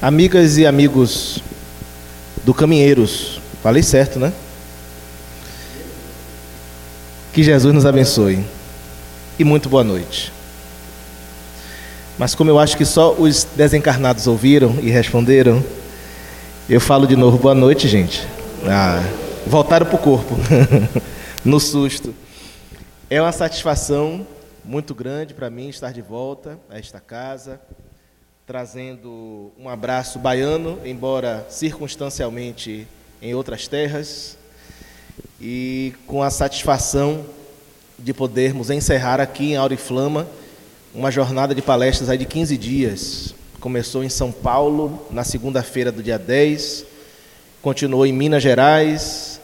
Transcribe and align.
Amigas 0.00 0.58
e 0.58 0.66
amigos 0.66 1.38
do 2.44 2.52
Caminheiros, 2.52 3.40
falei 3.62 3.82
certo, 3.82 4.18
né? 4.18 4.30
Que 7.32 7.42
Jesus 7.42 7.72
nos 7.72 7.86
abençoe 7.86 8.44
e 9.38 9.42
muito 9.42 9.70
boa 9.70 9.82
noite. 9.82 10.30
Mas 12.18 12.34
como 12.34 12.50
eu 12.50 12.58
acho 12.58 12.76
que 12.76 12.84
só 12.84 13.14
os 13.14 13.44
desencarnados 13.56 14.26
ouviram 14.26 14.78
e 14.82 14.90
responderam, 14.90 15.64
eu 16.68 16.80
falo 16.80 17.06
de 17.06 17.16
novo 17.16 17.38
boa 17.38 17.54
noite, 17.54 17.88
gente. 17.88 18.28
Ah, 18.68 19.02
voltaram 19.46 19.86
para 19.86 19.96
o 19.96 19.98
corpo, 19.98 20.36
no 21.42 21.58
susto. 21.58 22.14
É 23.08 23.20
uma 23.20 23.32
satisfação 23.32 24.26
muito 24.62 24.94
grande 24.94 25.32
para 25.32 25.48
mim 25.48 25.70
estar 25.70 25.90
de 25.90 26.02
volta 26.02 26.58
a 26.68 26.78
esta 26.78 27.00
casa 27.00 27.58
trazendo 28.46 29.50
um 29.58 29.68
abraço 29.68 30.20
baiano, 30.20 30.78
embora 30.84 31.44
circunstancialmente 31.50 32.86
em 33.20 33.34
outras 33.34 33.66
terras, 33.66 34.38
e 35.40 35.92
com 36.06 36.22
a 36.22 36.30
satisfação 36.30 37.26
de 37.98 38.14
podermos 38.14 38.70
encerrar 38.70 39.20
aqui 39.20 39.50
em 39.52 39.56
Auriflama 39.56 40.28
uma 40.94 41.10
jornada 41.10 41.56
de 41.56 41.60
palestras 41.60 42.08
aí 42.08 42.16
de 42.16 42.24
15 42.24 42.56
dias. 42.56 43.34
Começou 43.58 44.04
em 44.04 44.08
São 44.08 44.30
Paulo 44.30 45.04
na 45.10 45.24
segunda-feira 45.24 45.90
do 45.90 46.00
dia 46.00 46.18
10, 46.18 46.84
continuou 47.60 48.06
em 48.06 48.12
Minas 48.12 48.44
Gerais, 48.44 49.40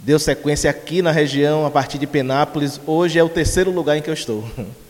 deu 0.00 0.18
sequência 0.18 0.70
aqui 0.70 1.02
na 1.02 1.10
região 1.10 1.66
a 1.66 1.70
partir 1.70 1.98
de 1.98 2.06
Penápolis. 2.06 2.80
Hoje 2.86 3.18
é 3.18 3.22
o 3.22 3.28
terceiro 3.28 3.70
lugar 3.70 3.98
em 3.98 4.00
que 4.00 4.08
eu 4.08 4.14
estou. 4.14 4.42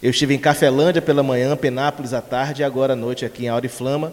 Eu 0.00 0.10
estive 0.10 0.32
em 0.32 0.38
Cafelândia 0.38 1.02
pela 1.02 1.24
manhã, 1.24 1.56
Penápolis 1.56 2.14
à 2.14 2.22
tarde 2.22 2.62
e 2.62 2.64
agora 2.64 2.92
à 2.92 2.96
noite 2.96 3.24
aqui 3.24 3.46
em 3.46 3.48
Auriflama, 3.48 4.12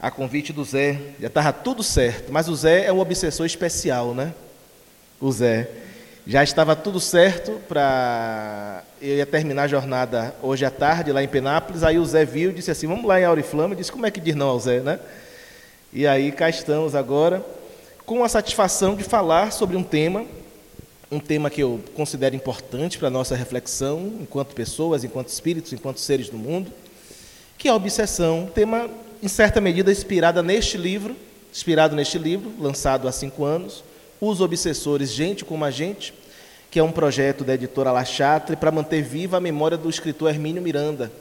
a 0.00 0.10
convite 0.10 0.50
do 0.50 0.64
Zé. 0.64 0.98
Já 1.20 1.26
estava 1.26 1.52
tudo 1.52 1.82
certo, 1.82 2.32
mas 2.32 2.48
o 2.48 2.56
Zé 2.56 2.86
é 2.86 2.92
um 2.92 3.00
obsessor 3.00 3.44
especial, 3.44 4.14
né? 4.14 4.32
O 5.20 5.30
Zé. 5.30 5.68
Já 6.26 6.42
estava 6.42 6.74
tudo 6.74 6.98
certo 7.00 7.60
para. 7.68 8.82
Eu 8.98 9.16
ia 9.16 9.26
terminar 9.26 9.64
a 9.64 9.68
jornada 9.68 10.34
hoje 10.42 10.64
à 10.64 10.70
tarde 10.70 11.12
lá 11.12 11.22
em 11.22 11.28
Penápolis. 11.28 11.82
Aí 11.82 11.98
o 11.98 12.06
Zé 12.06 12.24
viu 12.24 12.50
e 12.50 12.54
disse 12.54 12.70
assim: 12.70 12.86
Vamos 12.86 13.04
lá 13.04 13.20
em 13.20 13.24
Auriflama. 13.24 13.74
E 13.74 13.76
disse: 13.76 13.92
Como 13.92 14.06
é 14.06 14.10
que 14.10 14.20
diz 14.20 14.34
não 14.34 14.48
ao 14.48 14.58
Zé, 14.58 14.80
né? 14.80 14.98
E 15.92 16.06
aí 16.06 16.32
cá 16.32 16.48
estamos 16.48 16.94
agora, 16.94 17.44
com 18.06 18.24
a 18.24 18.28
satisfação 18.28 18.96
de 18.96 19.04
falar 19.04 19.52
sobre 19.52 19.76
um 19.76 19.82
tema 19.82 20.24
um 21.14 21.20
tema 21.20 21.48
que 21.48 21.62
eu 21.62 21.80
considero 21.94 22.34
importante 22.34 22.98
para 22.98 23.06
a 23.06 23.10
nossa 23.10 23.36
reflexão, 23.36 24.12
enquanto 24.20 24.52
pessoas, 24.52 25.04
enquanto 25.04 25.28
espíritos, 25.28 25.72
enquanto 25.72 26.00
seres 26.00 26.28
do 26.28 26.36
mundo, 26.36 26.72
que 27.56 27.68
é 27.68 27.70
a 27.70 27.74
obsessão, 27.74 28.50
tema, 28.52 28.90
em 29.22 29.28
certa 29.28 29.60
medida, 29.60 29.92
inspirada 29.92 30.42
neste 30.42 30.76
livro, 30.76 31.14
inspirado 31.52 31.94
neste 31.94 32.18
livro, 32.18 32.52
lançado 32.58 33.06
há 33.06 33.12
cinco 33.12 33.44
anos, 33.44 33.84
Os 34.20 34.40
Obsessores, 34.40 35.12
Gente 35.12 35.44
como 35.44 35.64
a 35.64 35.70
Gente, 35.70 36.12
que 36.68 36.80
é 36.80 36.82
um 36.82 36.90
projeto 36.90 37.44
da 37.44 37.54
editora 37.54 37.92
La 37.92 38.04
Chatre 38.04 38.56
para 38.56 38.72
manter 38.72 39.00
viva 39.00 39.36
a 39.36 39.40
memória 39.40 39.78
do 39.78 39.88
escritor 39.88 40.30
Hermínio 40.30 40.60
Miranda, 40.60 41.12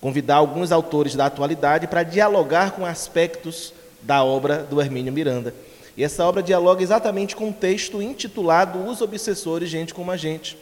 convidar 0.00 0.36
alguns 0.36 0.72
autores 0.72 1.14
da 1.14 1.26
atualidade 1.26 1.86
para 1.86 2.02
dialogar 2.02 2.70
com 2.70 2.86
aspectos 2.86 3.74
da 4.00 4.24
obra 4.24 4.62
do 4.62 4.80
Hermínio 4.80 5.12
Miranda. 5.12 5.54
E 5.96 6.02
essa 6.02 6.24
obra 6.24 6.42
dialoga 6.42 6.82
exatamente 6.82 7.36
com 7.36 7.48
um 7.48 7.52
texto 7.52 8.00
intitulado 8.00 8.84
Os 8.86 9.00
Obsessores, 9.00 9.68
Gente 9.68 9.92
como 9.92 10.10
a 10.10 10.16
Gente, 10.16 10.56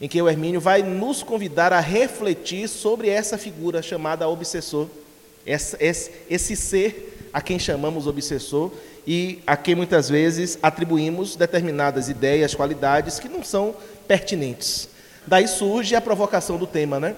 em 0.00 0.08
que 0.08 0.20
o 0.20 0.28
Hermínio 0.28 0.60
vai 0.60 0.82
nos 0.82 1.22
convidar 1.22 1.72
a 1.72 1.80
refletir 1.80 2.68
sobre 2.68 3.08
essa 3.08 3.36
figura 3.36 3.82
chamada 3.82 4.28
obsessor, 4.28 4.88
esse, 5.44 5.76
esse, 5.78 6.10
esse 6.30 6.56
ser 6.56 7.28
a 7.32 7.42
quem 7.42 7.58
chamamos 7.58 8.06
obsessor 8.06 8.72
e 9.06 9.40
a 9.46 9.56
quem 9.56 9.74
muitas 9.74 10.08
vezes 10.08 10.58
atribuímos 10.62 11.36
determinadas 11.36 12.08
ideias, 12.08 12.54
qualidades 12.54 13.18
que 13.18 13.28
não 13.28 13.44
são 13.44 13.74
pertinentes. 14.08 14.88
Daí 15.26 15.46
surge 15.46 15.94
a 15.94 16.00
provocação 16.00 16.56
do 16.56 16.66
tema, 16.66 16.98
né? 16.98 17.14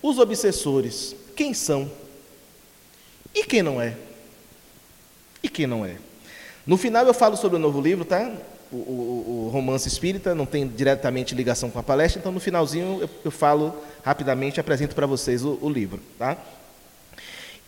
Os 0.00 0.18
obsessores, 0.18 1.14
quem 1.34 1.52
são? 1.52 1.90
E 3.34 3.44
quem 3.44 3.62
não 3.62 3.80
é? 3.80 3.96
E 5.42 5.48
quem 5.48 5.66
não 5.66 5.84
é? 5.84 5.96
No 6.66 6.76
final 6.76 7.06
eu 7.06 7.14
falo 7.14 7.36
sobre 7.36 7.56
o 7.56 7.60
novo 7.60 7.80
livro, 7.80 8.04
tá? 8.04 8.30
O, 8.72 8.76
o, 8.76 9.46
o, 9.46 9.50
romance 9.50 9.88
espírita, 9.88 10.34
não 10.34 10.46
tem 10.46 10.68
diretamente 10.68 11.34
ligação 11.34 11.70
com 11.70 11.78
a 11.78 11.82
palestra, 11.82 12.20
então 12.20 12.30
no 12.30 12.38
finalzinho 12.38 12.98
eu, 13.00 13.10
eu 13.24 13.30
falo 13.30 13.74
rapidamente, 14.04 14.60
apresento 14.60 14.94
para 14.94 15.06
vocês 15.06 15.44
o, 15.44 15.58
o, 15.60 15.68
livro. 15.68 16.00
Tá? 16.16 16.36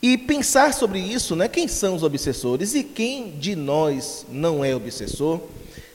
E 0.01 0.17
pensar 0.17 0.73
sobre 0.73 1.01
isso, 1.01 1.35
né? 1.35 1.49
quem 1.49 1.67
são 1.67 1.97
os 1.97 2.05
obsessores 2.05 2.75
e 2.75 2.85
quem 2.85 3.33
de 3.33 3.57
nós 3.57 4.25
não 4.29 4.65
é 4.65 4.77
obsessor, 4.77 5.41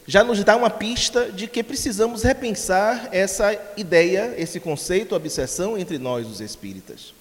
já 0.05 0.23
nos 0.23 0.43
dá 0.43 0.55
uma 0.55 0.69
pista 0.69 1.31
de 1.31 1.47
que 1.47 1.63
precisamos 1.63 2.23
repensar 2.23 3.09
essa 3.11 3.57
ideia, 3.77 4.33
esse 4.37 4.59
conceito, 4.59 5.15
obsessão 5.15 5.77
entre 5.77 5.97
nós, 5.97 6.27
os 6.27 6.41
espíritas. 6.41 7.13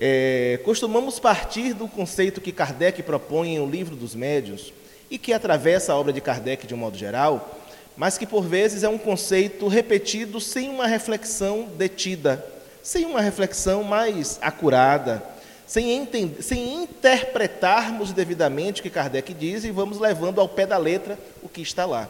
É, 0.00 0.58
costumamos 0.64 1.20
partir 1.20 1.74
do 1.74 1.86
conceito 1.86 2.40
que 2.40 2.52
Kardec 2.52 3.02
propõe 3.02 3.56
em 3.56 3.60
O 3.60 3.68
Livro 3.68 3.94
dos 3.94 4.14
Médios, 4.14 4.72
e 5.10 5.18
que 5.18 5.32
atravessa 5.32 5.92
a 5.92 5.96
obra 5.96 6.12
de 6.12 6.20
Kardec 6.20 6.66
de 6.66 6.74
um 6.74 6.78
modo 6.78 6.96
geral, 6.96 7.58
mas 7.96 8.16
que 8.16 8.26
por 8.26 8.42
vezes 8.42 8.82
é 8.82 8.88
um 8.88 8.96
conceito 8.96 9.66
repetido 9.66 10.40
sem 10.40 10.70
uma 10.70 10.86
reflexão 10.86 11.68
detida, 11.76 12.44
sem 12.82 13.04
uma 13.04 13.20
reflexão 13.20 13.82
mais 13.82 14.38
acurada, 14.40 15.22
sem, 15.66 15.90
entender, 15.90 16.42
sem 16.42 16.82
interpretarmos 16.82 18.12
devidamente 18.12 18.80
o 18.80 18.82
que 18.82 18.90
Kardec 18.90 19.34
diz 19.34 19.64
e 19.64 19.70
vamos 19.70 19.98
levando 19.98 20.40
ao 20.40 20.48
pé 20.48 20.64
da 20.64 20.78
letra 20.78 21.18
o 21.42 21.48
que 21.48 21.60
está 21.60 21.84
lá. 21.84 22.08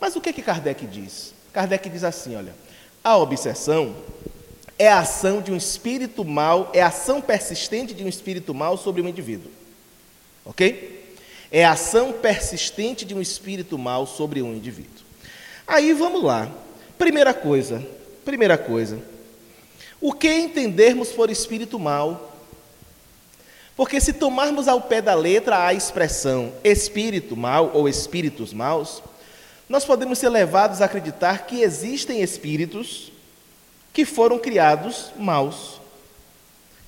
Mas 0.00 0.14
o 0.14 0.20
que, 0.20 0.32
que 0.32 0.42
Kardec 0.42 0.86
diz? 0.86 1.32
Kardec 1.52 1.88
diz 1.88 2.04
assim: 2.04 2.36
olha, 2.36 2.52
a 3.02 3.16
obsessão 3.16 3.94
é 4.78 4.88
a 4.88 5.00
ação 5.00 5.40
de 5.40 5.52
um 5.52 5.56
espírito 5.56 6.24
mal, 6.24 6.70
é 6.72 6.82
a 6.82 6.88
ação 6.88 7.20
persistente 7.20 7.94
de 7.94 8.04
um 8.04 8.08
espírito 8.08 8.52
mal 8.52 8.76
sobre 8.76 9.00
um 9.02 9.08
indivíduo. 9.08 9.50
Ok? 10.44 11.16
É 11.50 11.64
a 11.64 11.72
ação 11.72 12.12
persistente 12.12 13.04
de 13.04 13.14
um 13.14 13.20
espírito 13.20 13.78
mal 13.78 14.06
sobre 14.06 14.42
um 14.42 14.52
indivíduo. 14.54 15.04
Aí 15.66 15.92
vamos 15.92 16.22
lá. 16.22 16.50
Primeira 16.98 17.32
coisa, 17.32 17.86
primeira 18.24 18.58
coisa. 18.58 19.00
O 20.00 20.12
que 20.12 20.32
entendermos 20.32 21.10
por 21.10 21.30
espírito 21.30 21.78
mal? 21.78 22.32
Porque 23.76 24.00
se 24.00 24.12
tomarmos 24.12 24.68
ao 24.68 24.82
pé 24.82 25.00
da 25.00 25.14
letra 25.14 25.66
a 25.66 25.74
expressão 25.74 26.52
espírito 26.62 27.36
mal 27.36 27.70
ou 27.74 27.88
espíritos 27.88 28.52
maus, 28.52 29.02
nós 29.68 29.84
podemos 29.84 30.18
ser 30.18 30.28
levados 30.28 30.82
a 30.82 30.84
acreditar 30.84 31.46
que 31.46 31.62
existem 31.62 32.20
espíritos 32.20 33.13
que 33.94 34.04
foram 34.04 34.38
criados 34.38 35.12
maus 35.16 35.80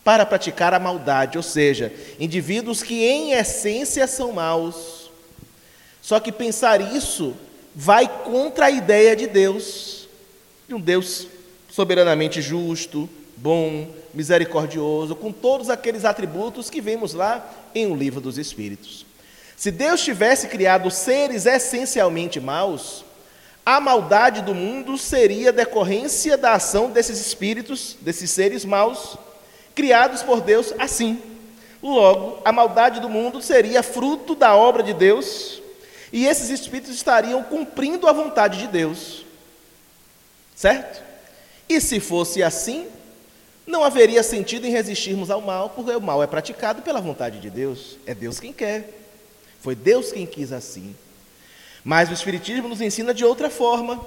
para 0.05 0.27
praticar 0.27 0.75
a 0.75 0.79
maldade, 0.79 1.39
ou 1.39 1.43
seja, 1.43 1.93
indivíduos 2.21 2.83
que 2.83 3.05
em 3.05 3.33
essência 3.33 4.07
são 4.07 4.33
maus. 4.33 5.11
Só 6.03 6.21
que 6.21 6.31
pensar 6.31 6.81
isso 6.95 7.35
vai 7.75 8.07
contra 8.25 8.67
a 8.67 8.71
ideia 8.71 9.17
de 9.17 9.27
Deus, 9.27 10.09
de 10.69 10.75
um 10.75 10.81
Deus 10.81 11.29
soberanamente 11.71 12.43
justo, 12.43 13.09
bom, 13.37 13.89
misericordioso, 14.13 15.15
com 15.15 15.31
todos 15.33 15.71
aqueles 15.71 16.05
atributos 16.05 16.71
que 16.71 16.81
vemos 16.81 17.13
lá 17.13 17.49
em 17.75 17.87
O 17.87 17.95
Livro 17.95 18.21
dos 18.21 18.39
Espíritos. 18.39 19.07
Se 19.57 19.71
Deus 19.71 20.03
tivesse 20.03 20.49
criado 20.49 20.91
seres 20.91 21.47
essencialmente 21.47 22.41
maus, 22.41 23.06
a 23.67 23.81
maldade 23.81 24.43
do 24.43 24.55
mundo 24.55 24.97
seria 24.97 25.53
decorrência 25.53 26.39
da 26.39 26.53
ação 26.53 26.89
desses 26.89 27.19
espíritos, 27.19 27.97
desses 28.01 28.31
seres 28.31 28.65
maus, 28.65 29.19
criados 29.75 30.23
por 30.23 30.41
Deus 30.41 30.73
assim. 30.79 31.21
Logo, 31.83 32.41
a 32.45 32.53
maldade 32.53 33.01
do 33.01 33.09
mundo 33.09 33.43
seria 33.43 33.83
fruto 33.83 34.37
da 34.37 34.55
obra 34.55 34.85
de 34.85 34.95
Deus, 34.95 35.61
e 36.13 36.27
esses 36.27 36.49
espíritos 36.49 36.95
estariam 36.95 37.43
cumprindo 37.43 38.07
a 38.07 38.13
vontade 38.13 38.59
de 38.59 38.69
Deus. 38.69 39.27
Certo? 40.55 41.03
E 41.69 41.81
se 41.81 41.99
fosse 41.99 42.45
assim, 42.45 42.87
não 43.67 43.83
haveria 43.83 44.23
sentido 44.23 44.65
em 44.65 44.71
resistirmos 44.71 45.29
ao 45.29 45.41
mal, 45.41 45.71
porque 45.71 45.91
o 45.91 46.01
mal 46.01 46.23
é 46.23 46.27
praticado 46.29 46.83
pela 46.83 47.01
vontade 47.01 47.41
de 47.41 47.51
Deus. 47.51 47.99
É 48.07 48.15
Deus 48.15 48.39
quem 48.39 48.53
quer. 48.53 48.89
Foi 49.61 49.75
Deus 49.75 50.13
quem 50.13 50.25
quis 50.25 50.53
assim. 50.53 50.95
Mas 51.87 52.11
o 52.11 52.13
Espiritismo 52.13 52.67
nos 52.67 52.81
ensina 52.81 53.15
de 53.15 53.25
outra 53.25 53.49
forma 53.49 54.05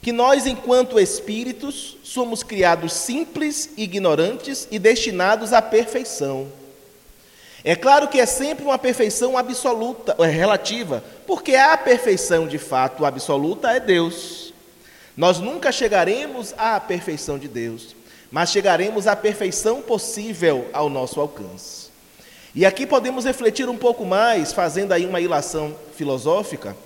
que 0.00 0.12
nós, 0.12 0.46
enquanto 0.46 1.00
espíritos, 1.00 1.96
somos 2.04 2.44
criados 2.44 2.92
simples, 2.92 3.68
ignorantes 3.76 4.68
e 4.70 4.78
destinados 4.78 5.52
à 5.52 5.60
perfeição. 5.60 6.46
É 7.64 7.74
claro 7.74 8.06
que 8.06 8.20
é 8.20 8.26
sempre 8.26 8.64
uma 8.64 8.78
perfeição 8.78 9.36
absoluta, 9.36 10.14
é 10.20 10.28
relativa, 10.28 11.02
porque 11.26 11.56
a 11.56 11.76
perfeição 11.76 12.46
de 12.46 12.58
fato 12.58 13.04
absoluta 13.04 13.72
é 13.72 13.80
Deus. 13.80 14.54
Nós 15.16 15.40
nunca 15.40 15.72
chegaremos 15.72 16.54
à 16.56 16.78
perfeição 16.78 17.40
de 17.40 17.48
Deus, 17.48 17.96
mas 18.30 18.52
chegaremos 18.52 19.08
à 19.08 19.16
perfeição 19.16 19.82
possível 19.82 20.68
ao 20.72 20.88
nosso 20.88 21.20
alcance. 21.20 21.83
E 22.54 22.64
aqui 22.64 22.86
podemos 22.86 23.24
refletir 23.24 23.68
um 23.68 23.76
pouco 23.76 24.04
mais, 24.04 24.52
fazendo 24.52 24.92
aí 24.92 25.04
uma 25.04 25.20
ilação 25.20 25.74
filosófica. 25.96 26.76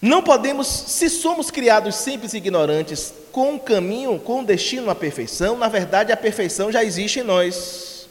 Não 0.00 0.22
podemos, 0.22 0.66
se 0.66 1.10
somos 1.10 1.50
criados 1.50 1.96
simples 1.96 2.32
e 2.32 2.38
ignorantes, 2.38 3.12
com 3.30 3.52
um 3.52 3.58
caminho, 3.58 4.18
com 4.18 4.40
um 4.40 4.44
destino 4.44 4.90
à 4.90 4.94
perfeição, 4.94 5.58
na 5.58 5.68
verdade 5.68 6.12
a 6.12 6.16
perfeição 6.16 6.72
já 6.72 6.82
existe 6.82 7.20
em 7.20 7.22
nós. 7.22 8.08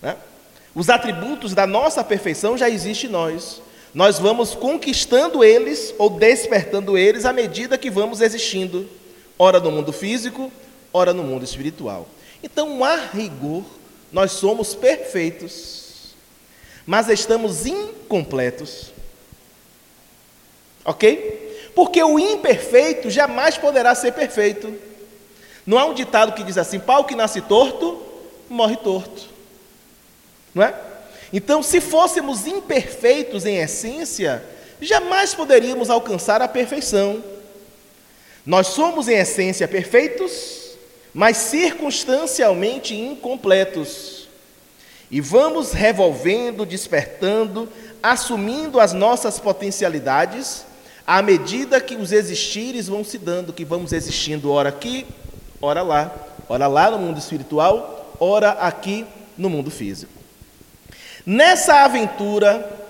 Né? 0.00 0.16
Os 0.74 0.88
atributos 0.88 1.54
da 1.54 1.66
nossa 1.66 2.02
perfeição 2.02 2.56
já 2.56 2.70
existem 2.70 3.08
em 3.08 3.12
nós. 3.12 3.60
Nós 3.92 4.18
vamos 4.18 4.54
conquistando 4.54 5.44
eles 5.44 5.94
ou 5.98 6.10
despertando 6.10 6.98
eles 6.98 7.24
à 7.24 7.32
medida 7.32 7.78
que 7.78 7.90
vamos 7.90 8.20
existindo, 8.20 8.88
ora 9.38 9.60
no 9.60 9.70
mundo 9.70 9.92
físico, 9.92 10.50
ora 10.92 11.12
no 11.12 11.22
mundo 11.22 11.44
espiritual. 11.44 12.08
Então, 12.42 12.82
a 12.82 12.96
rigor, 12.96 13.62
nós 14.14 14.30
somos 14.30 14.76
perfeitos, 14.76 16.14
mas 16.86 17.08
estamos 17.08 17.66
incompletos. 17.66 18.92
Ok? 20.84 21.72
Porque 21.74 22.00
o 22.00 22.16
imperfeito 22.16 23.10
jamais 23.10 23.58
poderá 23.58 23.92
ser 23.92 24.12
perfeito. 24.12 24.72
Não 25.66 25.76
há 25.76 25.84
um 25.86 25.94
ditado 25.94 26.32
que 26.32 26.44
diz 26.44 26.56
assim: 26.56 26.78
pau 26.78 27.04
que 27.04 27.16
nasce 27.16 27.40
torto, 27.40 28.00
morre 28.48 28.76
torto. 28.76 29.28
Não 30.54 30.62
é? 30.62 30.72
Então, 31.32 31.60
se 31.60 31.80
fôssemos 31.80 32.46
imperfeitos 32.46 33.44
em 33.44 33.56
essência, 33.56 34.44
jamais 34.80 35.34
poderíamos 35.34 35.90
alcançar 35.90 36.40
a 36.40 36.46
perfeição. 36.46 37.20
Nós 38.46 38.68
somos 38.68 39.08
em 39.08 39.16
essência 39.16 39.66
perfeitos, 39.66 40.63
mas 41.14 41.36
circunstancialmente 41.36 42.94
incompletos. 42.94 44.28
E 45.08 45.20
vamos 45.20 45.72
revolvendo, 45.72 46.66
despertando, 46.66 47.68
assumindo 48.02 48.80
as 48.80 48.92
nossas 48.92 49.38
potencialidades, 49.38 50.66
à 51.06 51.22
medida 51.22 51.80
que 51.80 51.94
os 51.94 52.10
existires 52.10 52.88
vão 52.88 53.04
se 53.04 53.16
dando, 53.16 53.52
que 53.52 53.64
vamos 53.64 53.92
existindo 53.92 54.50
ora 54.50 54.70
aqui, 54.70 55.06
ora 55.60 55.82
lá, 55.82 56.12
ora 56.48 56.66
lá 56.66 56.90
no 56.90 56.98
mundo 56.98 57.18
espiritual, 57.18 58.16
ora 58.18 58.50
aqui 58.52 59.06
no 59.38 59.48
mundo 59.48 59.70
físico. 59.70 60.12
Nessa 61.24 61.84
aventura 61.84 62.82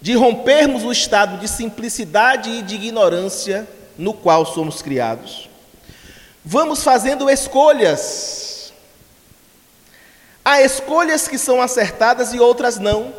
de 0.00 0.14
rompermos 0.14 0.82
o 0.82 0.90
estado 0.90 1.38
de 1.38 1.46
simplicidade 1.46 2.48
e 2.48 2.62
de 2.62 2.76
ignorância 2.76 3.68
no 3.98 4.14
qual 4.14 4.46
somos 4.46 4.80
criados, 4.80 5.49
vamos 6.44 6.82
fazendo 6.82 7.28
escolhas. 7.28 8.72
Há 10.44 10.62
escolhas 10.62 11.28
que 11.28 11.38
são 11.38 11.60
acertadas 11.60 12.32
e 12.32 12.40
outras 12.40 12.78
não. 12.78 13.12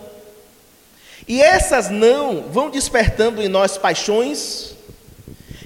E 1.27 1.41
essas 1.41 1.89
não 1.89 2.43
vão 2.49 2.69
despertando 2.69 3.41
em 3.41 3.47
nós 3.47 3.77
paixões, 3.77 4.75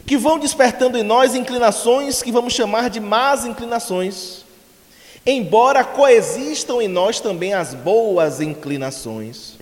que 0.06 0.18
vão 0.18 0.38
despertando 0.38 0.98
em 0.98 1.04
nós 1.04 1.34
inclinações 1.34 2.22
que 2.22 2.32
vamos 2.32 2.54
chamar 2.54 2.90
de 2.90 3.00
más 3.00 3.46
inclinações, 3.46 4.44
embora 5.26 5.84
coexistam 5.84 6.82
em 6.82 6.88
nós 6.88 7.20
também 7.20 7.54
as 7.54 7.74
boas 7.74 8.42
inclinações. 8.42 9.54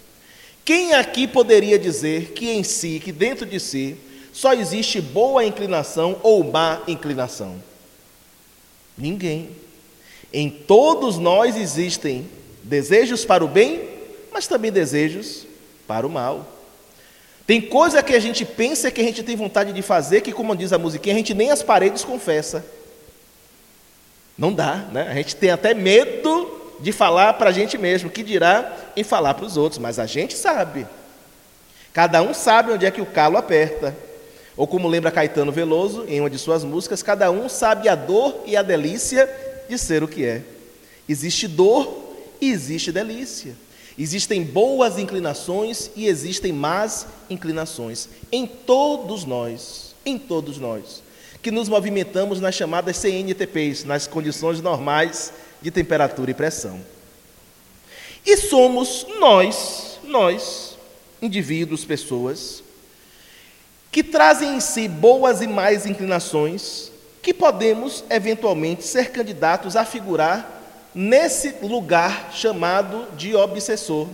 Quem 0.65 0.93
aqui 0.93 1.27
poderia 1.27 1.77
dizer 1.77 2.31
que 2.31 2.49
em 2.49 2.63
si, 2.63 2.99
que 3.01 3.11
dentro 3.11 3.45
de 3.45 3.59
si, 3.59 3.97
só 4.33 4.53
existe 4.53 4.99
boa 4.99 5.45
inclinação 5.45 6.17
ou 6.23 6.43
má 6.43 6.81
inclinação? 6.87 7.55
Ninguém. 8.97 9.49
Em 10.31 10.49
todos 10.49 11.17
nós 11.17 11.55
existem 11.55 12.27
desejos 12.63 13.25
para 13.25 13.43
o 13.43 13.47
bem, 13.47 13.89
mas 14.31 14.47
também 14.47 14.71
desejos 14.71 15.45
para 15.87 16.07
o 16.07 16.09
mal. 16.09 16.47
Tem 17.45 17.61
coisa 17.61 18.01
que 18.01 18.15
a 18.15 18.19
gente 18.19 18.45
pensa 18.45 18.89
que 18.89 19.01
a 19.01 19.03
gente 19.03 19.21
tem 19.21 19.35
vontade 19.35 19.73
de 19.73 19.81
fazer, 19.81 20.21
que, 20.21 20.31
como 20.31 20.55
diz 20.55 20.71
a 20.71 20.77
musiquinha, 20.77 21.13
a 21.13 21.17
gente 21.17 21.33
nem 21.33 21.51
as 21.51 21.61
paredes 21.61 22.03
confessa. 22.03 22.65
Não 24.37 24.51
dá, 24.51 24.87
né? 24.91 25.09
A 25.09 25.13
gente 25.15 25.35
tem 25.35 25.51
até 25.51 25.73
medo 25.73 26.61
de 26.79 26.91
falar 26.91 27.33
para 27.33 27.49
a 27.49 27.53
gente 27.53 27.77
mesmo, 27.77 28.09
que 28.09 28.23
dirá 28.23 28.75
em 28.95 29.03
falar 29.03 29.33
para 29.33 29.45
os 29.45 29.57
outros, 29.57 29.79
mas 29.79 29.99
a 29.99 30.05
gente 30.05 30.35
sabe. 30.35 30.87
Cada 31.91 32.21
um 32.21 32.33
sabe 32.33 32.71
onde 32.71 32.85
é 32.85 32.91
que 32.91 33.01
o 33.01 33.05
calo 33.05 33.37
aperta. 33.37 33.95
Ou 34.55 34.67
como 34.67 34.87
lembra 34.87 35.11
Caetano 35.11 35.51
Veloso, 35.51 36.05
em 36.07 36.19
uma 36.19 36.29
de 36.29 36.37
suas 36.37 36.63
músicas, 36.63 37.01
cada 37.01 37.31
um 37.31 37.49
sabe 37.49 37.89
a 37.89 37.95
dor 37.95 38.43
e 38.45 38.55
a 38.55 38.61
delícia 38.61 39.29
de 39.67 39.77
ser 39.77 40.03
o 40.03 40.07
que 40.07 40.23
é. 40.23 40.43
Existe 41.09 41.47
dor 41.47 42.15
e 42.39 42.51
existe 42.51 42.91
delícia. 42.91 43.55
Existem 43.97 44.43
boas 44.43 44.97
inclinações 44.97 45.91
e 45.95 46.07
existem 46.07 46.51
más 46.51 47.07
inclinações 47.29 48.09
em 48.31 48.47
todos 48.47 49.23
nós, 49.25 49.95
em 50.05 50.17
todos 50.17 50.57
nós, 50.57 51.03
que 51.41 51.51
nos 51.51 51.69
movimentamos 51.69 52.39
nas 52.39 52.55
chamadas 52.55 52.97
CNTPs, 52.97 53.83
nas 53.83 54.07
condições 54.07 54.61
normais 54.61 55.33
de 55.61 55.69
temperatura 55.69 56.31
e 56.31 56.33
pressão. 56.33 56.79
E 58.25 58.37
somos 58.37 59.05
nós, 59.19 59.99
nós, 60.03 60.77
indivíduos, 61.21 61.85
pessoas, 61.85 62.62
que 63.93 64.01
trazem 64.01 64.55
em 64.55 64.59
si 64.59 64.87
boas 64.87 65.39
e 65.39 65.45
mais 65.45 65.85
inclinações, 65.85 66.91
que 67.21 67.31
podemos 67.31 68.03
eventualmente 68.09 68.83
ser 68.83 69.11
candidatos 69.11 69.75
a 69.75 69.85
figurar 69.85 70.61
nesse 70.95 71.51
lugar 71.61 72.31
chamado 72.33 73.05
de 73.15 73.35
obsessor. 73.35 74.07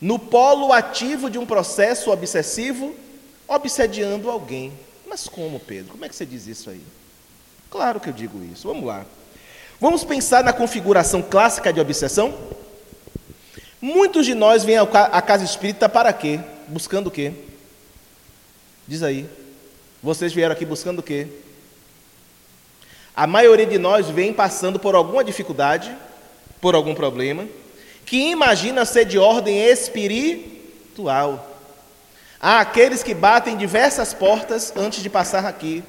No 0.00 0.18
polo 0.18 0.72
ativo 0.72 1.28
de 1.28 1.38
um 1.38 1.44
processo 1.44 2.10
obsessivo, 2.10 2.94
obsediando 3.46 4.30
alguém. 4.30 4.72
Mas 5.06 5.28
como, 5.28 5.60
Pedro? 5.60 5.92
Como 5.92 6.04
é 6.06 6.08
que 6.08 6.16
você 6.16 6.24
diz 6.24 6.46
isso 6.46 6.70
aí? 6.70 6.80
Claro 7.70 8.00
que 8.00 8.08
eu 8.08 8.14
digo 8.14 8.42
isso. 8.50 8.66
Vamos 8.66 8.86
lá. 8.86 9.04
Vamos 9.78 10.04
pensar 10.04 10.42
na 10.42 10.54
configuração 10.54 11.20
clássica 11.20 11.70
de 11.70 11.80
obsessão? 11.80 12.34
Muitos 13.78 14.24
de 14.24 14.34
nós 14.34 14.64
vêm 14.64 14.78
à 14.78 15.20
casa 15.20 15.44
espírita 15.44 15.86
para 15.86 16.14
quê? 16.14 16.40
Buscando 16.66 17.08
o 17.08 17.10
quê? 17.10 17.51
Diz 18.92 19.02
aí. 19.02 19.26
Vocês 20.02 20.34
vieram 20.34 20.52
aqui 20.52 20.66
buscando 20.66 20.98
o 20.98 21.02
quê? 21.02 21.26
A 23.16 23.26
maioria 23.26 23.64
de 23.64 23.78
nós 23.78 24.10
vem 24.10 24.34
passando 24.34 24.78
por 24.78 24.94
alguma 24.94 25.24
dificuldade, 25.24 25.90
por 26.60 26.74
algum 26.74 26.94
problema, 26.94 27.48
que 28.04 28.18
imagina 28.30 28.84
ser 28.84 29.06
de 29.06 29.18
ordem 29.18 29.64
espiritual. 29.64 31.58
Há 32.38 32.60
aqueles 32.60 33.02
que 33.02 33.14
batem 33.14 33.56
diversas 33.56 34.12
portas 34.12 34.74
antes 34.76 35.02
de 35.02 35.08
passar 35.08 35.46
aqui, 35.46 35.82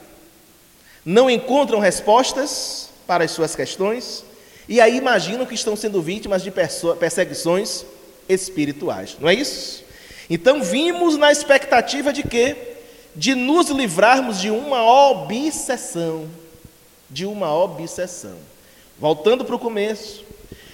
não 1.03 1.29
encontram 1.29 1.79
respostas 1.79 2.89
para 3.05 3.25
as 3.25 3.31
suas 3.31 3.53
questões 3.53 4.23
e 4.65 4.79
aí 4.79 4.95
imaginam 4.95 5.45
que 5.45 5.55
estão 5.55 5.75
sendo 5.75 6.01
vítimas 6.01 6.41
de 6.41 6.53
perseguições 6.97 7.83
espirituais, 8.29 9.17
não 9.19 9.27
é 9.27 9.33
isso? 9.33 9.83
Então 10.29 10.63
vimos 10.63 11.17
na 11.17 11.33
expectativa 11.33 12.13
de 12.13 12.23
quê? 12.23 12.69
De 13.15 13.35
nos 13.35 13.69
livrarmos 13.69 14.39
de 14.39 14.49
uma 14.49 14.83
obsessão. 14.83 16.27
De 17.09 17.25
uma 17.25 17.53
obsessão. 17.53 18.37
Voltando 18.99 19.45
para 19.45 19.55
o 19.55 19.59
começo, 19.59 20.23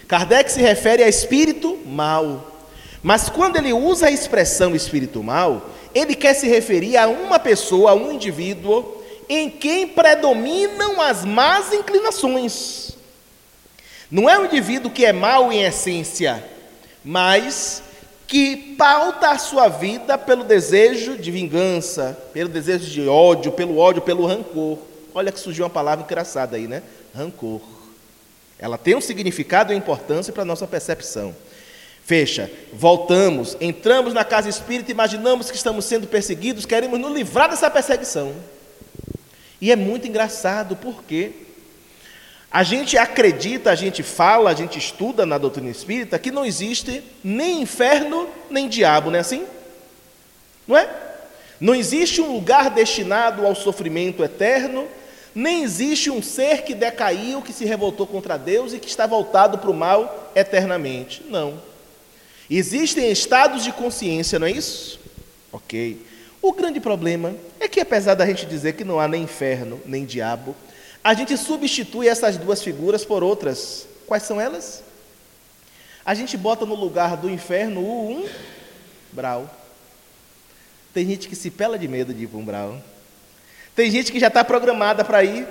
Kardec 0.08 0.51
se 0.51 0.62
refere 0.62 1.03
a 1.03 1.10
espírito 1.10 1.77
mal. 1.86 2.58
Mas 3.01 3.29
quando 3.29 3.58
ele 3.58 3.74
usa 3.74 4.08
a 4.08 4.12
expressão 4.12 4.75
espírito 4.75 5.24
mal, 5.24 5.69
ele 5.93 6.15
quer 6.15 6.34
se 6.34 6.48
referir 6.48 6.98
a 6.98 7.08
uma 7.08 7.39
pessoa, 7.39 7.91
a 7.91 7.96
um 7.96 8.12
indivíduo, 8.12 9.03
em 9.27 9.50
quem 9.50 9.88
predominam 9.88 11.01
as 11.01 11.24
más 11.24 11.72
inclinações. 11.74 12.98
Não 14.10 14.29
é 14.29 14.39
um 14.39 14.46
indivíduo 14.46 14.89
que 14.89 15.05
é 15.05 15.13
mau 15.13 15.51
em 15.51 15.63
essência, 15.63 16.43
mas 17.03 17.84
que 18.29 18.75
pauta 18.77 19.31
a 19.31 19.39
sua 19.39 19.67
vida 19.67 20.15
pelo 20.15 20.43
desejo 20.43 21.17
de 21.17 21.31
vingança, 21.31 22.15
pelo 22.31 22.48
desejo 22.48 22.86
de 22.86 23.07
ódio, 23.09 23.51
pelo 23.51 23.79
ódio, 23.79 24.03
pelo 24.03 24.27
rancor. 24.27 24.77
Olha 25.15 25.31
que 25.31 25.39
surgiu 25.39 25.63
uma 25.63 25.69
palavra 25.69 26.05
engraçada 26.05 26.55
aí, 26.55 26.67
né? 26.67 26.83
Rancor. 27.13 27.59
Ela 28.59 28.77
tem 28.77 28.95
um 28.95 29.01
significado 29.01 29.74
e 29.74 29.75
importância 29.75 30.31
para 30.31 30.43
a 30.43 30.45
nossa 30.45 30.67
percepção. 30.67 31.36
Fecha, 32.05 32.51
voltamos, 32.71 33.57
entramos 33.59 34.13
na 34.13 34.24
casa 34.24 34.48
espírita, 34.48 34.91
imaginamos 34.91 35.50
que 35.50 35.57
estamos 35.57 35.86
sendo 35.86 36.05
perseguidos, 36.05 36.67
queremos 36.67 37.00
nos 37.00 37.12
livrar 37.12 37.50
dessa 37.50 37.69
perseguição. 37.69 38.36
E 39.59 39.71
é 39.71 39.75
muito 39.75 40.07
engraçado, 40.07 40.75
porque 40.75 41.31
a 42.51 42.63
gente 42.63 42.98
acredita, 42.98 43.72
a 43.72 43.75
gente 43.75 44.01
fala, 44.01 44.50
a 44.50 44.56
gente 44.56 44.79
estuda 44.79 45.25
na 45.25 45.38
doutrina 45.38 45.70
espírita 45.70 46.18
que 46.18 46.32
não 46.32 46.46
existe 46.46 47.03
nem 47.24 47.62
inferno 47.62 48.27
nem 48.50 48.68
diabo, 48.68 49.12
não 49.12 49.18
é 49.18 49.20
assim? 49.20 49.46
Não 50.68 50.75
é? 50.75 50.89
Não 51.60 51.75
existe 51.75 52.22
um 52.22 52.34
lugar 52.34 52.70
destinado 52.70 53.46
ao 53.46 53.53
sofrimento 53.53 54.24
eterno, 54.24 54.88
Nem 55.34 55.63
existe 55.63 56.10
um 56.10 56.22
ser 56.22 56.63
que 56.63 56.74
decaiu, 56.74 57.41
que 57.41 57.53
se 57.53 57.63
revoltou 57.63 58.08
contra 58.08 58.38
Deus 58.38 58.74
e 58.74 58.79
que 58.79 58.88
está 58.88 59.06
voltado 59.06 59.58
para 59.58 59.70
o 59.70 59.74
mal 59.74 60.32
eternamente. 60.36 61.24
Não. 61.29 61.62
Existem 62.50 63.12
estados 63.12 63.63
de 63.63 63.72
consciência, 63.72 64.39
não 64.39 64.48
é 64.48 64.51
isso? 64.51 65.00
Ok. 65.51 66.03
O 66.41 66.51
grande 66.51 66.79
problema 66.79 67.36
é 67.60 67.68
que, 67.68 67.79
apesar 67.79 68.15
da 68.15 68.25
gente 68.25 68.46
dizer 68.46 68.74
que 68.74 68.84
não 68.84 69.00
há 69.00 69.08
nem 69.08 69.24
inferno, 69.24 69.79
nem 69.86 70.03
diabo, 70.03 70.56
a 71.09 71.13
gente 71.15 71.35
substitui 71.37 72.07
essas 72.07 72.37
duas 72.37 72.61
figuras 72.61 73.03
por 73.03 73.23
outras. 73.23 73.87
Quais 74.05 74.21
são 74.21 74.39
elas? 74.39 74.83
A 76.05 76.13
gente 76.13 76.37
bota 76.37 76.67
no 76.67 76.75
lugar 76.75 77.17
do 77.17 77.27
inferno 77.27 77.81
o 77.81 78.29
umbral. 79.11 79.49
Tem 80.93 81.07
gente 81.07 81.27
que 81.27 81.35
se 81.35 81.49
pela 81.49 81.79
de 81.79 81.87
medo 81.87 82.13
de 82.13 82.25
ir 82.25 82.27
para 82.27 82.37
umbral. 82.37 82.77
Tem 83.75 83.89
gente 83.89 84.11
que 84.11 84.19
já 84.19 84.27
está 84.27 84.43
programada 84.43 85.03
para 85.03 85.23
ir. 85.23 85.47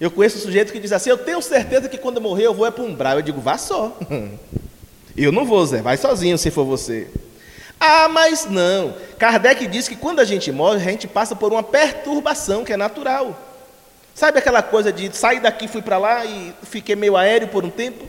Eu 0.00 0.08
conheço 0.08 0.38
um 0.38 0.42
sujeito 0.42 0.72
que 0.72 0.78
diz 0.78 0.92
assim: 0.92 1.10
Eu 1.10 1.18
tenho 1.18 1.42
certeza 1.42 1.88
que 1.88 1.98
quando 1.98 2.18
eu 2.18 2.22
morrer 2.22 2.46
eu 2.46 2.54
vou 2.54 2.64
é 2.64 2.70
para 2.70 2.84
o 2.84 2.86
umbral. 2.86 3.16
Eu 3.16 3.22
digo: 3.22 3.40
Vá 3.40 3.58
só. 3.58 3.98
Eu 5.16 5.32
não 5.32 5.44
vou, 5.44 5.66
Zé. 5.66 5.82
Vai 5.82 5.96
sozinho 5.96 6.38
se 6.38 6.50
for 6.52 6.64
você. 6.64 7.10
Ah, 7.80 8.06
mas 8.06 8.44
não. 8.44 8.94
Kardec 9.18 9.66
diz 9.66 9.88
que 9.88 9.96
quando 9.96 10.20
a 10.20 10.24
gente 10.24 10.52
morre, 10.52 10.76
a 10.76 10.90
gente 10.92 11.08
passa 11.08 11.34
por 11.34 11.50
uma 11.50 11.62
perturbação 11.62 12.64
que 12.64 12.72
é 12.72 12.76
natural. 12.76 13.55
Sabe 14.16 14.38
aquela 14.38 14.62
coisa 14.62 14.90
de 14.90 15.14
sair 15.14 15.40
daqui, 15.40 15.68
fui 15.68 15.82
para 15.82 15.98
lá 15.98 16.24
e 16.24 16.54
fiquei 16.62 16.96
meio 16.96 17.18
aéreo 17.18 17.48
por 17.48 17.66
um 17.66 17.70
tempo? 17.70 18.08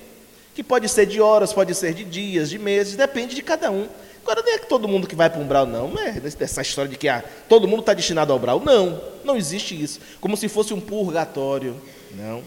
Que 0.56 0.64
pode 0.64 0.88
ser 0.88 1.06
de 1.06 1.20
horas, 1.20 1.52
pode 1.52 1.76
ser 1.76 1.94
de 1.94 2.06
dias, 2.06 2.50
de 2.50 2.58
meses, 2.58 2.96
depende 2.96 3.36
de 3.36 3.42
cada 3.42 3.70
um. 3.70 3.90
Agora, 4.24 4.42
não 4.42 4.54
é 4.54 4.58
que 4.58 4.68
todo 4.68 4.88
mundo 4.88 5.06
que 5.06 5.18
vai 5.18 5.30
para 5.30 5.42
um 5.42 5.44
umbral, 5.44 5.66
não. 5.66 5.90
Não 5.90 6.02
é 6.02 6.14
dessa 6.14 6.62
história 6.62 6.90
de 6.90 6.96
que 6.96 7.10
ah, 7.10 7.22
todo 7.50 7.68
mundo 7.68 7.82
está 7.82 7.94
destinado 7.94 8.32
ao 8.32 8.40
umbral. 8.40 8.62
Não, 8.64 9.02
não 9.26 9.36
existe 9.36 9.82
isso. 9.82 10.00
Como 10.22 10.38
se 10.38 10.48
fosse 10.48 10.74
um 10.74 10.80
purgatório. 10.80 11.76
Não. 12.14 12.42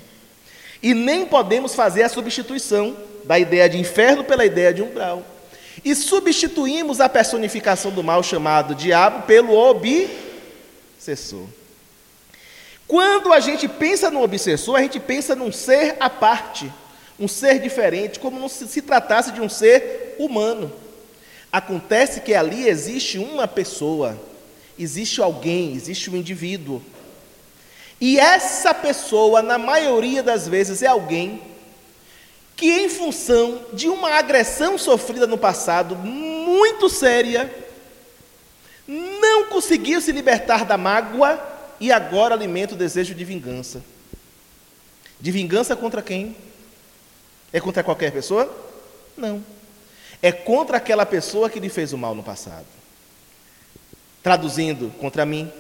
E 0.83 0.95
nem 0.95 1.27
podemos 1.27 1.75
fazer 1.75 2.03
a 2.03 2.09
substituição 2.09 2.97
da 3.25 3.39
ideia 3.39 3.69
de 3.69 3.79
inferno 3.79 4.25
pela 4.25 4.47
ideia 4.47 4.73
de 4.73 4.81
umbral. 4.81 5.23
E 5.85 5.95
substituímos 5.95 6.99
a 6.99 7.11
personificação 7.11 7.91
do 7.91 8.03
mal 8.03 8.23
chamado 8.23 8.75
diabo 8.75 9.27
pelo 9.27 9.55
obsessor. 9.55 11.47
Quando 12.91 13.33
a 13.33 13.39
gente 13.39 13.69
pensa 13.69 14.11
no 14.11 14.21
obsessor, 14.21 14.75
a 14.75 14.83
gente 14.83 14.99
pensa 14.99 15.37
num 15.37 15.53
ser 15.53 15.97
à 16.01 16.11
parte, 16.11 16.73
um 17.21 17.29
ser 17.29 17.61
diferente, 17.61 18.19
como 18.19 18.49
se, 18.49 18.67
se 18.67 18.83
tratasse 18.83 19.31
de 19.31 19.41
um 19.41 19.49
ser 19.49 20.17
humano. 20.19 20.73
Acontece 21.53 22.21
que 22.21 22.35
ali 22.35 22.67
existe 22.67 23.17
uma 23.17 23.47
pessoa, 23.47 24.21
existe 24.77 25.23
alguém, 25.23 25.73
existe 25.73 26.11
um 26.11 26.17
indivíduo. 26.17 26.83
E 28.01 28.19
essa 28.19 28.75
pessoa, 28.75 29.41
na 29.41 29.57
maioria 29.57 30.21
das 30.21 30.49
vezes, 30.49 30.83
é 30.83 30.89
alguém 30.89 31.41
que, 32.57 32.73
em 32.73 32.89
função 32.89 33.67
de 33.73 33.89
uma 33.89 34.15
agressão 34.19 34.77
sofrida 34.77 35.29
no 35.29 35.39
passado, 35.39 35.95
muito 35.95 36.89
séria, 36.89 37.55
não 38.89 39.45
conseguiu 39.45 40.01
se 40.01 40.11
libertar 40.11 40.65
da 40.65 40.77
mágoa 40.77 41.50
e 41.81 41.91
agora 41.91 42.35
alimenta 42.35 42.75
o 42.75 42.79
desejo 42.79 43.15
de 43.15 43.25
vingança. 43.25 43.83
De 45.19 45.33
vingança 45.33 45.75
contra 45.75 46.03
quem? 46.03 46.37
É 47.53 47.59
contra 47.59 47.83
qualquer 47.83 48.13
pessoa? 48.13 48.49
Não 49.17 49.43
é 50.23 50.31
contra 50.31 50.77
aquela 50.77 51.07
pessoa 51.07 51.49
que 51.49 51.61
lhe 51.61 51.69
fez 51.69 51.93
o 51.93 51.99
mal 51.99 52.15
no 52.15 52.23
passado. 52.23 52.67
Traduzindo, 54.23 54.93
contra 54.99 55.25
mim, 55.25 55.51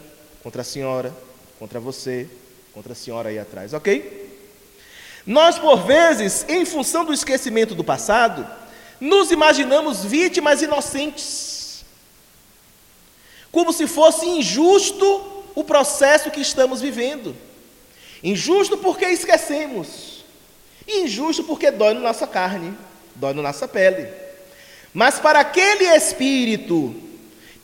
contra 0.42 0.60
a 0.62 0.64
senhora, 0.64 1.14
contra 1.58 1.80
você, 1.80 2.28
contra 2.74 2.92
a 2.92 2.96
senhora 2.96 3.30
aí 3.30 3.38
atrás, 3.38 3.72
ok? 3.72 4.28
Nós, 5.26 5.58
por 5.58 5.84
vezes, 5.86 6.44
em 6.48 6.64
função 6.64 7.04
do 7.04 7.12
esquecimento 7.12 7.74
do 7.74 7.84
passado, 7.84 8.46
nos 9.00 9.30
imaginamos 9.30 10.04
vítimas 10.04 10.60
inocentes, 10.60 11.84
como 13.50 13.72
se 13.72 13.86
fosse 13.86 14.26
injusto 14.26 15.39
o 15.54 15.64
processo 15.64 16.30
que 16.30 16.40
estamos 16.40 16.80
vivendo. 16.80 17.37
Injusto 18.23 18.76
porque 18.78 19.07
esquecemos, 19.07 20.25
e 20.87 21.00
injusto 21.02 21.45
porque 21.45 21.71
dói 21.71 21.95
na 21.95 22.00
nossa 22.00 22.26
carne, 22.26 22.75
dói 23.14 23.33
na 23.33 23.42
nossa 23.42 23.66
pele. 23.66 24.09
Mas 24.92 25.19
para 25.19 25.40
aquele 25.40 25.85
espírito 25.95 26.95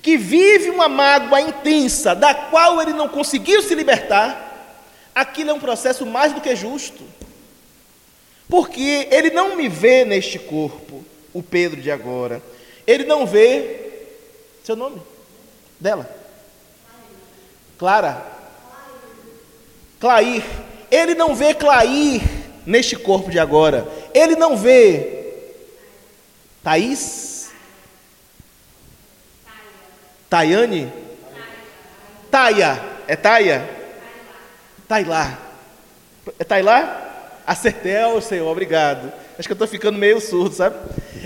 que 0.00 0.16
vive 0.16 0.70
uma 0.70 0.88
mágoa 0.88 1.40
intensa, 1.40 2.14
da 2.14 2.32
qual 2.32 2.80
ele 2.80 2.92
não 2.92 3.08
conseguiu 3.08 3.60
se 3.60 3.74
libertar, 3.74 4.80
aquilo 5.14 5.50
é 5.50 5.54
um 5.54 5.60
processo 5.60 6.06
mais 6.06 6.32
do 6.32 6.40
que 6.40 6.54
justo. 6.54 7.02
Porque 8.48 9.08
ele 9.10 9.30
não 9.30 9.56
me 9.56 9.68
vê 9.68 10.04
neste 10.04 10.38
corpo, 10.38 11.04
o 11.32 11.42
Pedro 11.42 11.80
de 11.80 11.90
agora. 11.90 12.40
Ele 12.86 13.04
não 13.04 13.26
vê. 13.26 13.80
Seu 14.62 14.76
nome? 14.76 15.02
Dela? 15.80 16.08
Clara. 17.78 18.22
Clair. 20.00 20.44
Ele 20.90 21.14
não 21.14 21.34
vê 21.34 21.54
Clair 21.54 22.22
neste 22.64 22.96
corpo 22.96 23.30
de 23.30 23.38
agora. 23.38 23.86
Ele 24.14 24.36
não 24.36 24.56
vê 24.56 25.16
Thaís? 26.62 27.50
Tayane? 30.28 30.92
Taia. 32.30 32.82
É 33.06 33.16
Taia? 33.16 33.68
Tailá. 34.88 35.38
É 36.38 36.44
Tailá? 36.44 37.02
Acertei, 37.46 38.04
oh, 38.04 38.20
Senhor, 38.20 38.50
obrigado. 38.50 39.12
Acho 39.38 39.46
que 39.46 39.52
eu 39.52 39.54
estou 39.54 39.68
ficando 39.68 39.98
meio 39.98 40.20
surdo, 40.20 40.54
sabe? 40.54 40.76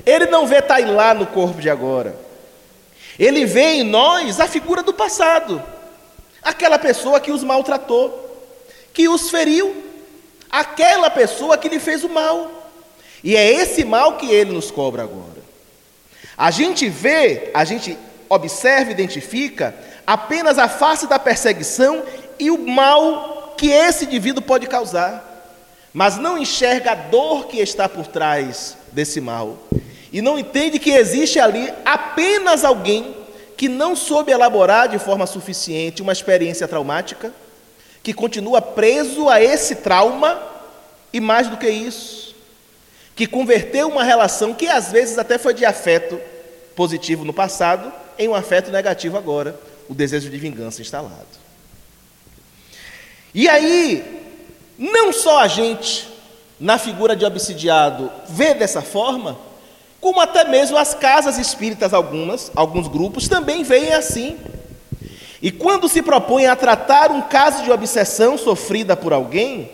Ele 0.04 0.26
não 0.26 0.46
vê 0.46 0.60
Tailá 0.60 1.14
no 1.14 1.26
corpo 1.26 1.60
de 1.60 1.70
agora. 1.70 2.14
Ele 3.18 3.46
vê 3.46 3.74
em 3.74 3.82
nós 3.82 4.40
a 4.40 4.46
figura 4.46 4.82
do 4.82 4.92
passado. 4.92 5.62
Aquela 6.42 6.78
pessoa 6.78 7.20
que 7.20 7.30
os 7.30 7.44
maltratou, 7.44 8.28
que 8.92 9.08
os 9.08 9.30
feriu. 9.30 9.84
Aquela 10.50 11.10
pessoa 11.10 11.56
que 11.56 11.68
lhe 11.68 11.78
fez 11.78 12.02
o 12.02 12.08
mal. 12.08 12.50
E 13.22 13.36
é 13.36 13.52
esse 13.52 13.84
mal 13.84 14.16
que 14.16 14.30
ele 14.30 14.52
nos 14.52 14.70
cobra 14.70 15.02
agora. 15.02 15.40
A 16.36 16.50
gente 16.50 16.88
vê, 16.88 17.50
a 17.52 17.64
gente 17.64 17.96
observa, 18.28 18.90
identifica 18.90 19.74
apenas 20.06 20.58
a 20.58 20.68
face 20.68 21.06
da 21.06 21.18
perseguição 21.18 22.02
e 22.38 22.50
o 22.50 22.58
mal 22.58 23.54
que 23.56 23.70
esse 23.70 24.06
indivíduo 24.06 24.42
pode 24.42 24.66
causar, 24.66 25.22
mas 25.92 26.16
não 26.16 26.38
enxerga 26.38 26.92
a 26.92 26.94
dor 26.94 27.46
que 27.46 27.58
está 27.58 27.88
por 27.88 28.06
trás 28.06 28.76
desse 28.90 29.20
mal. 29.20 29.58
E 30.12 30.22
não 30.22 30.38
entende 30.38 30.78
que 30.78 30.90
existe 30.90 31.38
ali 31.38 31.70
apenas 31.84 32.64
alguém 32.64 33.14
que 33.60 33.68
não 33.68 33.94
soube 33.94 34.32
elaborar 34.32 34.88
de 34.88 34.98
forma 34.98 35.26
suficiente 35.26 36.00
uma 36.00 36.14
experiência 36.14 36.66
traumática, 36.66 37.30
que 38.02 38.14
continua 38.14 38.62
preso 38.62 39.28
a 39.28 39.38
esse 39.42 39.74
trauma, 39.74 40.42
e 41.12 41.20
mais 41.20 41.46
do 41.46 41.58
que 41.58 41.68
isso, 41.68 42.34
que 43.14 43.26
converteu 43.26 43.88
uma 43.88 44.02
relação 44.02 44.54
que 44.54 44.66
às 44.66 44.90
vezes 44.90 45.18
até 45.18 45.36
foi 45.36 45.52
de 45.52 45.66
afeto 45.66 46.18
positivo 46.74 47.22
no 47.22 47.34
passado 47.34 47.92
em 48.18 48.28
um 48.28 48.34
afeto 48.34 48.70
negativo 48.70 49.18
agora, 49.18 49.54
o 49.90 49.94
desejo 49.94 50.30
de 50.30 50.38
vingança 50.38 50.80
instalado. 50.80 51.28
E 53.34 53.46
aí, 53.46 54.24
não 54.78 55.12
só 55.12 55.38
a 55.38 55.46
gente, 55.46 56.08
na 56.58 56.78
figura 56.78 57.14
de 57.14 57.26
obsidiado, 57.26 58.10
vê 58.26 58.54
dessa 58.54 58.80
forma, 58.80 59.38
como 60.00 60.20
até 60.20 60.44
mesmo 60.44 60.78
as 60.78 60.94
casas 60.94 61.38
espíritas, 61.38 61.92
algumas, 61.92 62.50
alguns 62.54 62.88
grupos, 62.88 63.28
também 63.28 63.62
veem 63.62 63.92
assim. 63.92 64.38
E 65.42 65.50
quando 65.50 65.88
se 65.88 66.02
propõem 66.02 66.46
a 66.46 66.56
tratar 66.56 67.10
um 67.10 67.22
caso 67.22 67.62
de 67.62 67.70
obsessão 67.70 68.36
sofrida 68.36 68.96
por 68.96 69.12
alguém, 69.12 69.70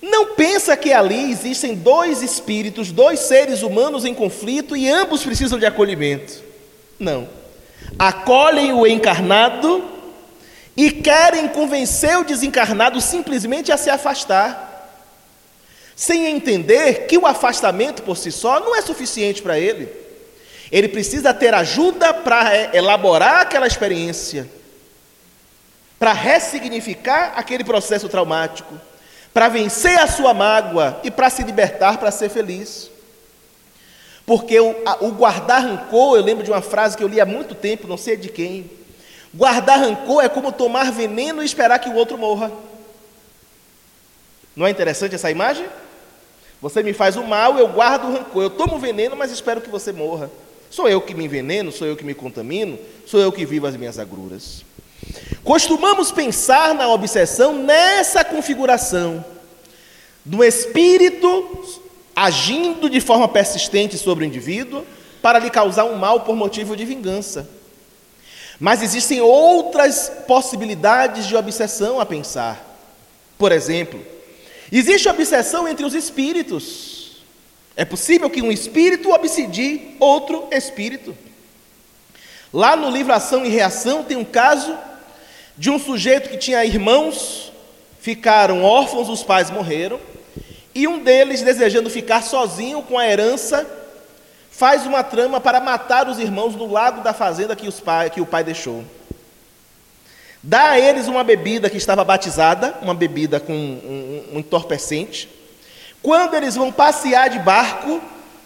não 0.00 0.34
pensa 0.34 0.76
que 0.76 0.92
ali 0.92 1.30
existem 1.30 1.74
dois 1.74 2.22
espíritos, 2.22 2.92
dois 2.92 3.20
seres 3.20 3.62
humanos 3.62 4.04
em 4.04 4.14
conflito 4.14 4.76
e 4.76 4.88
ambos 4.88 5.22
precisam 5.22 5.58
de 5.58 5.66
acolhimento. 5.66 6.42
Não. 6.98 7.28
Acolhem 7.98 8.72
o 8.72 8.86
encarnado 8.86 9.84
e 10.76 10.90
querem 10.90 11.48
convencer 11.48 12.18
o 12.18 12.24
desencarnado 12.24 13.00
simplesmente 13.00 13.72
a 13.72 13.76
se 13.76 13.88
afastar, 13.88 14.65
sem 15.96 16.26
entender 16.26 17.06
que 17.06 17.18
o 17.18 17.26
afastamento 17.26 18.04
por 18.04 18.16
si 18.16 18.30
só 18.30 18.60
não 18.60 18.76
é 18.76 18.82
suficiente 18.82 19.42
para 19.42 19.58
ele. 19.58 19.88
Ele 20.70 20.86
precisa 20.86 21.34
ter 21.34 21.52
ajuda 21.54 22.14
para 22.14 22.76
elaborar 22.76 23.40
aquela 23.40 23.66
experiência, 23.66 24.48
para 25.98 26.12
ressignificar 26.12 27.32
aquele 27.34 27.64
processo 27.64 28.08
traumático 28.08 28.78
para 29.36 29.50
vencer 29.50 29.98
a 29.98 30.06
sua 30.06 30.32
mágoa 30.32 30.98
e 31.04 31.10
para 31.10 31.28
se 31.28 31.42
libertar, 31.42 31.98
para 31.98 32.10
ser 32.10 32.30
feliz. 32.30 32.90
Porque 34.24 34.58
o, 34.58 34.74
a, 34.86 35.04
o, 35.04 35.12
guardar 35.12 35.60
rancor, 35.60 36.16
eu 36.16 36.22
lembro 36.22 36.42
de 36.42 36.50
uma 36.50 36.62
frase 36.62 36.96
que 36.96 37.04
eu 37.04 37.08
li 37.08 37.20
há 37.20 37.26
muito 37.26 37.54
tempo, 37.54 37.86
não 37.86 37.98
sei 37.98 38.16
de 38.16 38.30
quem. 38.30 38.70
Guardar 39.34 39.78
rancor 39.78 40.24
é 40.24 40.28
como 40.30 40.50
tomar 40.50 40.90
veneno 40.90 41.42
e 41.42 41.44
esperar 41.44 41.78
que 41.78 41.90
o 41.90 41.94
outro 41.96 42.16
morra. 42.16 42.50
Não 44.56 44.66
é 44.66 44.70
interessante 44.70 45.14
essa 45.14 45.30
imagem? 45.30 45.66
Você 46.60 46.82
me 46.82 46.92
faz 46.92 47.16
o 47.16 47.24
mal, 47.24 47.58
eu 47.58 47.68
guardo 47.68 48.04
o 48.04 48.12
rancor. 48.12 48.42
Eu 48.42 48.50
tomo 48.50 48.78
veneno, 48.78 49.14
mas 49.14 49.30
espero 49.30 49.60
que 49.60 49.70
você 49.70 49.92
morra. 49.92 50.30
Sou 50.70 50.88
eu 50.88 51.00
que 51.00 51.14
me 51.14 51.24
enveneno, 51.24 51.70
sou 51.70 51.86
eu 51.86 51.96
que 51.96 52.04
me 52.04 52.14
contamino, 52.14 52.78
sou 53.06 53.20
eu 53.20 53.30
que 53.30 53.44
vivo 53.44 53.66
as 53.66 53.76
minhas 53.76 53.98
agruras. 53.98 54.64
Costumamos 55.44 56.10
pensar 56.10 56.74
na 56.74 56.88
obsessão 56.88 57.54
nessa 57.54 58.24
configuração 58.24 59.24
do 60.24 60.42
espírito 60.42 61.64
agindo 62.14 62.90
de 62.90 63.00
forma 63.00 63.28
persistente 63.28 63.96
sobre 63.98 64.24
o 64.24 64.26
indivíduo 64.26 64.84
para 65.22 65.38
lhe 65.38 65.50
causar 65.50 65.84
um 65.84 65.96
mal 65.96 66.20
por 66.20 66.34
motivo 66.34 66.74
de 66.74 66.84
vingança. 66.84 67.48
Mas 68.58 68.82
existem 68.82 69.20
outras 69.20 70.10
possibilidades 70.26 71.26
de 71.26 71.36
obsessão 71.36 72.00
a 72.00 72.06
pensar. 72.06 72.78
Por 73.36 73.52
exemplo, 73.52 74.00
existe 74.70 75.08
obsessão 75.08 75.68
entre 75.68 75.84
os 75.84 75.94
espíritos. 75.94 77.22
É 77.76 77.84
possível 77.84 78.30
que 78.30 78.42
um 78.42 78.50
espírito 78.50 79.10
obsedie 79.10 79.96
outro 80.00 80.48
espírito. 80.50 81.16
Lá 82.52 82.74
no 82.74 82.90
livro 82.90 83.12
Ação 83.12 83.44
e 83.44 83.48
Reação 83.48 84.02
tem 84.02 84.16
um 84.16 84.24
caso 84.24 84.76
de 85.58 85.70
um 85.70 85.78
sujeito 85.78 86.28
que 86.28 86.36
tinha 86.36 86.64
irmãos, 86.64 87.52
ficaram 88.00 88.62
órfãos, 88.62 89.08
os 89.08 89.22
pais 89.22 89.50
morreram, 89.50 90.00
e 90.74 90.86
um 90.86 90.98
deles, 90.98 91.42
desejando 91.42 91.88
ficar 91.88 92.22
sozinho 92.22 92.82
com 92.82 92.98
a 92.98 93.06
herança, 93.06 93.66
faz 94.50 94.86
uma 94.86 95.02
trama 95.02 95.40
para 95.40 95.60
matar 95.60 96.08
os 96.08 96.18
irmãos 96.18 96.54
no 96.54 96.70
lago 96.70 97.02
da 97.02 97.12
fazenda 97.12 97.56
que, 97.56 97.70
pai, 97.82 98.10
que 98.10 98.20
o 98.20 98.26
pai 98.26 98.44
deixou. 98.44 98.84
Dá 100.46 100.70
a 100.70 100.78
eles 100.78 101.08
uma 101.08 101.24
bebida 101.24 101.68
que 101.68 101.76
estava 101.76 102.04
batizada, 102.04 102.76
uma 102.80 102.94
bebida 102.94 103.40
com 103.40 103.52
um, 103.52 104.26
um 104.32 104.38
entorpecente. 104.38 105.28
Quando 106.00 106.34
eles 106.34 106.54
vão 106.54 106.70
passear 106.70 107.28
de 107.28 107.40
barco 107.40 108.00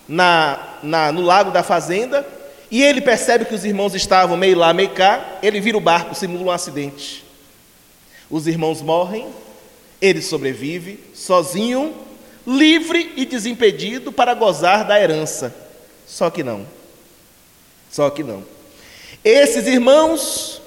na, 0.09 0.79
na, 0.83 1.13
no 1.13 1.21
lago 1.21 1.51
da 1.51 1.63
fazenda, 1.63 2.27
e 2.71 2.83
ele 2.83 3.03
percebe 3.03 3.45
que 3.45 3.55
os 3.55 3.67
irmãos 3.67 3.95
estavam 3.95 4.35
meio 4.35 4.57
lá, 4.57 4.73
meio 4.73 4.89
cá, 4.89 5.41
ele 5.43 5.61
vira 5.61 5.77
o 5.77 5.81
barco, 5.81 6.15
simula 6.15 6.45
um 6.45 6.51
acidente. 6.51 7.23
Os 8.31 8.47
irmãos 8.47 8.81
morrem, 8.81 9.29
ele 10.01 10.23
sobrevive, 10.23 10.99
sozinho, 11.13 11.95
livre 12.47 13.13
e 13.15 13.27
desimpedido 13.27 14.11
para 14.11 14.33
gozar 14.33 14.87
da 14.87 14.99
herança. 14.99 15.55
Só 16.07 16.31
que 16.31 16.43
não. 16.43 16.67
Só 17.91 18.09
que 18.09 18.23
não. 18.23 18.43
Esses 19.23 19.67
irmãos, 19.67 20.60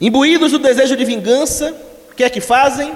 imbuídos 0.00 0.52
do 0.52 0.58
desejo 0.58 0.96
de 0.96 1.04
vingança, 1.04 1.74
o 2.10 2.14
que 2.14 2.24
é 2.24 2.30
que 2.30 2.40
fazem? 2.40 2.94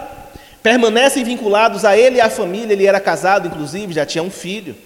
Permanecem 0.62 1.24
vinculados 1.24 1.84
a 1.84 1.96
ele 1.96 2.16
e 2.16 2.20
à 2.20 2.30
família, 2.30 2.72
ele 2.72 2.86
era 2.86 3.00
casado, 3.00 3.48
inclusive, 3.48 3.92
já 3.92 4.06
tinha 4.06 4.22
um 4.22 4.30
filho. 4.30 4.76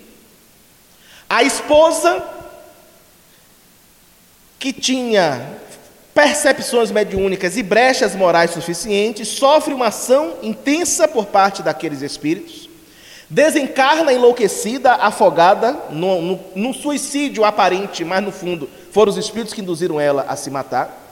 A 1.28 1.42
esposa, 1.42 2.22
que 4.58 4.72
tinha 4.72 5.58
percepções 6.14 6.90
mediúnicas 6.90 7.58
e 7.58 7.62
brechas 7.62 8.14
morais 8.14 8.52
suficientes, 8.52 9.28
sofre 9.28 9.74
uma 9.74 9.88
ação 9.88 10.36
intensa 10.42 11.06
por 11.06 11.26
parte 11.26 11.62
daqueles 11.62 12.00
espíritos, 12.00 12.70
desencarna 13.28 14.14
enlouquecida, 14.14 14.92
afogada, 14.94 15.76
num, 15.90 16.72
suicídio 16.72 17.44
aparente, 17.44 18.02
mas 18.02 18.24
no 18.24 18.32
fundo 18.32 18.66
foram 18.92 19.12
os 19.12 19.18
espíritos 19.18 19.52
que 19.52 19.60
induziram 19.60 20.00
ela 20.00 20.24
a 20.26 20.36
se 20.36 20.50
matar. 20.50 21.05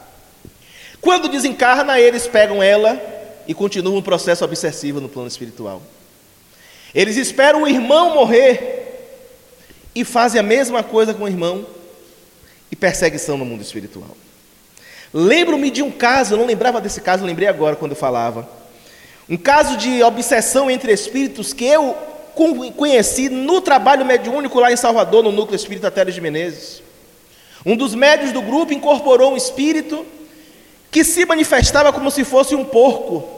Quando 1.05 1.29
desencarna, 1.29 2.01
eles 2.01 2.27
pegam 2.27 2.63
ela 2.63 2.99
e 3.47 3.53
continuam 3.53 3.99
o 3.99 4.03
processo 4.03 4.43
obsessivo 4.43 5.03
no 5.03 5.09
plano 5.09 5.29
espiritual. 5.29 5.83
Eles 6.95 7.19
esperam 7.19 7.63
o 7.63 7.69
irmão 7.69 8.15
morrer 8.15 9.21
e 9.95 10.03
fazem 10.03 10.41
a 10.41 10.43
mesma 10.43 10.83
coisa 10.83 11.13
com 11.13 11.25
o 11.25 11.29
irmão 11.29 11.67
e 12.71 12.75
perseguição 12.75 13.37
no 13.37 13.45
mundo 13.45 13.61
espiritual. 13.61 14.17
Lembro-me 15.13 15.71
de 15.71 15.83
um 15.83 15.91
caso, 15.91 16.33
eu 16.33 16.39
não 16.39 16.47
lembrava 16.47 16.81
desse 16.81 17.03
caso, 17.03 17.27
lembrei 17.27 17.49
agora 17.49 17.77
quando 17.77 17.93
eu 17.93 17.99
falava. 17.99 18.49
Um 19.29 19.37
caso 19.37 19.77
de 19.77 20.03
obsessão 20.03 20.71
entre 20.71 20.91
espíritos 20.91 21.53
que 21.53 21.67
eu 21.67 21.95
conheci 22.79 23.29
no 23.29 23.61
trabalho 23.61 24.07
mediúnico 24.07 24.59
lá 24.59 24.73
em 24.73 24.77
Salvador, 24.77 25.23
no 25.23 25.31
Núcleo 25.31 25.55
Espírita 25.55 25.91
Teres 25.91 26.15
de 26.15 26.23
Menezes. 26.23 26.83
Um 27.67 27.77
dos 27.77 27.95
médios 27.95 28.33
do 28.33 28.41
grupo 28.41 28.73
incorporou 28.73 29.35
um 29.35 29.37
espírito 29.37 30.07
que 30.95 31.03
se 31.03 31.27
manifestava 31.27 31.93
como 31.93 32.09
se 32.09 32.23
fosse 32.23 32.55
um 32.55 32.65
porco. 32.65 33.29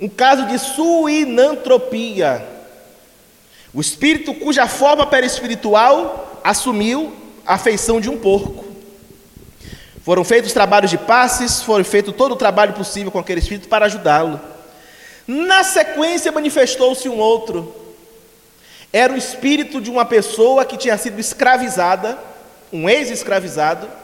Um 0.00 0.08
caso 0.08 0.46
de 0.46 0.60
suinantropia. 0.60 2.46
O 3.74 3.80
espírito 3.80 4.32
cuja 4.34 4.68
forma 4.68 5.04
perispiritual 5.04 6.40
assumiu 6.44 7.12
a 7.44 7.58
feição 7.58 8.00
de 8.00 8.08
um 8.08 8.16
porco. 8.16 8.64
Foram 10.04 10.22
feitos 10.22 10.52
trabalhos 10.52 10.88
de 10.88 10.98
passes, 10.98 11.62
foi 11.62 11.82
feito 11.82 12.12
todo 12.12 12.30
o 12.30 12.36
trabalho 12.36 12.74
possível 12.74 13.10
com 13.10 13.18
aquele 13.18 13.40
espírito 13.40 13.66
para 13.66 13.86
ajudá-lo. 13.86 14.40
Na 15.26 15.64
sequência, 15.64 16.30
manifestou-se 16.30 17.08
um 17.08 17.18
outro. 17.18 17.74
Era 18.92 19.12
o 19.12 19.18
espírito 19.18 19.80
de 19.80 19.90
uma 19.90 20.04
pessoa 20.04 20.64
que 20.64 20.76
tinha 20.76 20.96
sido 20.96 21.18
escravizada, 21.18 22.16
um 22.72 22.88
ex-escravizado, 22.88 23.98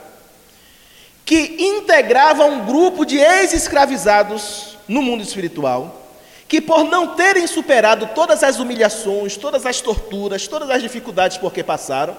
que 1.27 1.57
integrava 1.59 2.45
um 2.45 2.65
grupo 2.65 3.05
de 3.05 3.19
ex-escravizados 3.19 4.79
no 4.87 5.03
mundo 5.03 5.25
espiritual, 5.25 6.07
que 6.47 6.61
por 6.61 6.85
não 6.85 7.17
terem 7.17 7.49
superado 7.49 8.11
todas 8.15 8.45
as 8.45 8.61
humilhações, 8.61 9.37
todas 9.37 9.67
as 9.67 9.81
torturas, 9.81 10.47
todas 10.47 10.71
as 10.71 10.81
dificuldades 10.81 11.37
por 11.37 11.53
que 11.53 11.65
passaram, 11.65 12.17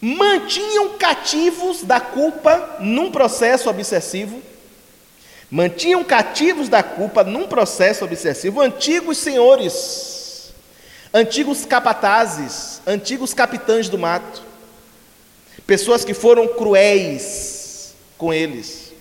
mantinham 0.00 0.96
cativos 0.96 1.82
da 1.82 2.00
culpa 2.00 2.78
num 2.80 3.10
processo 3.10 3.68
obsessivo, 3.68 4.40
mantinham 5.50 6.02
cativos 6.02 6.70
da 6.70 6.82
culpa 6.82 7.22
num 7.22 7.46
processo 7.46 8.02
obsessivo 8.02 8.62
antigos 8.62 9.18
senhores, 9.18 10.54
antigos 11.12 11.66
capatazes, 11.66 12.80
antigos 12.86 13.34
capitães 13.34 13.90
do 13.90 13.98
mato, 13.98 14.42
pessoas 15.66 16.02
que 16.02 16.14
foram 16.14 16.48
cruéis 16.48 17.55
com 18.16 18.32
eles. 18.32 18.92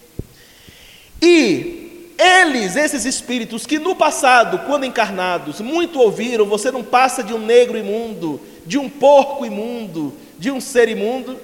E 1.22 2.14
eles, 2.18 2.76
esses 2.76 3.06
espíritos 3.06 3.66
que 3.66 3.78
no 3.78 3.96
passado, 3.96 4.60
quando 4.66 4.86
encarnados, 4.86 5.60
muito 5.60 6.00
ouviram: 6.00 6.46
você 6.46 6.72
não 6.72 6.84
passa 6.84 7.24
de 7.24 7.34
um 7.34 7.40
negro 7.40 7.78
imundo, 7.78 8.40
de 8.66 8.78
um 8.78 8.90
porco 8.90 9.46
imundo, 9.46 10.14
de 10.38 10.52
um 10.52 10.62
ser 10.62 10.88
imundo, 10.90 11.38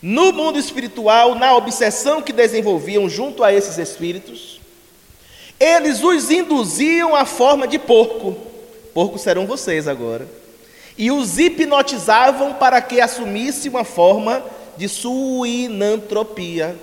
no 0.00 0.32
mundo 0.32 0.58
espiritual, 0.58 1.34
na 1.34 1.56
obsessão 1.56 2.20
que 2.20 2.32
desenvolviam 2.32 3.08
junto 3.08 3.42
a 3.42 3.52
esses 3.52 3.78
espíritos, 3.78 4.60
eles 5.58 6.02
os 6.02 6.30
induziam 6.30 7.14
à 7.14 7.24
forma 7.24 7.66
de 7.66 7.78
porco. 7.78 8.36
Porcos 8.92 9.22
serão 9.22 9.46
vocês 9.46 9.88
agora. 9.88 10.28
E 10.98 11.10
os 11.10 11.38
hipnotizavam 11.38 12.54
para 12.54 12.80
que 12.82 13.00
assumisse 13.00 13.68
uma 13.68 13.82
forma 13.82 14.44
de 14.76 14.88
suinantropia, 14.88 16.76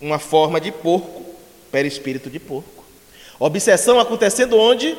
uma 0.00 0.18
forma 0.18 0.60
de 0.60 0.70
porco, 0.70 1.24
perispírito 1.70 2.30
de 2.30 2.38
porco. 2.38 2.84
Obsessão 3.38 3.98
acontecendo 3.98 4.58
onde? 4.58 4.96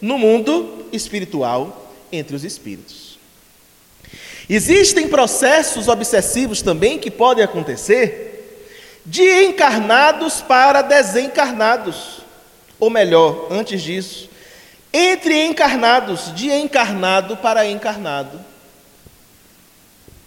No 0.00 0.18
mundo 0.18 0.86
espiritual, 0.92 1.92
entre 2.12 2.36
os 2.36 2.44
espíritos. 2.44 3.18
Existem 4.48 5.08
processos 5.08 5.88
obsessivos 5.88 6.60
também 6.60 6.98
que 6.98 7.10
podem 7.10 7.42
acontecer 7.42 8.34
de 9.04 9.44
encarnados 9.44 10.40
para 10.40 10.82
desencarnados. 10.82 12.20
Ou 12.78 12.90
melhor, 12.90 13.48
antes 13.50 13.82
disso, 13.82 14.28
entre 14.92 15.44
encarnados, 15.44 16.34
de 16.34 16.50
encarnado 16.50 17.36
para 17.36 17.66
encarnado. 17.66 18.40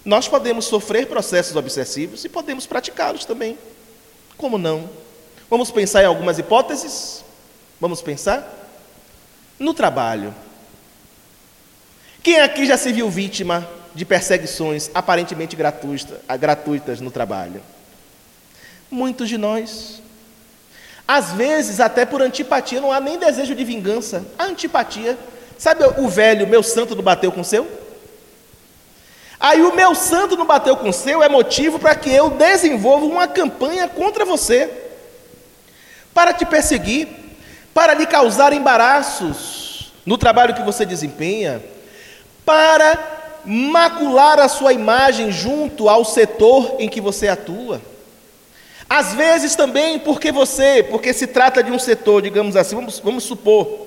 Nós 0.08 0.26
podemos 0.26 0.64
sofrer 0.64 1.06
processos 1.06 1.54
obsessivos 1.58 2.24
e 2.24 2.30
podemos 2.30 2.66
praticá-los 2.66 3.26
também. 3.26 3.58
Como 4.38 4.58
não? 4.58 4.90
Vamos 5.50 5.70
pensar 5.70 6.02
em 6.02 6.06
algumas 6.06 6.40
hipóteses? 6.40 7.26
Vamos 7.78 8.02
pensar? 8.02 8.70
No 9.60 9.74
trabalho. 9.74 10.34
Quem 12.24 12.40
aqui 12.40 12.66
já 12.66 12.78
se 12.78 12.94
viu 12.94 13.10
vítima 13.10 13.70
de 13.94 14.06
perseguições 14.06 14.90
aparentemente 14.94 15.58
gratuitas 15.58 17.02
no 17.02 17.12
trabalho? 17.12 17.62
Muitos 18.90 19.28
de 19.28 19.38
nós. 19.38 20.02
Às 21.06 21.34
vezes, 21.34 21.82
até 21.82 22.06
por 22.06 22.22
antipatia, 22.22 22.80
não 22.80 22.94
há 22.94 23.02
nem 23.02 23.20
desejo 23.20 23.54
de 23.54 23.66
vingança. 23.66 24.26
A 24.40 24.46
antipatia. 24.46 25.18
Sabe 25.58 25.84
o 25.98 26.08
velho, 26.08 26.48
meu 26.48 26.64
santo 26.64 26.96
não 26.96 27.04
bateu 27.04 27.30
com 27.30 27.42
o 27.42 27.46
seu? 27.46 27.86
Aí 29.40 29.62
o 29.62 29.76
meu 29.76 29.94
santo 29.94 30.36
não 30.36 30.46
bateu 30.46 30.76
com 30.76 30.90
o 30.90 30.94
seu 30.94 31.22
é 31.22 31.30
motivo 31.30 31.78
para 31.78 31.96
que 31.96 32.10
eu 32.10 32.30
desenvolva 32.30 33.06
uma 33.06 33.28
campanha 33.28 33.88
contra 33.88 34.26
você, 34.26 34.70
para 36.14 36.34
te 36.34 36.46
perseguir, 36.46 37.08
para 37.74 37.94
lhe 37.94 38.08
causar 38.08 38.52
embaraços 38.54 39.94
no 40.06 40.18
trabalho 40.18 40.56
que 40.56 40.64
você 40.64 40.86
desempenha, 40.86 41.62
para 42.44 42.98
macular 43.46 44.40
a 44.40 44.48
sua 44.48 44.74
imagem 44.74 45.32
junto 45.32 45.88
ao 45.88 46.04
setor 46.04 46.76
em 46.80 46.90
que 46.90 47.00
você 47.00 47.28
atua. 47.28 47.82
Às 48.90 49.14
vezes 49.14 49.56
também 49.56 50.00
porque 50.00 50.32
você, 50.32 50.82
porque 50.82 51.14
se 51.14 51.28
trata 51.28 51.62
de 51.62 51.72
um 51.72 51.78
setor, 51.78 52.22
digamos 52.22 52.56
assim, 52.56 52.76
vamos, 52.76 53.00
vamos 53.00 53.24
supor, 53.24 53.86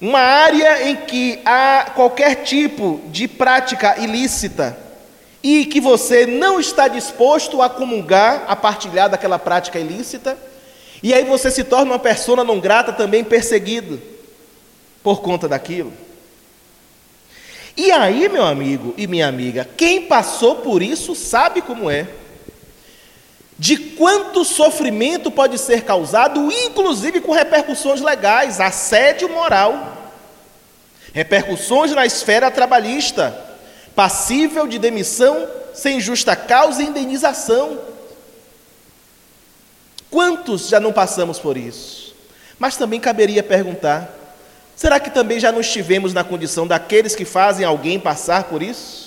uma 0.00 0.20
área 0.20 0.88
em 0.88 0.96
que 0.96 1.40
há 1.44 1.90
qualquer 1.94 2.42
tipo 2.44 3.00
de 3.06 3.26
prática 3.26 3.98
ilícita 3.98 4.76
e 5.42 5.64
que 5.64 5.80
você 5.80 6.26
não 6.26 6.60
está 6.60 6.88
disposto 6.88 7.62
a 7.62 7.70
comungar, 7.70 8.44
a 8.48 8.56
partilhar 8.56 9.08
daquela 9.08 9.38
prática 9.38 9.78
ilícita, 9.78 10.36
e 11.02 11.14
aí 11.14 11.24
você 11.24 11.50
se 11.50 11.64
torna 11.64 11.92
uma 11.92 11.98
pessoa 11.98 12.42
não 12.44 12.58
grata 12.58 12.92
também 12.92 13.22
perseguido 13.22 14.00
por 15.02 15.20
conta 15.22 15.48
daquilo. 15.48 15.92
E 17.76 17.92
aí, 17.92 18.28
meu 18.28 18.44
amigo 18.44 18.94
e 18.96 19.06
minha 19.06 19.28
amiga, 19.28 19.68
quem 19.76 20.02
passou 20.02 20.56
por 20.56 20.82
isso 20.82 21.14
sabe 21.14 21.60
como 21.60 21.90
é. 21.90 22.08
De 23.58 23.76
quanto 23.78 24.44
sofrimento 24.44 25.30
pode 25.30 25.58
ser 25.58 25.82
causado, 25.82 26.52
inclusive 26.52 27.20
com 27.20 27.32
repercussões 27.32 28.02
legais, 28.02 28.60
assédio 28.60 29.28
moral, 29.30 29.96
repercussões 31.14 31.92
na 31.92 32.04
esfera 32.04 32.50
trabalhista, 32.50 33.34
passível 33.94 34.66
de 34.66 34.78
demissão 34.78 35.48
sem 35.72 36.00
justa 36.00 36.36
causa 36.36 36.82
e 36.82 36.86
indenização. 36.86 37.78
Quantos 40.10 40.68
já 40.68 40.78
não 40.78 40.92
passamos 40.92 41.38
por 41.38 41.56
isso? 41.56 42.14
Mas 42.58 42.76
também 42.76 43.00
caberia 43.00 43.42
perguntar: 43.42 44.10
será 44.74 45.00
que 45.00 45.10
também 45.10 45.40
já 45.40 45.50
não 45.50 45.60
estivemos 45.60 46.12
na 46.12 46.22
condição 46.22 46.66
daqueles 46.66 47.14
que 47.14 47.24
fazem 47.24 47.64
alguém 47.64 47.98
passar 47.98 48.44
por 48.44 48.62
isso? 48.62 49.05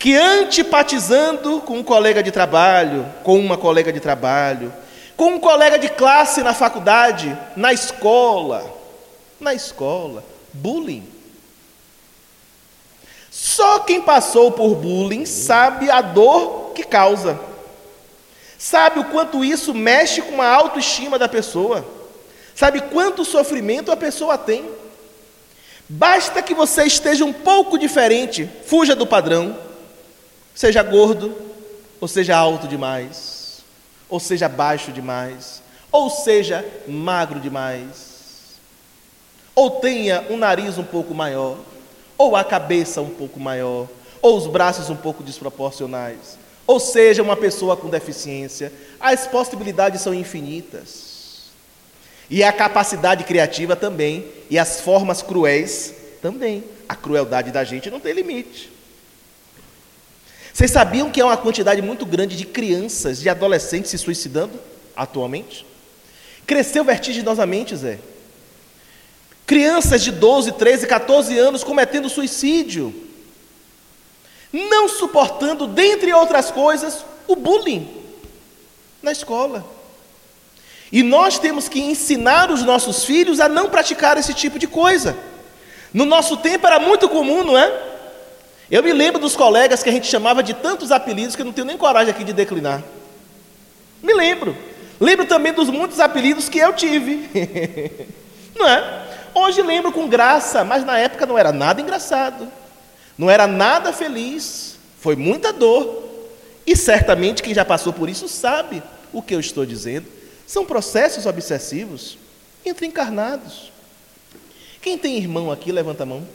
Que 0.00 0.16
antipatizando 0.16 1.60
com 1.60 1.74
um 1.74 1.82
colega 1.82 2.22
de 2.22 2.30
trabalho, 2.30 3.04
com 3.22 3.38
uma 3.38 3.58
colega 3.58 3.92
de 3.92 4.00
trabalho, 4.00 4.72
com 5.14 5.34
um 5.34 5.38
colega 5.38 5.78
de 5.78 5.90
classe 5.90 6.42
na 6.42 6.54
faculdade, 6.54 7.36
na 7.54 7.70
escola, 7.70 8.64
na 9.38 9.52
escola, 9.52 10.24
bullying. 10.54 11.06
Só 13.30 13.80
quem 13.80 14.00
passou 14.00 14.50
por 14.50 14.74
bullying 14.74 15.26
sabe 15.26 15.90
a 15.90 16.00
dor 16.00 16.72
que 16.74 16.82
causa. 16.82 17.38
Sabe 18.58 19.00
o 19.00 19.04
quanto 19.04 19.44
isso 19.44 19.74
mexe 19.74 20.22
com 20.22 20.40
a 20.40 20.48
autoestima 20.48 21.18
da 21.18 21.28
pessoa? 21.28 21.86
Sabe 22.54 22.80
quanto 22.80 23.22
sofrimento 23.22 23.92
a 23.92 23.96
pessoa 23.98 24.38
tem? 24.38 24.64
Basta 25.86 26.40
que 26.40 26.54
você 26.54 26.84
esteja 26.84 27.22
um 27.22 27.34
pouco 27.34 27.76
diferente, 27.76 28.48
fuja 28.64 28.96
do 28.96 29.06
padrão, 29.06 29.68
seja 30.54 30.82
gordo, 30.82 31.34
ou 32.00 32.08
seja 32.08 32.36
alto 32.36 32.66
demais, 32.66 33.62
ou 34.08 34.20
seja 34.20 34.48
baixo 34.48 34.92
demais, 34.92 35.62
ou 35.92 36.08
seja 36.10 36.64
magro 36.86 37.40
demais, 37.40 38.58
ou 39.54 39.70
tenha 39.70 40.24
um 40.30 40.36
nariz 40.36 40.78
um 40.78 40.84
pouco 40.84 41.14
maior, 41.14 41.58
ou 42.16 42.36
a 42.36 42.44
cabeça 42.44 43.00
um 43.00 43.10
pouco 43.10 43.40
maior, 43.40 43.88
ou 44.22 44.36
os 44.36 44.46
braços 44.46 44.90
um 44.90 44.96
pouco 44.96 45.22
desproporcionais 45.22 46.40
ou 46.70 46.78
seja, 46.78 47.20
uma 47.20 47.36
pessoa 47.36 47.76
com 47.76 47.88
deficiência. 47.88 48.72
As 49.00 49.26
possibilidades 49.26 50.02
são 50.02 50.14
infinitas. 50.14 51.50
E 52.30 52.44
a 52.44 52.52
capacidade 52.52 53.24
criativa 53.24 53.74
também, 53.74 54.24
e 54.48 54.56
as 54.56 54.80
formas 54.80 55.20
cruéis 55.20 55.92
também. 56.22 56.62
A 56.88 56.94
crueldade 56.94 57.50
da 57.50 57.64
gente 57.64 57.90
não 57.90 57.98
tem 57.98 58.12
limite. 58.12 58.70
Vocês 60.52 60.70
sabiam 60.70 61.10
que 61.10 61.20
há 61.20 61.26
uma 61.26 61.36
quantidade 61.36 61.80
muito 61.80 62.04
grande 62.04 62.36
de 62.36 62.44
crianças, 62.44 63.20
de 63.20 63.28
adolescentes 63.28 63.90
se 63.90 63.98
suicidando 63.98 64.58
atualmente? 64.96 65.66
Cresceu 66.46 66.84
vertiginosamente, 66.84 67.76
Zé. 67.76 67.98
Crianças 69.46 70.02
de 70.02 70.12
12, 70.12 70.52
13, 70.52 70.86
14 70.86 71.38
anos 71.38 71.64
cometendo 71.64 72.08
suicídio 72.08 73.08
não 74.52 74.88
suportando, 74.88 75.66
dentre 75.66 76.12
outras 76.12 76.50
coisas, 76.50 77.04
o 77.26 77.36
bullying 77.36 77.88
na 79.02 79.12
escola. 79.12 79.64
E 80.90 81.02
nós 81.02 81.38
temos 81.38 81.68
que 81.68 81.80
ensinar 81.80 82.50
os 82.50 82.64
nossos 82.64 83.04
filhos 83.04 83.38
a 83.38 83.48
não 83.48 83.70
praticar 83.70 84.18
esse 84.18 84.34
tipo 84.34 84.58
de 84.58 84.66
coisa. 84.66 85.16
No 85.94 86.04
nosso 86.04 86.36
tempo 86.36 86.66
era 86.66 86.80
muito 86.80 87.08
comum, 87.08 87.44
não 87.44 87.56
é? 87.56 87.89
Eu 88.70 88.82
me 88.82 88.92
lembro 88.92 89.20
dos 89.20 89.34
colegas 89.34 89.82
que 89.82 89.88
a 89.88 89.92
gente 89.92 90.06
chamava 90.06 90.42
de 90.42 90.54
tantos 90.54 90.92
apelidos 90.92 91.34
que 91.34 91.42
eu 91.42 91.46
não 91.46 91.52
tenho 91.52 91.66
nem 91.66 91.76
coragem 91.76 92.12
aqui 92.12 92.22
de 92.22 92.32
declinar. 92.32 92.82
Me 94.00 94.14
lembro. 94.14 94.56
Lembro 95.00 95.26
também 95.26 95.52
dos 95.52 95.68
muitos 95.68 95.98
apelidos 95.98 96.48
que 96.48 96.58
eu 96.58 96.72
tive. 96.72 97.28
não 98.54 98.68
é? 98.68 99.06
Hoje 99.34 99.60
lembro 99.62 99.90
com 99.90 100.08
graça, 100.08 100.62
mas 100.62 100.84
na 100.84 100.98
época 100.98 101.26
não 101.26 101.36
era 101.36 101.52
nada 101.52 101.80
engraçado. 101.80 102.48
Não 103.18 103.28
era 103.28 103.46
nada 103.46 103.92
feliz, 103.92 104.78
foi 105.00 105.16
muita 105.16 105.52
dor. 105.52 106.08
E 106.66 106.76
certamente 106.76 107.42
quem 107.42 107.52
já 107.52 107.64
passou 107.64 107.92
por 107.92 108.08
isso 108.08 108.28
sabe 108.28 108.82
o 109.12 109.20
que 109.20 109.34
eu 109.34 109.40
estou 109.40 109.66
dizendo. 109.66 110.06
São 110.46 110.64
processos 110.64 111.26
obsessivos 111.26 112.18
entre 112.64 112.86
encarnados. 112.86 113.72
Quem 114.80 114.96
tem 114.96 115.16
irmão 115.16 115.50
aqui, 115.50 115.72
levanta 115.72 116.04
a 116.04 116.06
mão. 116.06 116.26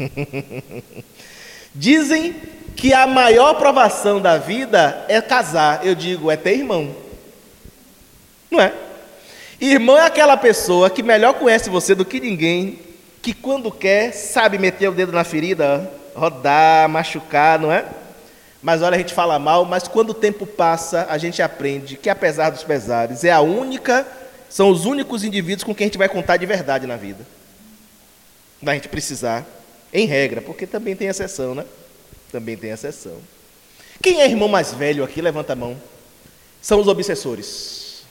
Dizem 1.74 2.34
que 2.74 2.92
a 2.92 3.06
maior 3.06 3.54
provação 3.54 4.20
da 4.20 4.38
vida 4.38 5.04
é 5.08 5.20
casar. 5.20 5.86
Eu 5.86 5.94
digo, 5.94 6.30
é 6.30 6.36
ter 6.36 6.56
irmão. 6.56 6.94
Não 8.50 8.60
é? 8.60 8.72
Irmão 9.60 9.98
é 9.98 10.06
aquela 10.06 10.36
pessoa 10.36 10.88
que 10.88 11.02
melhor 11.02 11.34
conhece 11.34 11.68
você 11.68 11.94
do 11.94 12.04
que 12.04 12.18
ninguém, 12.18 12.78
que 13.20 13.34
quando 13.34 13.70
quer 13.70 14.12
sabe 14.12 14.58
meter 14.58 14.88
o 14.88 14.94
dedo 14.94 15.12
na 15.12 15.22
ferida, 15.22 15.90
rodar, 16.14 16.88
machucar, 16.88 17.58
não 17.58 17.70
é? 17.70 17.84
Mas 18.62 18.82
olha, 18.82 18.94
a 18.94 18.98
gente 18.98 19.14
fala 19.14 19.38
mal, 19.38 19.64
mas 19.64 19.86
quando 19.86 20.10
o 20.10 20.14
tempo 20.14 20.46
passa, 20.46 21.06
a 21.08 21.16
gente 21.18 21.42
aprende 21.42 21.96
que 21.96 22.10
apesar 22.10 22.50
dos 22.50 22.62
pesares, 22.62 23.24
é 23.24 23.30
a 23.30 23.40
única, 23.40 24.06
são 24.48 24.70
os 24.70 24.84
únicos 24.84 25.24
indivíduos 25.24 25.64
com 25.64 25.74
quem 25.74 25.84
a 25.84 25.88
gente 25.88 25.98
vai 25.98 26.08
contar 26.08 26.36
de 26.36 26.46
verdade 26.46 26.86
na 26.86 26.96
vida. 26.96 27.26
Da 28.60 28.74
gente 28.74 28.88
precisar, 28.88 29.46
em 29.92 30.06
regra, 30.06 30.40
porque 30.40 30.66
também 30.66 30.94
tem 30.94 31.08
exceção, 31.08 31.54
né? 31.54 31.64
Também 32.30 32.56
tem 32.56 32.70
exceção. 32.70 33.18
Quem 34.02 34.20
é 34.20 34.26
irmão 34.26 34.48
mais 34.48 34.72
velho 34.72 35.04
aqui? 35.04 35.20
Levanta 35.20 35.52
a 35.52 35.56
mão. 35.56 35.76
São 36.62 36.80
os 36.80 36.88
obsessores. 36.88 38.02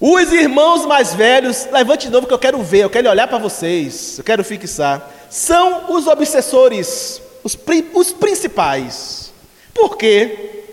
Os 0.00 0.32
irmãos 0.32 0.84
mais 0.84 1.14
velhos, 1.14 1.66
levante 1.70 2.06
de 2.06 2.12
novo 2.12 2.26
que 2.26 2.34
eu 2.34 2.38
quero 2.38 2.62
ver, 2.62 2.84
eu 2.84 2.90
quero 2.90 3.08
olhar 3.08 3.28
para 3.28 3.38
vocês, 3.38 4.18
eu 4.18 4.24
quero 4.24 4.44
fixar. 4.44 5.10
São 5.30 5.94
os 5.94 6.06
obsessores, 6.06 7.22
os, 7.42 7.56
os 7.94 8.12
principais. 8.12 9.32
Por 9.72 9.96
quê? 9.96 10.64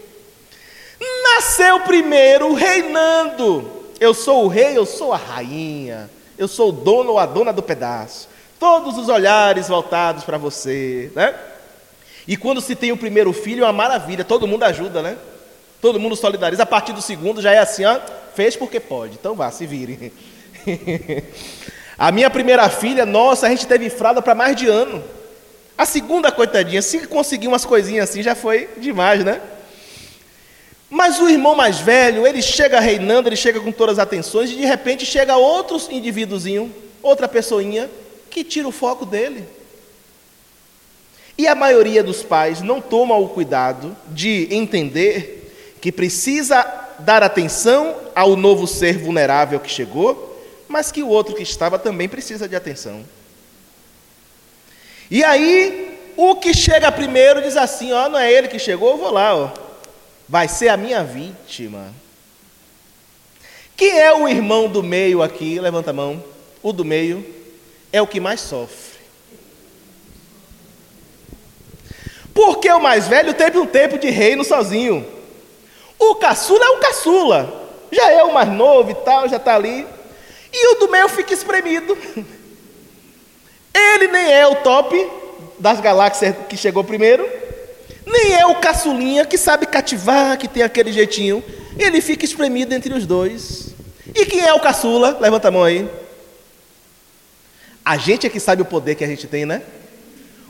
Nasceu 1.23 1.79
primeiro 1.81 2.53
reinando. 2.53 3.69
Eu 3.99 4.13
sou 4.13 4.45
o 4.45 4.47
rei, 4.47 4.77
eu 4.77 4.85
sou 4.85 5.13
a 5.13 5.17
rainha. 5.17 6.09
Eu 6.37 6.47
sou 6.47 6.69
o 6.69 6.71
dono 6.71 7.11
ou 7.11 7.19
a 7.19 7.25
dona 7.25 7.53
do 7.53 7.61
pedaço. 7.61 8.27
Todos 8.61 8.95
os 8.95 9.09
olhares 9.09 9.67
voltados 9.67 10.23
para 10.23 10.37
você, 10.37 11.11
né? 11.15 11.33
E 12.27 12.37
quando 12.37 12.61
se 12.61 12.75
tem 12.75 12.91
o 12.91 12.97
primeiro 12.97 13.33
filho, 13.33 13.63
é 13.63 13.65
uma 13.65 13.73
maravilha, 13.73 14.23
todo 14.23 14.45
mundo 14.45 14.61
ajuda, 14.61 15.01
né? 15.01 15.17
Todo 15.81 15.99
mundo 15.99 16.15
solidariza. 16.15 16.61
A 16.61 16.65
partir 16.67 16.93
do 16.93 17.01
segundo 17.01 17.41
já 17.41 17.51
é 17.51 17.57
assim, 17.57 17.85
ó, 17.85 17.99
fez 18.35 18.55
porque 18.55 18.79
pode. 18.79 19.15
Então 19.15 19.33
vá, 19.33 19.49
se 19.49 19.65
vire. 19.65 20.13
a 21.97 22.11
minha 22.11 22.29
primeira 22.29 22.69
filha, 22.69 23.03
nossa, 23.03 23.47
a 23.47 23.49
gente 23.49 23.65
teve 23.65 23.89
fralda 23.89 24.21
para 24.21 24.35
mais 24.35 24.55
de 24.55 24.67
ano. 24.67 25.03
A 25.75 25.83
segunda, 25.83 26.31
coitadinha, 26.31 26.83
se 26.83 27.07
conseguir 27.07 27.47
umas 27.47 27.65
coisinhas 27.65 28.11
assim, 28.11 28.21
já 28.21 28.35
foi 28.35 28.69
demais, 28.77 29.25
né? 29.25 29.41
Mas 30.87 31.19
o 31.19 31.27
irmão 31.27 31.55
mais 31.55 31.79
velho, 31.79 32.27
ele 32.27 32.43
chega 32.43 32.79
reinando, 32.79 33.27
ele 33.27 33.35
chega 33.35 33.59
com 33.59 33.71
todas 33.71 33.97
as 33.97 34.03
atenções, 34.03 34.51
e 34.51 34.55
de 34.57 34.65
repente 34.65 35.03
chega 35.03 35.35
outro 35.35 35.81
indivíduozinho, 35.89 36.71
outra 37.01 37.27
pessoinha, 37.27 37.89
que 38.31 38.43
tira 38.43 38.67
o 38.67 38.71
foco 38.71 39.05
dele. 39.05 39.45
E 41.37 41.47
a 41.47 41.53
maioria 41.53 42.03
dos 42.03 42.23
pais 42.23 42.61
não 42.61 42.81
toma 42.81 43.15
o 43.15 43.29
cuidado 43.29 43.95
de 44.07 44.47
entender 44.51 45.77
que 45.81 45.91
precisa 45.91 46.63
dar 46.99 47.23
atenção 47.23 47.95
ao 48.15 48.35
novo 48.35 48.65
ser 48.65 48.97
vulnerável 48.97 49.59
que 49.59 49.69
chegou, 49.69 50.39
mas 50.67 50.91
que 50.91 51.03
o 51.03 51.07
outro 51.07 51.35
que 51.35 51.43
estava 51.43 51.77
também 51.77 52.07
precisa 52.07 52.47
de 52.47 52.55
atenção. 52.55 53.03
E 55.09 55.23
aí, 55.23 55.99
o 56.15 56.35
que 56.35 56.53
chega 56.53 56.91
primeiro 56.91 57.41
diz 57.41 57.57
assim: 57.57 57.91
ó, 57.91 58.07
não 58.07 58.19
é 58.19 58.31
ele 58.31 58.47
que 58.47 58.59
chegou, 58.59 58.91
eu 58.91 58.97
vou 58.97 59.11
lá, 59.11 59.35
ó. 59.35 59.51
Vai 60.29 60.47
ser 60.47 60.69
a 60.69 60.77
minha 60.77 61.03
vítima. 61.03 61.93
Quem 63.75 63.99
é 63.99 64.13
o 64.13 64.29
irmão 64.29 64.69
do 64.69 64.83
meio 64.83 65.21
aqui? 65.21 65.59
Levanta 65.59 65.89
a 65.89 65.93
mão. 65.93 66.23
O 66.61 66.71
do 66.71 66.85
meio 66.85 67.40
é 67.91 68.01
o 68.01 68.07
que 68.07 68.19
mais 68.19 68.39
sofre. 68.39 68.91
Porque 72.33 72.69
o 72.69 72.79
mais 72.79 73.07
velho 73.07 73.33
teve 73.33 73.57
um 73.57 73.65
tempo 73.65 73.97
de 73.97 74.09
reino 74.09 74.43
sozinho. 74.43 75.05
O 75.99 76.15
caçula 76.15 76.65
é 76.65 76.69
o 76.69 76.77
caçula. 76.77 77.61
Já 77.91 78.09
é 78.09 78.23
o 78.23 78.33
mais 78.33 78.49
novo 78.49 78.91
e 78.91 78.95
tal, 78.95 79.27
já 79.27 79.37
está 79.37 79.55
ali. 79.55 79.85
E 80.53 80.67
o 80.73 80.79
do 80.79 80.89
meio 80.89 81.09
fica 81.09 81.33
espremido. 81.33 81.97
Ele 83.73 84.07
nem 84.07 84.31
é 84.31 84.47
o 84.47 84.55
top 84.57 85.09
das 85.59 85.79
galáxias 85.79 86.35
que 86.49 86.57
chegou 86.57 86.83
primeiro, 86.83 87.27
nem 88.05 88.33
é 88.33 88.45
o 88.45 88.55
caçulinha 88.55 89.25
que 89.25 89.37
sabe 89.37 89.65
cativar, 89.65 90.37
que 90.37 90.47
tem 90.47 90.63
aquele 90.63 90.91
jeitinho. 90.91 91.43
Ele 91.77 92.01
fica 92.01 92.25
espremido 92.25 92.73
entre 92.73 92.93
os 92.93 93.05
dois. 93.05 93.73
E 94.13 94.25
quem 94.25 94.41
é 94.41 94.53
o 94.53 94.59
caçula? 94.59 95.17
Levanta 95.21 95.47
a 95.47 95.51
mão 95.51 95.63
aí. 95.63 95.87
A 97.83 97.97
gente 97.97 98.27
é 98.27 98.29
que 98.29 98.39
sabe 98.39 98.61
o 98.61 98.65
poder 98.65 98.95
que 98.95 99.03
a 99.03 99.07
gente 99.07 99.27
tem, 99.27 99.45
né? 99.45 99.61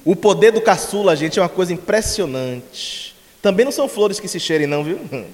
O 0.03 0.15
poder 0.15 0.51
do 0.51 0.61
caçula, 0.61 1.15
gente, 1.15 1.39
é 1.39 1.41
uma 1.41 1.49
coisa 1.49 1.71
impressionante. 1.73 3.15
Também 3.41 3.65
não 3.65 3.71
são 3.71 3.87
flores 3.87 4.19
que 4.19 4.27
se 4.27 4.39
cheirem, 4.39 4.67
não, 4.67 4.83
viu? 4.83 4.99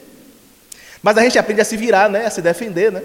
Mas 1.02 1.18
a 1.18 1.22
gente 1.22 1.38
aprende 1.38 1.62
a 1.62 1.66
se 1.66 1.78
virar, 1.78 2.10
né? 2.10 2.26
A 2.26 2.30
se 2.30 2.42
defender, 2.42 2.92
né? 2.92 3.04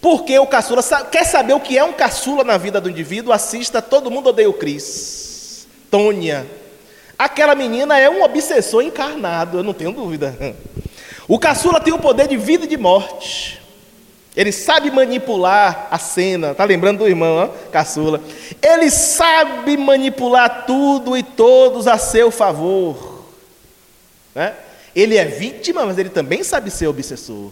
Porque 0.00 0.38
o 0.38 0.46
caçula 0.46 0.82
quer 1.10 1.24
saber 1.24 1.54
o 1.54 1.60
que 1.60 1.76
é 1.76 1.84
um 1.84 1.92
caçula 1.92 2.44
na 2.44 2.56
vida 2.56 2.80
do 2.80 2.88
indivíduo? 2.88 3.32
Assista 3.32 3.82
Todo 3.82 4.10
Mundo 4.10 4.28
Odeia 4.28 4.48
o 4.48 4.52
Cris. 4.52 5.66
Tônia. 5.90 6.46
Aquela 7.18 7.54
menina 7.54 7.98
é 7.98 8.08
um 8.10 8.22
obsessor 8.22 8.82
encarnado, 8.82 9.58
eu 9.58 9.62
não 9.62 9.74
tenho 9.74 9.92
dúvida. 9.92 10.36
O 11.28 11.40
caçula 11.40 11.80
tem 11.80 11.92
o 11.92 11.98
poder 11.98 12.28
de 12.28 12.36
vida 12.36 12.66
e 12.66 12.68
de 12.68 12.76
morte. 12.76 13.60
Ele 14.36 14.52
sabe 14.52 14.90
manipular 14.90 15.88
a 15.90 15.98
cena. 15.98 16.54
Tá 16.54 16.64
lembrando 16.64 16.98
do 16.98 17.08
irmão, 17.08 17.36
ó? 17.36 17.70
caçula? 17.70 18.20
Ele 18.62 18.90
sabe 18.90 19.78
manipular 19.78 20.66
tudo 20.66 21.16
e 21.16 21.22
todos 21.22 21.86
a 21.86 21.96
seu 21.96 22.30
favor. 22.30 23.24
Né? 24.34 24.54
Ele 24.94 25.16
é 25.16 25.24
vítima, 25.24 25.86
mas 25.86 25.96
ele 25.96 26.10
também 26.10 26.44
sabe 26.44 26.70
ser 26.70 26.86
obsessor. 26.86 27.50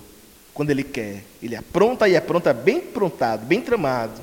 Quando 0.53 0.71
ele 0.71 0.85
quer. 0.85 1.25
Ele 1.43 1.57
apronta 1.57 2.07
e 2.07 2.17
apronta 2.17 2.53
bem 2.53 2.81
prontado, 2.81 3.47
bem 3.47 3.63
tramado. 3.63 4.21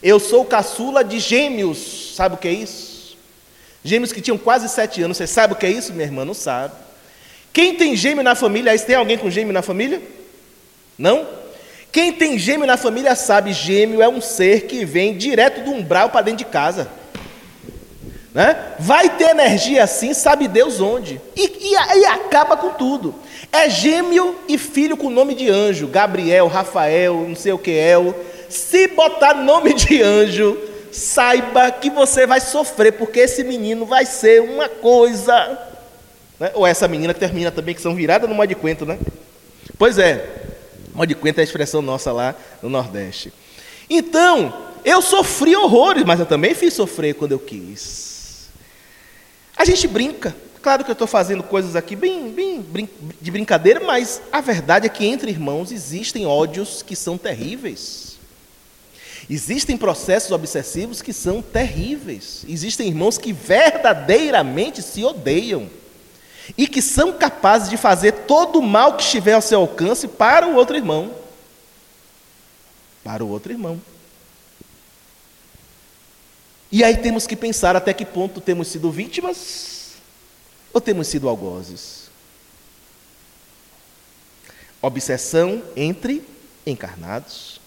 Eu 0.00 0.20
sou 0.20 0.44
caçula 0.44 1.02
de 1.02 1.18
gêmeos. 1.18 2.14
Sabe 2.14 2.36
o 2.36 2.38
que 2.38 2.46
é 2.46 2.52
isso? 2.52 3.16
Gêmeos 3.82 4.12
que 4.12 4.20
tinham 4.20 4.38
quase 4.38 4.68
sete 4.68 5.02
anos. 5.02 5.16
Você 5.16 5.26
sabe 5.26 5.54
o 5.54 5.56
que 5.56 5.66
é 5.66 5.70
isso, 5.70 5.92
minha 5.92 6.06
irmã? 6.06 6.24
Não 6.24 6.32
sabe. 6.32 6.74
Quem 7.52 7.74
tem 7.74 7.96
gêmeo 7.96 8.22
na 8.22 8.36
família? 8.36 8.70
Aí 8.70 8.78
tem 8.78 8.94
alguém 8.94 9.18
com 9.18 9.28
gêmeo 9.28 9.52
na 9.52 9.62
família? 9.62 10.00
Não? 10.96 11.42
Quem 11.94 12.12
tem 12.12 12.36
gêmeo 12.36 12.66
na 12.66 12.76
família 12.76 13.14
sabe, 13.14 13.52
gêmeo 13.52 14.02
é 14.02 14.08
um 14.08 14.20
ser 14.20 14.62
que 14.62 14.84
vem 14.84 15.16
direto 15.16 15.60
do 15.60 15.70
umbral 15.70 16.10
para 16.10 16.22
dentro 16.22 16.38
de 16.38 16.44
casa. 16.44 16.88
Né? 18.34 18.74
Vai 18.80 19.10
ter 19.10 19.28
energia 19.28 19.84
assim, 19.84 20.12
sabe 20.12 20.48
Deus 20.48 20.80
onde. 20.80 21.20
E, 21.36 21.44
e, 21.44 22.00
e 22.00 22.04
acaba 22.04 22.56
com 22.56 22.70
tudo. 22.70 23.14
É 23.52 23.70
gêmeo 23.70 24.34
e 24.48 24.58
filho 24.58 24.96
com 24.96 25.08
nome 25.08 25.36
de 25.36 25.48
anjo. 25.48 25.86
Gabriel, 25.86 26.48
Rafael, 26.48 27.26
não 27.28 27.36
sei 27.36 27.52
o 27.52 27.58
que 27.58 27.70
é. 27.70 27.94
Se 28.48 28.88
botar 28.88 29.34
nome 29.34 29.72
de 29.72 30.02
anjo, 30.02 30.58
saiba 30.90 31.70
que 31.70 31.90
você 31.90 32.26
vai 32.26 32.40
sofrer, 32.40 32.94
porque 32.94 33.20
esse 33.20 33.44
menino 33.44 33.86
vai 33.86 34.04
ser 34.04 34.42
uma 34.42 34.68
coisa. 34.68 35.56
Né? 36.40 36.50
Ou 36.54 36.66
essa 36.66 36.88
menina 36.88 37.14
que 37.14 37.20
termina 37.20 37.52
também, 37.52 37.72
que 37.72 37.80
são 37.80 37.94
viradas 37.94 38.28
no 38.28 38.34
modo 38.34 38.48
de 38.48 38.56
quento, 38.56 38.84
né? 38.84 38.98
Pois 39.78 39.96
é. 39.96 40.43
Modo 40.94 41.08
de 41.08 41.14
conta 41.14 41.40
é 41.40 41.42
a 41.42 41.44
expressão 41.44 41.82
nossa 41.82 42.12
lá 42.12 42.34
no 42.62 42.70
Nordeste. 42.70 43.32
Então, 43.90 44.70
eu 44.84 45.02
sofri 45.02 45.56
horrores, 45.56 46.04
mas 46.04 46.20
eu 46.20 46.26
também 46.26 46.54
fiz 46.54 46.72
sofrer 46.74 47.14
quando 47.14 47.32
eu 47.32 47.38
quis. 47.38 48.48
A 49.56 49.64
gente 49.64 49.88
brinca. 49.88 50.34
Claro 50.62 50.84
que 50.84 50.90
eu 50.90 50.94
estou 50.94 51.06
fazendo 51.06 51.42
coisas 51.42 51.76
aqui 51.76 51.94
bem, 51.94 52.30
bem 52.30 52.88
de 53.20 53.30
brincadeira, 53.30 53.80
mas 53.80 54.22
a 54.32 54.40
verdade 54.40 54.86
é 54.86 54.88
que 54.88 55.04
entre 55.04 55.30
irmãos 55.30 55.70
existem 55.70 56.24
ódios 56.24 56.82
que 56.82 56.96
são 56.96 57.18
terríveis. 57.18 58.16
Existem 59.28 59.76
processos 59.76 60.30
obsessivos 60.30 61.02
que 61.02 61.12
são 61.12 61.42
terríveis. 61.42 62.44
Existem 62.48 62.88
irmãos 62.88 63.18
que 63.18 63.32
verdadeiramente 63.32 64.80
se 64.80 65.04
odeiam 65.04 65.68
e 66.56 66.66
que 66.66 66.82
são 66.82 67.12
capazes 67.12 67.70
de 67.70 67.76
fazer 67.76 68.12
todo 68.12 68.58
o 68.58 68.62
mal 68.62 68.96
que 68.96 69.02
estiver 69.02 69.32
ao 69.32 69.40
seu 69.40 69.60
alcance 69.60 70.06
para 70.06 70.46
o 70.46 70.54
outro 70.54 70.76
irmão. 70.76 71.14
Para 73.02 73.24
o 73.24 73.28
outro 73.28 73.52
irmão. 73.52 73.80
E 76.70 76.82
aí 76.82 76.96
temos 76.96 77.26
que 77.26 77.36
pensar 77.36 77.76
até 77.76 77.92
que 77.92 78.04
ponto 78.04 78.40
temos 78.40 78.68
sido 78.68 78.90
vítimas 78.90 79.92
ou 80.72 80.80
temos 80.80 81.06
sido 81.06 81.28
algozes. 81.28 82.10
Obsessão 84.82 85.62
entre 85.76 86.26
encarnados. 86.66 87.60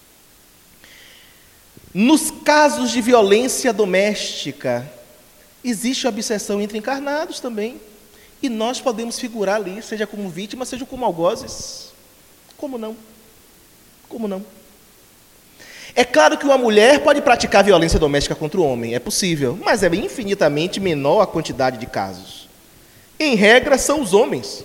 Nos 1.94 2.30
casos 2.30 2.92
de 2.92 3.02
violência 3.02 3.72
doméstica, 3.72 4.92
existe 5.64 6.06
obsessão 6.06 6.62
entre 6.62 6.78
encarnados 6.78 7.40
também. 7.40 7.80
E 8.42 8.50
nós 8.50 8.80
podemos 8.80 9.20
figurar 9.20 9.56
ali, 9.56 9.82
seja 9.82 10.06
como 10.06 10.30
vítima, 10.30 10.66
seja 10.66 10.86
como 10.86 11.06
algozes. 11.06 11.92
Como 12.56 12.78
não? 12.78 12.96
Como 14.08 14.28
não? 14.28 14.46
É 15.96 16.04
claro 16.04 16.38
que 16.38 16.46
uma 16.46 16.58
mulher 16.58 17.04
pode 17.04 17.22
praticar 17.22 17.64
violência 17.64 17.98
doméstica 17.98 18.36
contra 18.36 18.60
o 18.60 18.64
homem, 18.64 18.94
é 18.94 19.00
possível, 19.00 19.58
mas 19.64 19.82
é 19.82 19.88
infinitamente 19.96 20.80
menor 20.80 21.22
a 21.22 21.28
quantidade 21.28 21.80
de 21.80 21.88
casos. 21.88 22.48
Em 23.20 23.36
regra, 23.36 23.78
são 23.78 24.02
os 24.02 24.14
homens 24.14 24.64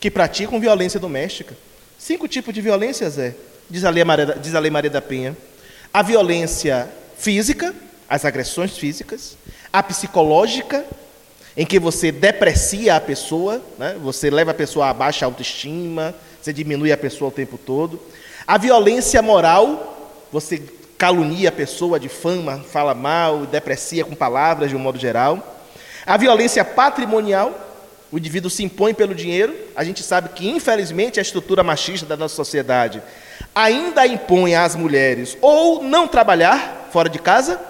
que 0.00 0.10
praticam 0.10 0.58
violência 0.58 0.98
doméstica. 0.98 1.56
Cinco 1.96 2.26
tipos 2.26 2.52
de 2.52 2.60
violências 2.60 3.16
é, 3.18 3.36
diz 3.68 3.84
a 3.84 3.90
Lei 3.90 4.02
Maria, 4.02 4.38
diz 4.42 4.54
a 4.54 4.58
Lei 4.58 4.70
Maria 4.70 4.90
da 4.90 5.00
Penha. 5.00 5.36
A 5.92 6.02
violência 6.02 6.90
física, 7.16 7.72
as 8.08 8.24
agressões 8.24 8.76
físicas, 8.76 9.36
a 9.72 9.82
psicológica, 9.82 10.84
em 11.60 11.66
que 11.66 11.78
você 11.78 12.10
deprecia 12.10 12.96
a 12.96 13.00
pessoa, 13.02 13.60
né? 13.78 13.94
você 14.02 14.30
leva 14.30 14.52
a 14.52 14.54
pessoa 14.54 14.88
a 14.88 14.94
baixa 14.94 15.26
autoestima, 15.26 16.14
você 16.40 16.54
diminui 16.54 16.90
a 16.90 16.96
pessoa 16.96 17.28
o 17.28 17.30
tempo 17.30 17.58
todo. 17.58 18.00
A 18.46 18.56
violência 18.56 19.20
moral, 19.20 20.24
você 20.32 20.62
calunia 20.96 21.50
a 21.50 21.52
pessoa, 21.52 22.00
difama, 22.00 22.64
fala 22.72 22.94
mal, 22.94 23.44
deprecia 23.44 24.06
com 24.06 24.14
palavras 24.14 24.70
de 24.70 24.76
um 24.76 24.78
modo 24.78 24.98
geral. 24.98 25.62
A 26.06 26.16
violência 26.16 26.64
patrimonial, 26.64 27.52
o 28.10 28.16
indivíduo 28.16 28.48
se 28.50 28.64
impõe 28.64 28.94
pelo 28.94 29.14
dinheiro. 29.14 29.54
A 29.76 29.84
gente 29.84 30.02
sabe 30.02 30.30
que, 30.30 30.48
infelizmente, 30.48 31.18
a 31.18 31.22
estrutura 31.22 31.62
machista 31.62 32.06
da 32.06 32.16
nossa 32.16 32.36
sociedade 32.36 33.02
ainda 33.54 34.06
impõe 34.06 34.54
às 34.54 34.74
mulheres 34.74 35.36
ou 35.42 35.82
não 35.82 36.08
trabalhar 36.08 36.88
fora 36.90 37.10
de 37.10 37.18
casa, 37.18 37.60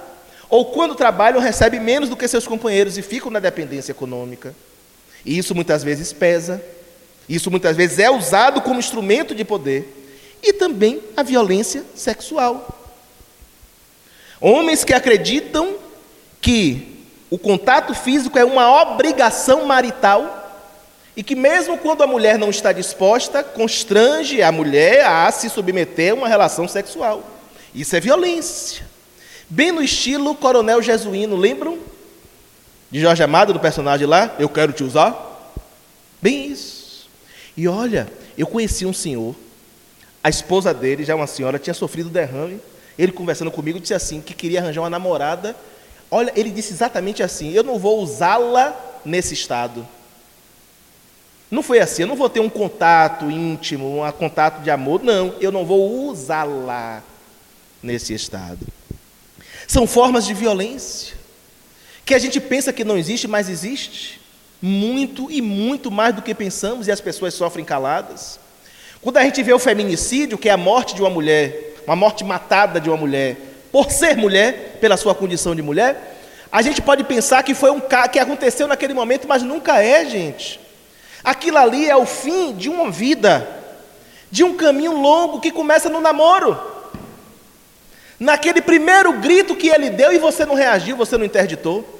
ou 0.51 0.67
quando 0.67 0.97
trabalham, 0.97 1.41
recebem 1.41 1.79
menos 1.79 2.09
do 2.09 2.17
que 2.17 2.27
seus 2.27 2.47
companheiros 2.47 2.99
e 2.99 3.03
ficam 3.03 3.31
na 3.31 3.39
dependência 3.39 3.93
econômica. 3.93 4.55
E 5.25 5.39
isso 5.39 5.55
muitas 5.55 5.85
vezes 5.85 6.13
pesa, 6.13 6.61
isso 7.29 7.51
muitas 7.51 7.77
vezes 7.77 8.01
é 8.01 8.11
usado 8.11 8.61
como 8.61 8.81
instrumento 8.81 9.35
de 9.35 9.45
poder. 9.45 9.97
E 10.43 10.53
também 10.53 11.01
a 11.17 11.23
violência 11.23 11.85
sexual. 11.95 12.77
Homens 14.41 14.83
que 14.83 14.93
acreditam 14.93 15.77
que 16.41 17.07
o 17.31 17.39
contato 17.39 17.95
físico 17.95 18.39
é 18.39 18.45
uma 18.45 18.83
obrigação 18.83 19.67
marital 19.67 20.39
e 21.17 21.23
que, 21.23 21.37
mesmo 21.37 21.79
quando 21.79 22.03
a 22.03 22.07
mulher 22.07 22.39
não 22.39 22.51
está 22.51 22.73
disposta, 22.73 23.45
constrange 23.45 24.43
a 24.43 24.51
mulher 24.51 25.05
a 25.05 25.31
se 25.31 25.49
submeter 25.49 26.13
a 26.13 26.15
uma 26.15 26.27
relação 26.27 26.67
sexual. 26.67 27.23
Isso 27.73 27.95
é 27.95 28.01
violência. 28.01 28.91
Bem 29.53 29.73
no 29.73 29.83
estilo 29.83 30.33
Coronel 30.37 30.81
Jesuíno, 30.81 31.35
lembram? 31.35 31.77
De 32.89 33.01
Jorge 33.01 33.21
Amado, 33.21 33.53
do 33.53 33.59
personagem 33.59 34.07
lá, 34.07 34.33
Eu 34.39 34.49
Quero 34.49 34.73
Te 34.73 34.85
Usar? 34.85 35.53
Bem 36.23 36.47
isso. 36.47 37.11
E 37.57 37.67
olha, 37.67 38.07
eu 38.39 38.47
conheci 38.47 38.87
um 38.87 38.93
senhor, 38.93 39.35
a 40.23 40.31
esposa 40.31 40.73
dele, 40.73 41.05
já 41.05 41.17
uma 41.17 41.27
senhora, 41.27 41.59
tinha 41.59 41.75
sofrido 41.75 42.09
derrame. 42.09 42.61
Ele 42.97 43.11
conversando 43.11 43.51
comigo 43.51 43.81
disse 43.81 43.93
assim, 43.93 44.21
que 44.21 44.35
queria 44.35 44.61
arranjar 44.61 44.83
uma 44.83 44.91
namorada. 44.91 45.57
Olha, 46.09 46.33
ele 46.37 46.51
disse 46.51 46.73
exatamente 46.73 47.21
assim, 47.21 47.51
eu 47.51 47.65
não 47.65 47.77
vou 47.77 48.01
usá-la 48.01 48.73
nesse 49.05 49.35
estado. 49.35 49.85
Não 51.51 51.65
foi 51.65 51.81
assim, 51.81 52.03
eu 52.03 52.09
não 52.09 52.15
vou 52.15 52.31
ter 52.31 52.39
um 52.39 52.49
contato 52.49 53.29
íntimo, 53.29 54.07
um 54.07 54.13
contato 54.13 54.63
de 54.63 54.71
amor, 54.71 55.03
não, 55.03 55.35
eu 55.41 55.51
não 55.51 55.65
vou 55.65 56.07
usá-la 56.07 57.03
nesse 57.83 58.15
estado. 58.15 58.65
São 59.71 59.87
formas 59.87 60.27
de 60.27 60.35
violência 60.35 61.15
que 62.05 62.13
a 62.13 62.19
gente 62.19 62.41
pensa 62.41 62.73
que 62.73 62.83
não 62.83 62.99
existe, 62.99 63.29
mas 63.29 63.49
existe. 63.49 64.21
Muito 64.61 65.31
e 65.31 65.41
muito 65.41 65.93
mais 65.93 66.13
do 66.13 66.23
que 66.23 66.35
pensamos 66.35 66.89
e 66.89 66.91
as 66.91 67.01
pessoas 67.01 67.35
sofrem 67.35 67.65
caladas. 67.65 68.41
Quando 69.01 69.19
a 69.19 69.23
gente 69.23 69.41
vê 69.45 69.53
o 69.53 69.61
feminicídio, 69.61 70.37
que 70.37 70.49
é 70.49 70.53
a 70.53 70.57
morte 70.57 70.97
de 70.97 71.03
uma 71.03 71.09
mulher, 71.09 71.77
uma 71.87 71.95
morte 71.95 72.25
matada 72.25 72.81
de 72.81 72.91
uma 72.91 72.97
mulher, 72.97 73.37
por 73.71 73.93
ser 73.93 74.17
mulher, 74.17 74.79
pela 74.81 74.97
sua 74.97 75.15
condição 75.15 75.55
de 75.55 75.63
mulher, 75.63 76.19
a 76.51 76.63
gente 76.63 76.83
pode 76.83 77.05
pensar 77.05 77.45
que 77.45 77.55
foi 77.55 77.71
um 77.71 77.81
que 78.11 78.19
aconteceu 78.19 78.67
naquele 78.67 78.93
momento, 78.93 79.29
mas 79.29 79.45
nunca 79.45 79.81
é, 79.81 80.05
gente. 80.05 80.59
Aquilo 81.23 81.59
ali 81.59 81.89
é 81.89 81.95
o 81.95 82.07
fim 82.07 82.53
de 82.55 82.69
uma 82.69 82.91
vida, 82.91 83.49
de 84.33 84.43
um 84.43 84.57
caminho 84.57 85.01
longo 85.01 85.39
que 85.39 85.53
começa 85.53 85.89
no 85.89 86.01
namoro. 86.01 86.70
Naquele 88.21 88.61
primeiro 88.61 89.15
grito 89.15 89.57
que 89.57 89.69
ele 89.69 89.89
deu 89.89 90.13
e 90.13 90.19
você 90.19 90.45
não 90.45 90.55
reagiu, 90.55 90.95
você 90.95 91.17
não 91.17 91.25
interditou. 91.25 91.99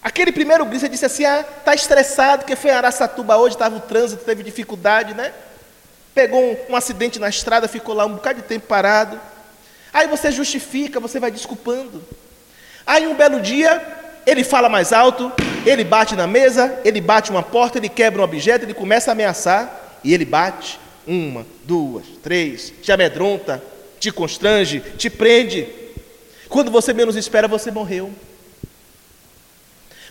Aquele 0.00 0.30
primeiro 0.30 0.64
grito, 0.64 0.82
você 0.82 0.88
disse 0.88 1.04
assim: 1.04 1.24
ah, 1.24 1.44
está 1.58 1.74
estressado, 1.74 2.42
porque 2.42 2.54
foi 2.54 2.70
em 2.70 2.74
Araçatuba 2.74 3.36
hoje, 3.36 3.56
estava 3.56 3.76
o 3.76 3.80
trânsito, 3.80 4.24
teve 4.24 4.44
dificuldade, 4.44 5.14
né? 5.14 5.32
Pegou 6.14 6.40
um, 6.40 6.56
um 6.70 6.76
acidente 6.76 7.18
na 7.18 7.28
estrada, 7.28 7.66
ficou 7.66 7.92
lá 7.92 8.06
um 8.06 8.14
bocado 8.14 8.40
de 8.40 8.46
tempo 8.46 8.68
parado. 8.68 9.20
Aí 9.92 10.06
você 10.06 10.30
justifica, 10.30 11.00
você 11.00 11.18
vai 11.18 11.32
desculpando. 11.32 12.04
Aí 12.86 13.08
um 13.08 13.16
belo 13.16 13.40
dia, 13.40 13.84
ele 14.24 14.44
fala 14.44 14.68
mais 14.68 14.92
alto, 14.92 15.32
ele 15.66 15.82
bate 15.82 16.14
na 16.14 16.28
mesa, 16.28 16.78
ele 16.84 17.00
bate 17.00 17.32
uma 17.32 17.42
porta, 17.42 17.78
ele 17.78 17.88
quebra 17.88 18.20
um 18.20 18.24
objeto, 18.24 18.64
ele 18.64 18.74
começa 18.74 19.10
a 19.10 19.12
ameaçar, 19.12 19.98
e 20.04 20.14
ele 20.14 20.24
bate 20.24 20.78
uma, 21.04 21.44
duas, 21.64 22.06
três, 22.22 22.72
te 22.80 22.92
amedronta, 22.92 23.71
te 24.02 24.10
constrange, 24.10 24.80
te 24.98 25.08
prende. 25.08 25.64
Quando 26.48 26.72
você 26.72 26.92
menos 26.92 27.14
espera, 27.14 27.46
você 27.46 27.70
morreu. 27.70 28.12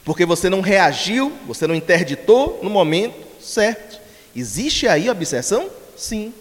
Porque 0.06 0.26
você 0.26 0.50
não 0.50 0.62
reagiu, 0.62 1.34
você 1.46 1.68
não 1.68 1.76
interditou 1.76 2.62
no 2.64 2.70
momento 2.70 3.28
certo. 3.42 4.00
Existe 4.34 4.88
aí 4.88 5.10
obsessão? 5.10 5.70
Sim. 5.98 6.34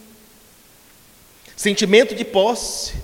Sentimento 1.57 2.15
de 2.15 2.25
posse. 2.25 2.95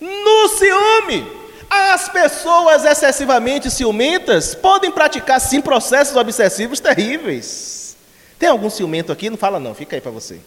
No 0.00 0.48
ciúme, 0.48 1.30
as 1.68 2.08
pessoas 2.08 2.86
excessivamente 2.86 3.70
ciumentas 3.70 4.54
podem 4.54 4.90
praticar 4.90 5.38
sim 5.42 5.60
processos 5.60 6.16
obsessivos 6.16 6.80
terríveis. 6.80 7.98
Tem 8.38 8.48
algum 8.48 8.70
ciumento 8.70 9.12
aqui? 9.12 9.28
Não 9.28 9.36
fala 9.36 9.60
não, 9.60 9.74
fica 9.74 9.94
aí 9.94 10.00
para 10.00 10.10
você. 10.10 10.40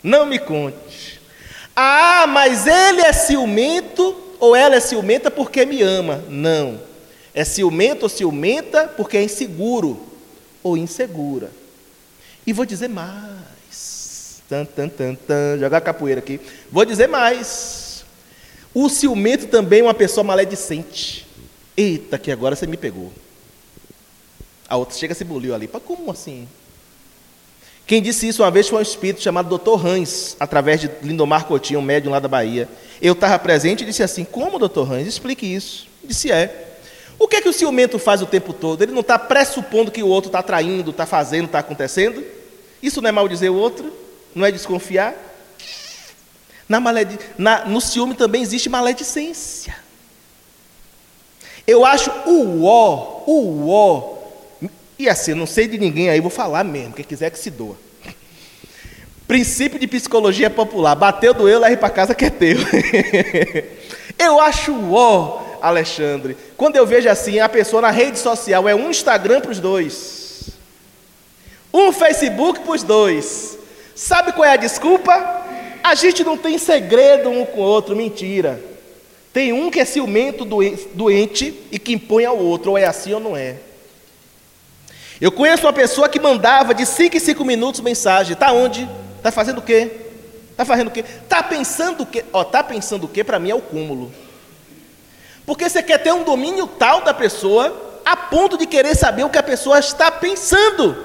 Não 0.00 0.24
me 0.24 0.38
conte. 0.38 1.21
Ah, 1.74 2.26
mas 2.28 2.66
ele 2.66 3.00
é 3.00 3.12
ciumento 3.12 4.16
ou 4.38 4.54
ela 4.54 4.76
é 4.76 4.80
ciumenta 4.80 5.30
porque 5.30 5.64
me 5.64 5.82
ama. 5.82 6.22
Não. 6.28 6.80
É 7.34 7.44
ciumento 7.44 8.04
ou 8.04 8.08
ciumenta 8.08 8.88
porque 8.88 9.16
é 9.16 9.22
inseguro 9.22 10.00
ou 10.62 10.76
insegura. 10.76 11.50
E 12.46 12.52
vou 12.52 12.66
dizer 12.66 12.88
mais. 12.88 14.42
Tan, 14.48 14.64
tan, 14.64 14.88
tan, 14.88 15.14
tan. 15.14 15.58
Jogar 15.58 15.80
capoeira 15.80 16.20
aqui. 16.20 16.40
Vou 16.70 16.84
dizer 16.84 17.06
mais. 17.06 18.04
O 18.74 18.88
ciumento 18.88 19.46
também 19.46 19.80
é 19.80 19.82
uma 19.82 19.94
pessoa 19.94 20.24
maledicente. 20.24 21.26
Eita, 21.76 22.18
que 22.18 22.30
agora 22.30 22.54
você 22.54 22.66
me 22.66 22.76
pegou. 22.76 23.12
A 24.68 24.76
outra 24.76 24.96
chega 24.96 25.14
se 25.14 25.24
buliu 25.24 25.54
ali. 25.54 25.68
Como 25.68 26.10
assim? 26.10 26.48
Quem 27.86 28.00
disse 28.00 28.28
isso 28.28 28.42
uma 28.42 28.50
vez 28.50 28.68
foi 28.68 28.78
um 28.78 28.82
espírito 28.82 29.22
chamado 29.22 29.58
Dr. 29.58 29.86
Hans, 29.86 30.36
através 30.38 30.80
de 30.80 30.90
Lindomar 31.02 31.44
Coutinho, 31.46 31.80
um 31.80 31.82
médium 31.82 32.12
lá 32.12 32.20
da 32.20 32.28
Bahia. 32.28 32.68
Eu 33.00 33.12
estava 33.12 33.38
presente 33.38 33.82
e 33.82 33.86
disse 33.86 34.02
assim: 34.02 34.24
Como, 34.24 34.58
Dr. 34.58 34.90
Hans? 34.90 35.06
Explique 35.06 35.46
isso. 35.46 35.86
Disse: 36.04 36.30
É. 36.30 36.68
O 37.18 37.28
que 37.28 37.36
é 37.36 37.40
que 37.40 37.48
o 37.48 37.52
ciumento 37.52 37.98
faz 37.98 38.22
o 38.22 38.26
tempo 38.26 38.52
todo? 38.52 38.82
Ele 38.82 38.92
não 38.92 39.00
está 39.00 39.18
pressupondo 39.18 39.90
que 39.90 40.02
o 40.02 40.08
outro 40.08 40.28
está 40.28 40.42
traindo, 40.42 40.90
está 40.90 41.06
fazendo, 41.06 41.46
está 41.46 41.58
acontecendo? 41.58 42.24
Isso 42.82 43.00
não 43.00 43.08
é 43.08 43.12
maldizer 43.12 43.52
o 43.52 43.56
outro? 43.56 43.92
Não 44.34 44.44
é 44.44 44.50
desconfiar? 44.50 45.14
Na. 46.68 46.80
Na... 47.38 47.64
No 47.64 47.80
ciúme 47.80 48.14
também 48.14 48.42
existe 48.42 48.68
maledicência. 48.68 49.76
Eu 51.66 51.84
acho 51.84 52.10
o 52.26 52.64
ó, 52.64 53.22
o 53.26 53.68
ó. 53.68 54.21
E 55.02 55.08
assim, 55.08 55.34
não 55.34 55.48
sei 55.48 55.66
de 55.66 55.78
ninguém 55.78 56.10
aí, 56.10 56.20
vou 56.20 56.30
falar 56.30 56.62
mesmo, 56.62 56.92
quem 56.92 57.04
quiser 57.04 57.28
que 57.28 57.36
se 57.36 57.50
doa. 57.50 57.76
Princípio 59.26 59.76
de 59.76 59.88
psicologia 59.88 60.48
popular. 60.48 60.94
Bateu, 60.94 61.34
doeu, 61.34 61.58
leve 61.58 61.76
para 61.76 61.90
casa 61.90 62.14
que 62.14 62.24
é 62.24 62.30
teu. 62.30 62.56
Eu 64.16 64.38
acho 64.40 64.72
ó 64.94 65.42
Alexandre. 65.60 66.36
Quando 66.56 66.76
eu 66.76 66.86
vejo 66.86 67.08
assim, 67.08 67.40
a 67.40 67.48
pessoa 67.48 67.82
na 67.82 67.90
rede 67.90 68.16
social 68.16 68.68
é 68.68 68.76
um 68.76 68.90
Instagram 68.90 69.40
para 69.40 69.50
os 69.50 69.58
dois, 69.58 70.50
um 71.74 71.90
Facebook 71.92 72.60
para 72.60 72.72
os 72.72 72.84
dois. 72.84 73.58
Sabe 73.96 74.32
qual 74.32 74.44
é 74.44 74.52
a 74.52 74.56
desculpa? 74.56 75.12
A 75.82 75.96
gente 75.96 76.22
não 76.22 76.36
tem 76.36 76.58
segredo 76.58 77.28
um 77.28 77.44
com 77.44 77.60
o 77.60 77.64
outro, 77.64 77.96
mentira. 77.96 78.62
Tem 79.32 79.52
um 79.52 79.68
que 79.68 79.80
é 79.80 79.84
ciumento, 79.84 80.44
doente 80.94 81.60
e 81.72 81.78
que 81.78 81.92
impõe 81.92 82.24
ao 82.24 82.38
outro, 82.38 82.72
ou 82.72 82.78
é 82.78 82.84
assim 82.84 83.12
ou 83.12 83.20
não 83.20 83.36
é. 83.36 83.56
Eu 85.22 85.30
conheço 85.30 85.64
uma 85.64 85.72
pessoa 85.72 86.08
que 86.08 86.18
mandava 86.18 86.74
de 86.74 86.84
5 86.84 87.16
em 87.16 87.20
5 87.20 87.44
minutos 87.44 87.80
mensagem. 87.80 88.32
Está 88.32 88.50
onde? 88.50 88.88
Está 89.18 89.30
fazendo 89.30 89.58
o 89.58 89.62
quê? 89.62 89.88
Está 90.50 90.64
fazendo 90.64 90.88
o 90.88 90.90
quê? 90.90 91.04
Está 91.22 91.40
pensando 91.44 92.02
o 92.02 92.06
quê? 92.06 92.24
Ó, 92.32 92.42
está 92.42 92.60
pensando 92.64 93.04
o 93.04 93.08
quê? 93.08 93.22
Para 93.22 93.38
mim 93.38 93.50
é 93.50 93.54
o 93.54 93.60
cúmulo. 93.60 94.12
Porque 95.46 95.70
você 95.70 95.80
quer 95.80 95.98
ter 95.98 96.12
um 96.12 96.24
domínio 96.24 96.66
tal 96.66 97.02
da 97.02 97.14
pessoa, 97.14 98.00
a 98.04 98.16
ponto 98.16 98.58
de 98.58 98.66
querer 98.66 98.96
saber 98.96 99.22
o 99.22 99.30
que 99.30 99.38
a 99.38 99.44
pessoa 99.44 99.78
está 99.78 100.10
pensando. 100.10 100.96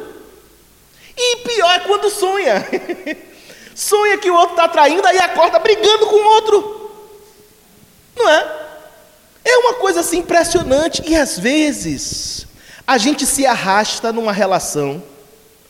E 1.16 1.36
pior 1.48 1.76
é 1.76 1.80
quando 1.82 2.10
sonha. 2.10 2.68
sonha 3.76 4.18
que 4.18 4.32
o 4.32 4.36
outro 4.36 4.56
está 4.56 4.68
traindo, 4.68 5.06
aí 5.06 5.20
acorda 5.20 5.60
brigando 5.60 6.08
com 6.08 6.16
o 6.16 6.34
outro. 6.34 6.92
Não 8.16 8.28
é? 8.28 8.48
É 9.46 9.58
uma 9.60 9.76
coisa 9.76 10.00
assim 10.00 10.18
impressionante. 10.18 11.04
E 11.06 11.16
às 11.16 11.38
vezes, 11.38 12.48
a 12.88 12.98
gente 12.98 13.26
se 13.26 13.46
arrasta 13.46 14.14
numa 14.14 14.32
relação 14.32 15.04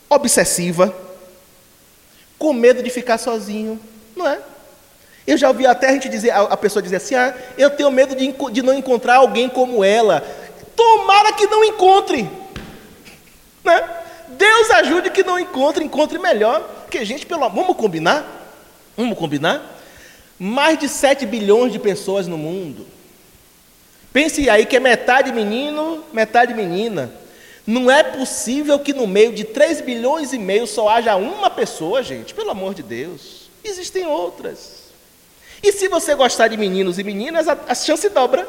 obsessiva, 0.08 0.94
com 2.38 2.52
medo 2.52 2.80
de 2.80 2.90
ficar 2.90 3.18
sozinho. 3.18 3.80
Não 4.14 4.26
é? 4.26 4.38
Eu 5.26 5.36
já 5.36 5.48
ouvi 5.48 5.66
até 5.66 5.88
a 5.88 5.92
gente 5.92 6.08
dizer, 6.08 6.30
a, 6.30 6.56
pessoa 6.56 6.80
dizer 6.80 6.96
assim: 6.96 7.16
ah, 7.16 7.34
eu 7.58 7.70
tenho 7.70 7.90
medo 7.90 8.14
de, 8.14 8.32
de 8.52 8.62
não 8.62 8.72
encontrar 8.72 9.16
alguém 9.16 9.48
como 9.48 9.82
ela. 9.82 10.20
Tomara 10.76 11.32
que 11.32 11.46
não 11.48 11.64
encontre. 11.64 12.30
Né? 13.64 13.90
Deus 14.28 14.70
ajude 14.70 15.10
que 15.10 15.24
não 15.24 15.40
encontre, 15.40 15.84
encontre 15.84 16.18
melhor. 16.20 16.60
Porque, 16.82 17.04
gente, 17.04 17.26
pelo 17.26 17.48
vamos 17.50 17.76
combinar? 17.76 18.24
Vamos 18.96 19.18
combinar? 19.18 19.76
Mais 20.38 20.78
de 20.78 20.88
7 20.88 21.26
bilhões 21.26 21.72
de 21.72 21.80
pessoas 21.80 22.28
no 22.28 22.38
mundo. 22.38 22.86
Pense 24.18 24.50
aí 24.50 24.66
que 24.66 24.74
é 24.74 24.80
metade 24.80 25.30
menino, 25.30 26.04
metade 26.12 26.52
menina. 26.52 27.08
Não 27.64 27.88
é 27.88 28.02
possível 28.02 28.76
que 28.76 28.92
no 28.92 29.06
meio 29.06 29.32
de 29.32 29.44
3 29.44 29.80
bilhões 29.82 30.32
e 30.32 30.38
meio 30.40 30.66
só 30.66 30.88
haja 30.88 31.14
uma 31.14 31.48
pessoa, 31.48 32.02
gente, 32.02 32.34
pelo 32.34 32.50
amor 32.50 32.74
de 32.74 32.82
Deus. 32.82 33.48
Existem 33.62 34.08
outras. 34.08 34.90
E 35.62 35.70
se 35.70 35.86
você 35.86 36.16
gostar 36.16 36.48
de 36.48 36.56
meninos 36.56 36.98
e 36.98 37.04
meninas, 37.04 37.46
a, 37.46 37.56
a 37.68 37.76
chance 37.76 38.08
dobra, 38.08 38.48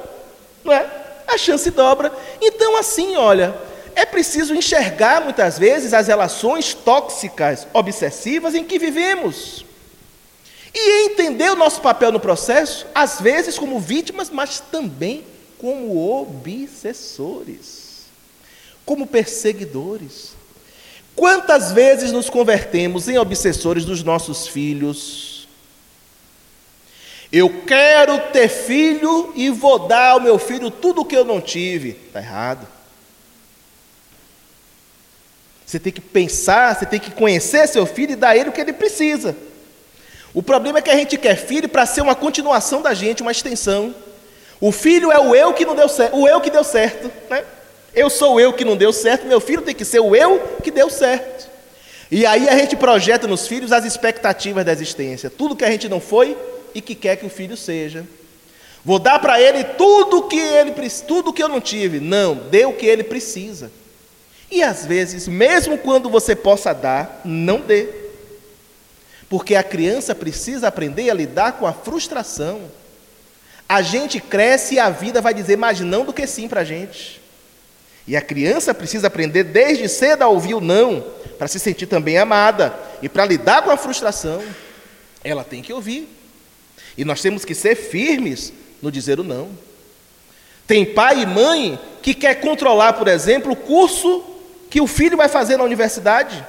não 0.63 0.73
é? 0.73 0.89
A 1.27 1.37
chance 1.37 1.69
dobra. 1.69 2.11
Então, 2.41 2.75
assim, 2.75 3.15
olha, 3.15 3.53
é 3.93 4.07
preciso 4.07 4.55
enxergar 4.55 5.21
muitas 5.21 5.59
vezes 5.59 5.93
as 5.93 6.07
relações 6.07 6.73
tóxicas, 6.73 7.67
obsessivas 7.73 8.55
em 8.55 8.63
que 8.63 8.79
vivemos. 8.79 9.63
E 10.73 11.05
entender 11.11 11.51
o 11.51 11.55
nosso 11.55 11.79
papel 11.79 12.11
no 12.11 12.19
processo, 12.19 12.87
às 12.95 13.21
vezes 13.21 13.59
como 13.59 13.79
vítimas, 13.79 14.31
mas 14.31 14.59
também 14.59 15.28
como 15.59 16.19
obsessores, 16.21 18.05
como 18.85 19.05
perseguidores. 19.05 20.31
Quantas 21.15 21.73
vezes 21.73 22.11
nos 22.13 22.29
convertemos 22.29 23.09
em 23.09 23.17
obsessores 23.17 23.83
dos 23.83 24.01
nossos 24.01 24.47
filhos, 24.47 25.47
eu 27.31 27.63
quero 27.63 28.31
ter 28.31 28.47
filho 28.47 29.33
e 29.35 29.49
vou 29.49 29.87
dar 29.87 30.11
ao 30.11 30.21
meu 30.21 30.39
filho 30.39 30.71
tudo 30.71 31.01
o 31.01 31.05
que 31.05 31.15
eu 31.15 31.25
não 31.25 31.41
tive. 31.41 31.89
Está 32.07 32.19
errado. 32.21 32.65
Você 35.65 35.77
tem 35.77 35.91
que 35.93 36.01
pensar, 36.01 36.75
você 36.75 36.85
tem 36.85 36.99
que 36.99 37.11
conhecer 37.11 37.67
seu 37.67 37.85
filho 37.85 38.13
e 38.13 38.15
dar 38.15 38.29
a 38.29 38.37
ele 38.37 38.49
o 38.49 38.51
que 38.51 38.61
ele 38.61 38.73
precisa. 38.73 39.37
O 40.33 40.41
problema 40.41 40.79
é 40.79 40.81
que 40.81 40.89
a 40.89 40.95
gente 40.95 41.17
quer 41.17 41.35
filho 41.35 41.67
para 41.67 41.85
ser 41.85 42.01
uma 42.01 42.15
continuação 42.15 42.81
da 42.81 42.93
gente, 42.93 43.21
uma 43.21 43.31
extensão. 43.31 43.93
O 44.61 44.71
filho 44.71 45.11
é 45.11 45.19
o 45.19 45.33
eu 45.33 45.53
que 45.53 45.65
não 45.65 45.75
deu 45.75 45.87
certo, 45.87 46.17
o 46.17 46.27
eu 46.27 46.41
que 46.41 46.49
deu 46.49 46.63
certo. 46.63 47.11
Né? 47.29 47.43
Eu 47.93 48.09
sou 48.09 48.35
o 48.35 48.39
eu 48.39 48.53
que 48.53 48.65
não 48.65 48.75
deu 48.75 48.91
certo, 48.91 49.25
meu 49.25 49.39
filho 49.39 49.61
tem 49.61 49.73
que 49.73 49.85
ser 49.85 49.99
o 49.99 50.15
eu 50.15 50.39
que 50.61 50.71
deu 50.71 50.89
certo. 50.89 51.49
E 52.11 52.25
aí 52.25 52.49
a 52.49 52.57
gente 52.57 52.75
projeta 52.75 53.27
nos 53.27 53.47
filhos 53.47 53.71
as 53.71 53.85
expectativas 53.85 54.65
da 54.65 54.71
existência. 54.71 55.29
Tudo 55.29 55.55
que 55.55 55.63
a 55.63 55.71
gente 55.71 55.87
não 55.87 56.01
foi, 56.01 56.35
e 56.73 56.81
que 56.81 56.95
quer 56.95 57.15
que 57.17 57.25
o 57.25 57.29
filho 57.29 57.57
seja. 57.57 58.05
Vou 58.83 58.99
dar 58.99 59.19
para 59.19 59.41
ele 59.41 59.63
tudo 59.63 60.23
que 60.23 60.39
ele 60.39 60.73
tudo 61.05 61.33
que 61.33 61.43
eu 61.43 61.49
não 61.49 61.59
tive. 61.59 61.99
Não, 61.99 62.35
dê 62.35 62.65
o 62.65 62.73
que 62.73 62.85
ele 62.85 63.03
precisa. 63.03 63.71
E 64.49 64.63
às 64.63 64.85
vezes, 64.85 65.27
mesmo 65.27 65.77
quando 65.77 66.09
você 66.09 66.35
possa 66.35 66.73
dar, 66.73 67.21
não 67.23 67.59
dê. 67.59 67.87
Porque 69.29 69.55
a 69.55 69.63
criança 69.63 70.15
precisa 70.15 70.67
aprender 70.67 71.09
a 71.09 71.13
lidar 71.13 71.53
com 71.53 71.67
a 71.67 71.73
frustração. 71.73 72.61
A 73.69 73.83
gente 73.83 74.19
cresce 74.19 74.75
e 74.75 74.79
a 74.79 74.89
vida 74.89 75.21
vai 75.21 75.31
dizer 75.31 75.55
mais 75.55 75.79
não 75.79 76.03
do 76.03 76.11
que 76.11 76.25
sim 76.25 76.47
para 76.47 76.61
a 76.61 76.63
gente. 76.63 77.21
E 78.07 78.17
a 78.17 78.21
criança 78.21 78.73
precisa 78.73 79.05
aprender 79.05 79.43
desde 79.43 79.87
cedo 79.87 80.23
a 80.23 80.27
ouvir 80.27 80.55
o 80.55 80.59
não, 80.59 81.05
para 81.37 81.47
se 81.47 81.59
sentir 81.59 81.85
também 81.85 82.17
amada. 82.17 82.73
E 83.03 83.07
para 83.07 83.23
lidar 83.23 83.61
com 83.61 83.69
a 83.69 83.77
frustração, 83.77 84.41
ela 85.23 85.43
tem 85.43 85.61
que 85.61 85.71
ouvir. 85.71 86.09
E 86.97 87.05
nós 87.05 87.21
temos 87.21 87.45
que 87.45 87.53
ser 87.53 87.75
firmes 87.75 88.51
no 88.81 88.91
dizer 88.91 89.19
o 89.19 89.23
não. 89.23 89.49
Tem 90.65 90.83
pai 90.83 91.21
e 91.21 91.25
mãe 91.27 91.79
que 92.01 92.15
quer 92.15 92.41
controlar, 92.41 92.93
por 92.93 93.07
exemplo, 93.07 93.51
o 93.51 93.55
curso 93.55 94.25
que 94.71 94.81
o 94.81 94.87
filho 94.87 95.15
vai 95.15 95.29
fazer 95.29 95.57
na 95.57 95.63
universidade. 95.63 96.43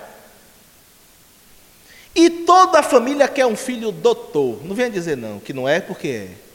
E 2.15 2.31
toda 2.31 2.79
a 2.79 2.83
família 2.83 3.29
quer 3.29 3.45
um 3.45 3.57
filho 3.57 3.93
doutor. 3.93 4.65
Não 4.65 4.75
venha 4.75 4.91
dizer 4.91 5.17
não, 5.17 5.39
que 5.39 5.53
não 5.53 5.69
é 5.69 5.81
porque 5.81 6.09
é. 6.09 6.50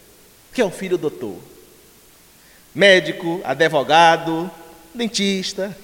Que 0.55 0.61
é 0.61 0.65
um 0.65 0.71
filho 0.71 0.97
doutor. 0.97 1.35
Médico, 2.73 3.41
advogado, 3.43 4.49
dentista, 4.93 5.75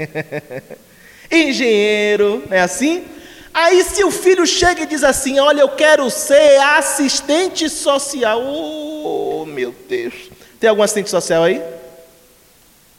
engenheiro, 1.30 2.44
é 2.50 2.62
assim? 2.62 3.06
Aí 3.54 3.84
se 3.84 4.02
o 4.06 4.10
filho 4.10 4.48
chega 4.48 4.84
e 4.84 4.86
diz 4.86 5.04
assim: 5.04 5.40
"Olha, 5.40 5.60
eu 5.60 5.70
quero 5.70 6.10
ser 6.10 6.58
assistente 6.62 7.70
social". 7.70 8.42
Oh, 8.42 9.46
meu 9.46 9.76
Deus. 9.90 10.14
Tem 10.58 10.70
algum 10.70 10.84
assistente 10.84 11.10
social 11.10 11.44
aí? 11.44 11.62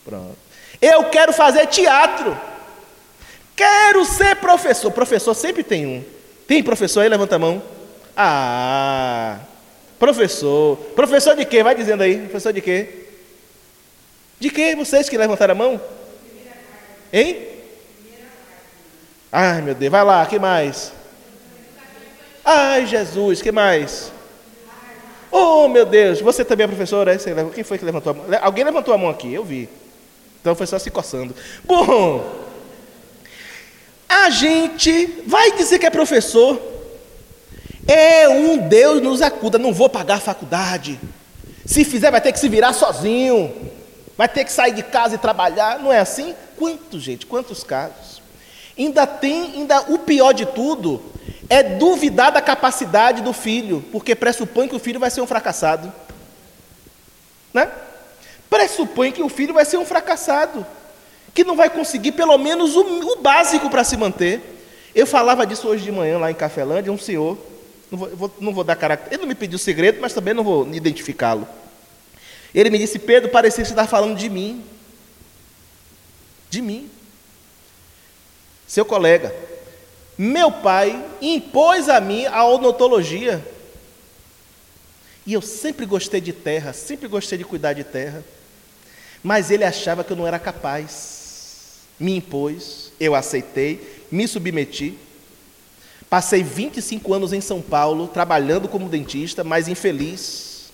Pronto. 0.04 0.36
Eu 0.80 1.04
quero 1.04 1.32
fazer 1.32 1.66
teatro. 1.68 2.38
Quero 3.56 4.04
ser 4.04 4.36
professor. 4.36 4.90
Professor 4.90 5.32
sempre 5.32 5.62
tem 5.62 5.86
um. 5.86 6.04
Tem 6.46 6.62
professor 6.62 7.00
aí? 7.00 7.08
Levanta 7.08 7.36
a 7.36 7.38
mão. 7.38 7.62
Ah, 8.14 9.38
professor. 10.02 10.76
Professor 10.96 11.36
de 11.36 11.44
quê? 11.44 11.62
Vai 11.62 11.76
dizendo 11.76 12.02
aí. 12.02 12.18
Professor 12.18 12.52
de 12.52 12.60
quê? 12.60 12.88
De 14.40 14.50
quê? 14.50 14.74
Vocês 14.74 15.08
que 15.08 15.16
levantaram 15.16 15.52
a 15.52 15.54
mão? 15.54 15.80
Hein? 17.12 17.46
Ai, 19.30 19.62
meu 19.62 19.76
Deus. 19.76 19.92
Vai 19.92 20.04
lá, 20.04 20.26
que 20.26 20.40
mais? 20.40 20.92
Ai, 22.44 22.84
Jesus, 22.84 23.40
que 23.40 23.52
mais? 23.52 24.10
Oh, 25.30 25.68
meu 25.68 25.86
Deus. 25.86 26.20
Você 26.20 26.44
também 26.44 26.64
é 26.64 26.66
professora? 26.66 27.16
Quem 27.54 27.62
foi 27.62 27.78
que 27.78 27.84
levantou 27.84 28.10
a 28.10 28.14
mão? 28.14 28.26
Alguém 28.40 28.64
levantou 28.64 28.92
a 28.92 28.98
mão 28.98 29.08
aqui, 29.08 29.32
eu 29.32 29.44
vi. 29.44 29.68
Então 30.40 30.56
foi 30.56 30.66
só 30.66 30.80
se 30.80 30.90
coçando. 30.90 31.32
Bom, 31.62 32.42
a 34.08 34.28
gente 34.30 35.22
vai 35.28 35.52
dizer 35.52 35.78
que 35.78 35.86
é 35.86 35.90
professor. 35.90 36.71
É 37.86 38.28
um 38.28 38.56
Deus 38.58 39.02
nos 39.02 39.22
acuda, 39.22 39.58
não 39.58 39.72
vou 39.72 39.88
pagar 39.88 40.16
a 40.16 40.20
faculdade. 40.20 41.00
Se 41.64 41.84
fizer, 41.84 42.10
vai 42.10 42.20
ter 42.20 42.32
que 42.32 42.38
se 42.38 42.48
virar 42.48 42.72
sozinho. 42.72 43.72
Vai 44.16 44.28
ter 44.28 44.44
que 44.44 44.52
sair 44.52 44.72
de 44.72 44.82
casa 44.82 45.14
e 45.14 45.18
trabalhar. 45.18 45.78
Não 45.78 45.92
é 45.92 45.98
assim? 45.98 46.34
Quantos, 46.56 47.02
gente? 47.02 47.26
Quantos 47.26 47.64
casos? 47.64 48.22
Ainda 48.78 49.06
tem, 49.06 49.54
ainda 49.54 49.80
o 49.92 49.98
pior 49.98 50.32
de 50.32 50.46
tudo 50.46 51.02
é 51.48 51.62
duvidar 51.62 52.32
da 52.32 52.40
capacidade 52.40 53.20
do 53.20 53.32
filho, 53.32 53.84
porque 53.92 54.14
pressupõe 54.14 54.68
que 54.68 54.74
o 54.74 54.78
filho 54.78 54.98
vai 54.98 55.10
ser 55.10 55.20
um 55.20 55.26
fracassado. 55.26 55.92
Né? 57.52 57.68
Pressupõe 58.48 59.12
que 59.12 59.22
o 59.22 59.28
filho 59.28 59.54
vai 59.54 59.64
ser 59.64 59.76
um 59.76 59.84
fracassado 59.84 60.66
que 61.34 61.44
não 61.44 61.56
vai 61.56 61.70
conseguir 61.70 62.12
pelo 62.12 62.36
menos 62.38 62.76
o, 62.76 62.80
o 62.80 63.16
básico 63.16 63.70
para 63.70 63.84
se 63.84 63.96
manter. 63.96 64.40
Eu 64.94 65.06
falava 65.06 65.46
disso 65.46 65.68
hoje 65.68 65.84
de 65.84 65.92
manhã 65.92 66.18
lá 66.18 66.30
em 66.30 66.34
Cafelândia, 66.34 66.92
um 66.92 66.98
senhor, 66.98 67.38
não 67.92 67.98
vou, 67.98 68.16
vou, 68.16 68.34
não 68.40 68.54
vou 68.54 68.64
dar 68.64 68.74
caráter, 68.74 69.12
ele 69.12 69.20
não 69.20 69.28
me 69.28 69.34
pediu 69.34 69.58
segredo, 69.58 70.00
mas 70.00 70.14
também 70.14 70.32
não 70.32 70.42
vou 70.42 70.66
identificá-lo. 70.74 71.46
Ele 72.54 72.70
me 72.70 72.78
disse, 72.78 72.98
Pedro, 72.98 73.30
parecia 73.30 73.62
que 73.62 73.68
você 73.68 73.72
está 73.72 73.86
falando 73.86 74.16
de 74.16 74.28
mim. 74.28 74.64
De 76.50 76.60
mim. 76.60 76.90
Seu 78.66 78.84
colega. 78.84 79.34
Meu 80.16 80.50
pai 80.50 81.04
impôs 81.20 81.88
a 81.88 82.00
mim 82.00 82.26
a 82.26 82.44
odontologia. 82.46 83.46
E 85.24 85.34
eu 85.34 85.42
sempre 85.42 85.86
gostei 85.86 86.20
de 86.20 86.32
terra, 86.32 86.72
sempre 86.72 87.08
gostei 87.08 87.38
de 87.38 87.44
cuidar 87.44 87.74
de 87.74 87.84
terra. 87.84 88.24
Mas 89.22 89.50
ele 89.50 89.64
achava 89.64 90.02
que 90.02 90.12
eu 90.12 90.16
não 90.16 90.26
era 90.26 90.38
capaz 90.38 91.22
me 92.02 92.16
impôs, 92.16 92.92
eu 92.98 93.14
aceitei, 93.14 94.04
me 94.10 94.26
submeti. 94.26 94.98
Passei 96.12 96.42
25 96.42 97.14
anos 97.14 97.32
em 97.32 97.40
São 97.40 97.62
Paulo, 97.62 98.06
trabalhando 98.06 98.68
como 98.68 98.86
dentista, 98.86 99.42
mas 99.42 99.66
infeliz. 99.66 100.70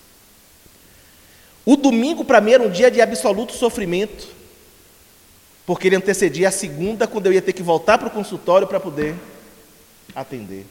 O 1.65 1.77
domingo, 1.77 2.25
para 2.25 2.41
mim, 2.41 2.51
era 2.51 2.63
um 2.63 2.69
dia 2.69 2.91
de 2.91 2.99
absoluto 2.99 3.53
sofrimento, 3.53 4.27
porque 5.65 5.87
ele 5.87 5.95
antecedia 5.95 6.49
a 6.49 6.51
segunda, 6.51 7.07
quando 7.07 7.27
eu 7.27 7.31
ia 7.31 7.41
ter 7.41 7.53
que 7.53 7.63
voltar 7.63 7.97
para 7.97 8.09
o 8.09 8.11
consultório 8.11 8.67
para 8.67 8.81
poder 8.81 9.15
atender. 10.13 10.65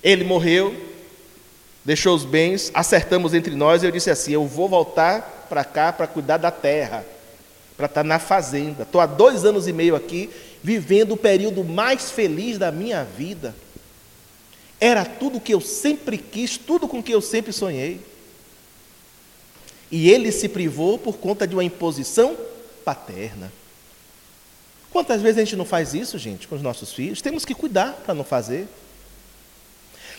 Ele 0.00 0.22
morreu, 0.22 0.72
deixou 1.84 2.14
os 2.14 2.24
bens, 2.24 2.70
acertamos 2.72 3.34
entre 3.34 3.56
nós, 3.56 3.82
e 3.82 3.86
eu 3.86 3.90
disse 3.90 4.08
assim: 4.08 4.34
Eu 4.34 4.46
vou 4.46 4.68
voltar 4.68 5.46
para 5.48 5.64
cá 5.64 5.92
para 5.92 6.06
cuidar 6.06 6.36
da 6.36 6.52
terra 6.52 7.04
para 7.76 7.86
estar 7.86 8.02
tá 8.02 8.08
na 8.08 8.20
fazenda. 8.20 8.84
Estou 8.84 9.00
há 9.00 9.06
dois 9.06 9.44
anos 9.44 9.66
e 9.66 9.72
meio 9.72 9.96
aqui, 9.96 10.30
vivendo 10.64 11.12
o 11.12 11.16
período 11.18 11.62
mais 11.62 12.10
feliz 12.10 12.56
da 12.56 12.72
minha 12.72 13.04
vida. 13.04 13.54
Era 14.80 15.04
tudo 15.04 15.38
que 15.38 15.52
eu 15.52 15.60
sempre 15.60 16.16
quis, 16.16 16.56
tudo 16.56 16.88
com 16.88 17.02
que 17.02 17.12
eu 17.12 17.20
sempre 17.20 17.52
sonhei. 17.52 18.00
E 19.90 20.10
ele 20.10 20.32
se 20.32 20.48
privou 20.48 20.98
por 20.98 21.18
conta 21.18 21.46
de 21.46 21.54
uma 21.54 21.62
imposição 21.62 22.34
paterna. 22.82 23.52
Quantas 24.90 25.20
vezes 25.20 25.36
a 25.36 25.44
gente 25.44 25.54
não 25.54 25.66
faz 25.66 25.92
isso, 25.92 26.16
gente, 26.16 26.48
com 26.48 26.54
os 26.54 26.62
nossos 26.62 26.94
filhos? 26.94 27.20
Temos 27.20 27.44
que 27.44 27.54
cuidar 27.54 27.92
para 28.02 28.14
não 28.14 28.24
fazer. 28.24 28.66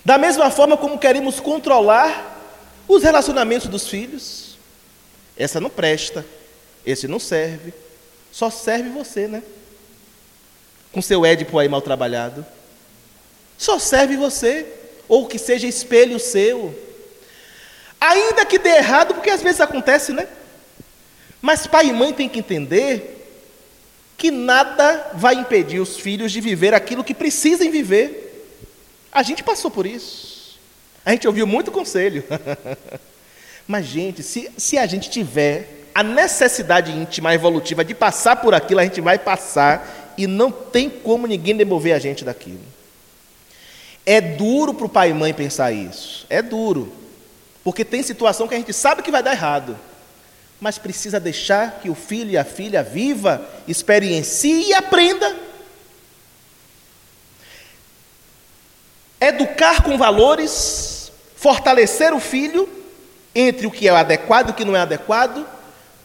Da 0.06 0.20
mesma 0.20 0.52
forma 0.52 0.78
como 0.78 1.00
queremos 1.00 1.40
controlar 1.40 2.40
os 2.88 3.02
relacionamentos 3.02 3.68
dos 3.68 3.88
filhos. 3.88 4.60
Essa 5.36 5.60
não 5.60 5.72
presta, 5.72 6.24
esse 6.86 7.08
não 7.08 7.18
serve. 7.20 7.74
Só 8.32 8.52
serve 8.52 8.90
você, 8.90 9.28
né? 9.28 9.42
Com 10.96 11.02
seu 11.02 11.26
Édipo 11.26 11.60
aí 11.60 11.68
mal 11.68 11.82
trabalhado. 11.82 12.46
Só 13.58 13.78
serve 13.78 14.16
você. 14.16 14.66
Ou 15.10 15.28
que 15.28 15.38
seja 15.38 15.68
espelho 15.68 16.18
seu. 16.18 16.74
Ainda 18.00 18.46
que 18.46 18.58
dê 18.58 18.78
errado, 18.78 19.14
porque 19.14 19.30
às 19.30 19.42
vezes 19.42 19.60
acontece, 19.60 20.14
né? 20.14 20.26
Mas 21.42 21.68
pai 21.68 21.88
e 21.88 21.92
mãe 21.92 22.14
têm 22.14 22.30
que 22.30 22.40
entender 22.40 23.30
que 24.18 24.32
nada 24.32 25.12
vai 25.16 25.36
impedir 25.36 25.82
os 25.82 25.98
filhos 25.98 26.32
de 26.32 26.40
viver 26.40 26.74
aquilo 26.74 27.04
que 27.04 27.14
precisam 27.14 27.70
viver. 27.70 28.56
A 29.12 29.22
gente 29.22 29.44
passou 29.44 29.70
por 29.70 29.86
isso. 29.86 30.58
A 31.04 31.12
gente 31.12 31.28
ouviu 31.28 31.46
muito 31.46 31.74
conselho. 31.74 32.24
Mas, 33.68 33.86
gente, 33.86 34.24
se, 34.24 34.50
se 34.58 34.78
a 34.78 34.86
gente 34.86 35.10
tiver 35.10 35.88
a 35.94 36.02
necessidade 36.02 36.90
íntima, 36.94 37.34
evolutiva 37.34 37.84
de 37.84 37.94
passar 37.94 38.38
por 38.38 38.54
aquilo, 38.54 38.80
a 38.80 38.84
gente 38.86 39.02
vai 39.02 39.20
passar 39.20 40.05
e 40.18 40.28
não 40.28 40.52
tem 40.52 40.90
como 40.90 41.28
ninguém 41.28 41.56
demover 41.56 41.94
a 41.94 42.00
gente 42.00 42.24
daquilo. 42.24 42.64
É 44.06 44.22
duro 44.22 44.74
para 44.74 44.86
o 44.86 44.90
pai 44.90 45.10
e 45.10 45.14
mãe 45.14 45.34
pensar 45.34 45.72
isso. 45.72 46.26
É 46.30 46.42
duro. 46.42 46.94
Porque 47.64 47.84
tem 47.84 48.04
situação 48.04 48.48
que 48.48 48.54
a 48.54 48.58
gente 48.58 48.72
sabe 48.72 49.02
que 49.02 49.12
vai 49.12 49.24
dar 49.24 49.32
errado. 49.32 49.78
Mas 50.62 50.78
precisa 50.78 51.20
deixar 51.20 51.80
que 51.82 51.90
o 51.90 51.96
filho 51.96 52.30
e 52.30 52.38
a 52.38 52.46
filha 52.46 52.84
viva, 52.84 53.44
experiencie 53.68 54.68
e 54.68 54.74
aprenda. 54.74 55.36
Educar 59.20 59.82
com 59.82 59.98
valores, 59.98 61.12
fortalecer 61.36 62.14
o 62.14 62.20
filho 62.20 62.70
entre 63.34 63.66
o 63.66 63.72
que 63.72 63.88
é 63.88 63.92
adequado 63.92 64.50
e 64.50 64.52
o 64.52 64.54
que 64.54 64.64
não 64.64 64.76
é 64.76 64.80
adequado, 64.80 65.46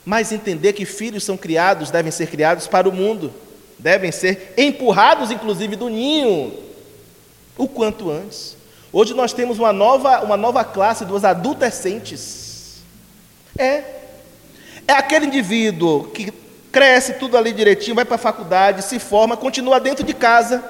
mas 0.04 0.32
entender 0.32 0.72
que 0.72 0.84
filhos 0.84 1.22
são 1.22 1.36
criados, 1.36 1.90
devem 1.90 2.10
ser 2.10 2.28
criados 2.28 2.66
para 2.66 2.88
o 2.88 2.92
mundo, 2.92 3.32
devem 3.80 4.12
ser 4.12 4.54
empurrados, 4.56 5.30
inclusive, 5.30 5.74
do 5.74 5.88
ninho, 5.88 6.52
o 7.56 7.66
quanto 7.66 8.10
antes. 8.10 8.56
Hoje 8.92 9.14
nós 9.14 9.32
temos 9.32 9.58
uma 9.58 9.72
nova, 9.72 10.20
uma 10.20 10.36
nova 10.36 10.64
classe 10.64 11.04
dos 11.04 11.24
adolescentes. 11.24 12.82
É. 13.56 13.82
É 14.86 14.92
aquele 14.92 15.26
indivíduo 15.26 16.04
que 16.08 16.32
cresce 16.70 17.14
tudo 17.14 17.36
ali 17.36 17.52
direitinho, 17.52 17.96
vai 17.96 18.04
para 18.04 18.16
a 18.16 18.18
faculdade, 18.18 18.82
se 18.82 18.98
forma, 18.98 19.36
continua 19.36 19.80
dentro 19.80 20.04
de 20.04 20.14
casa, 20.14 20.62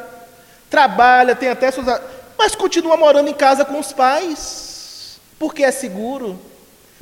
trabalha, 0.69 1.35
tem 1.35 1.49
até 1.49 1.71
suas. 1.71 2.01
Mas 2.39 2.55
continua 2.55 2.97
morando 2.97 3.29
em 3.29 3.35
casa 3.35 3.65
com 3.65 3.79
os 3.79 3.93
pais, 3.93 5.21
porque 5.39 5.63
é 5.63 5.71
seguro, 5.71 6.39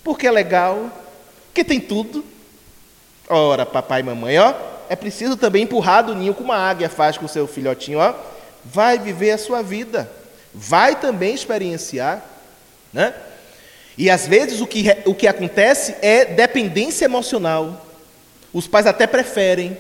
porque 0.03 0.27
é 0.27 0.31
legal 0.31 0.91
que 1.53 1.65
tem 1.65 1.81
tudo. 1.81 2.25
Ora, 3.29 3.67
papai 3.67 4.01
e 4.01 4.05
mamãe, 4.05 4.39
ó, 4.39 4.55
é 4.89 4.97
preciso 4.97 5.37
também 5.37 5.65
empurrar 5.65 6.05
do 6.05 6.15
ninho 6.15 6.35
como 6.35 6.53
a 6.53 6.57
águia 6.57 6.89
faz 6.89 7.17
com 7.17 7.27
o 7.27 7.29
seu 7.29 7.47
filhotinho, 7.47 7.99
ó. 7.99 8.15
Vai 8.65 8.99
viver 8.99 9.31
a 9.31 9.39
sua 9.39 9.63
vida, 9.63 10.11
vai 10.53 10.97
também 10.99 11.35
experienciar, 11.35 12.25
né? 12.93 13.15
E 13.97 14.09
às 14.11 14.27
vezes 14.27 14.61
o 14.61 14.67
que, 14.67 14.85
o 15.07 15.15
que 15.15 15.27
acontece 15.27 15.97
é 16.01 16.25
dependência 16.25 17.05
emocional. 17.05 17.87
Os 18.53 18.67
pais 18.67 18.87
até 18.87 19.07
preferem, 19.07 19.77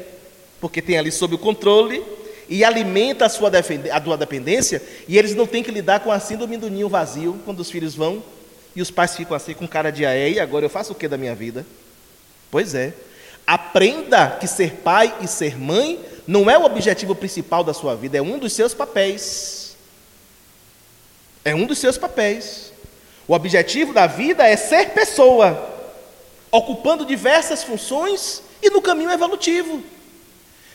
porque 0.61 0.83
tem 0.83 0.99
ali 0.99 1.13
sob 1.13 1.35
o 1.35 1.39
controle 1.39 2.03
e 2.49 2.65
alimenta 2.65 3.27
a 3.27 3.29
sua, 3.29 3.51
a 3.51 4.03
sua 4.03 4.17
dependência, 4.17 4.83
e 5.07 5.19
eles 5.19 5.35
não 5.35 5.47
têm 5.47 5.63
que 5.63 5.71
lidar 5.71 6.01
com 6.01 6.11
a 6.11 6.19
síndrome 6.19 6.57
do 6.57 6.71
ninho 6.71 6.89
vazio 6.89 7.39
quando 7.45 7.61
os 7.61 7.71
filhos 7.71 7.95
vão 7.95 8.23
e 8.75 8.83
os 8.83 8.91
pais 8.91 9.17
ficam 9.17 9.37
assim 9.37 9.55
com 9.55 9.67
cara 9.67 9.91
de 9.91 10.07
aé, 10.07 10.31
e 10.31 10.41
agora 10.41 10.65
eu 10.65 10.71
faço 10.71 10.93
o 10.93 10.95
que 10.95 11.09
da 11.09 11.17
minha 11.17 11.35
vida? 11.35 11.67
Pois 12.51 12.75
é. 12.75 12.95
Aprenda 13.49 14.37
que 14.39 14.47
ser 14.47 14.75
pai 14.75 15.15
e 15.23 15.27
ser 15.27 15.59
mãe 15.59 15.99
não 16.27 16.51
é 16.51 16.59
o 16.59 16.67
objetivo 16.67 17.15
principal 17.15 17.65
da 17.65 17.73
sua 17.73 17.97
vida, 17.97 18.19
é 18.19 18.21
um 18.21 18.39
dos 18.39 18.53
seus 18.53 18.75
papéis. 18.75 19.75
É 21.43 21.55
um 21.55 21.65
dos 21.65 21.79
seus 21.79 21.97
papéis. 21.97 22.75
O 23.27 23.33
objetivo 23.33 23.95
da 23.95 24.07
vida 24.07 24.47
é 24.47 24.55
ser 24.55 24.91
pessoa, 24.91 25.67
ocupando 26.51 27.07
diversas 27.07 27.65
funções 27.65 28.43
e 28.63 28.69
no 28.69 28.83
caminho 28.83 29.11
evolutivo. 29.11 29.83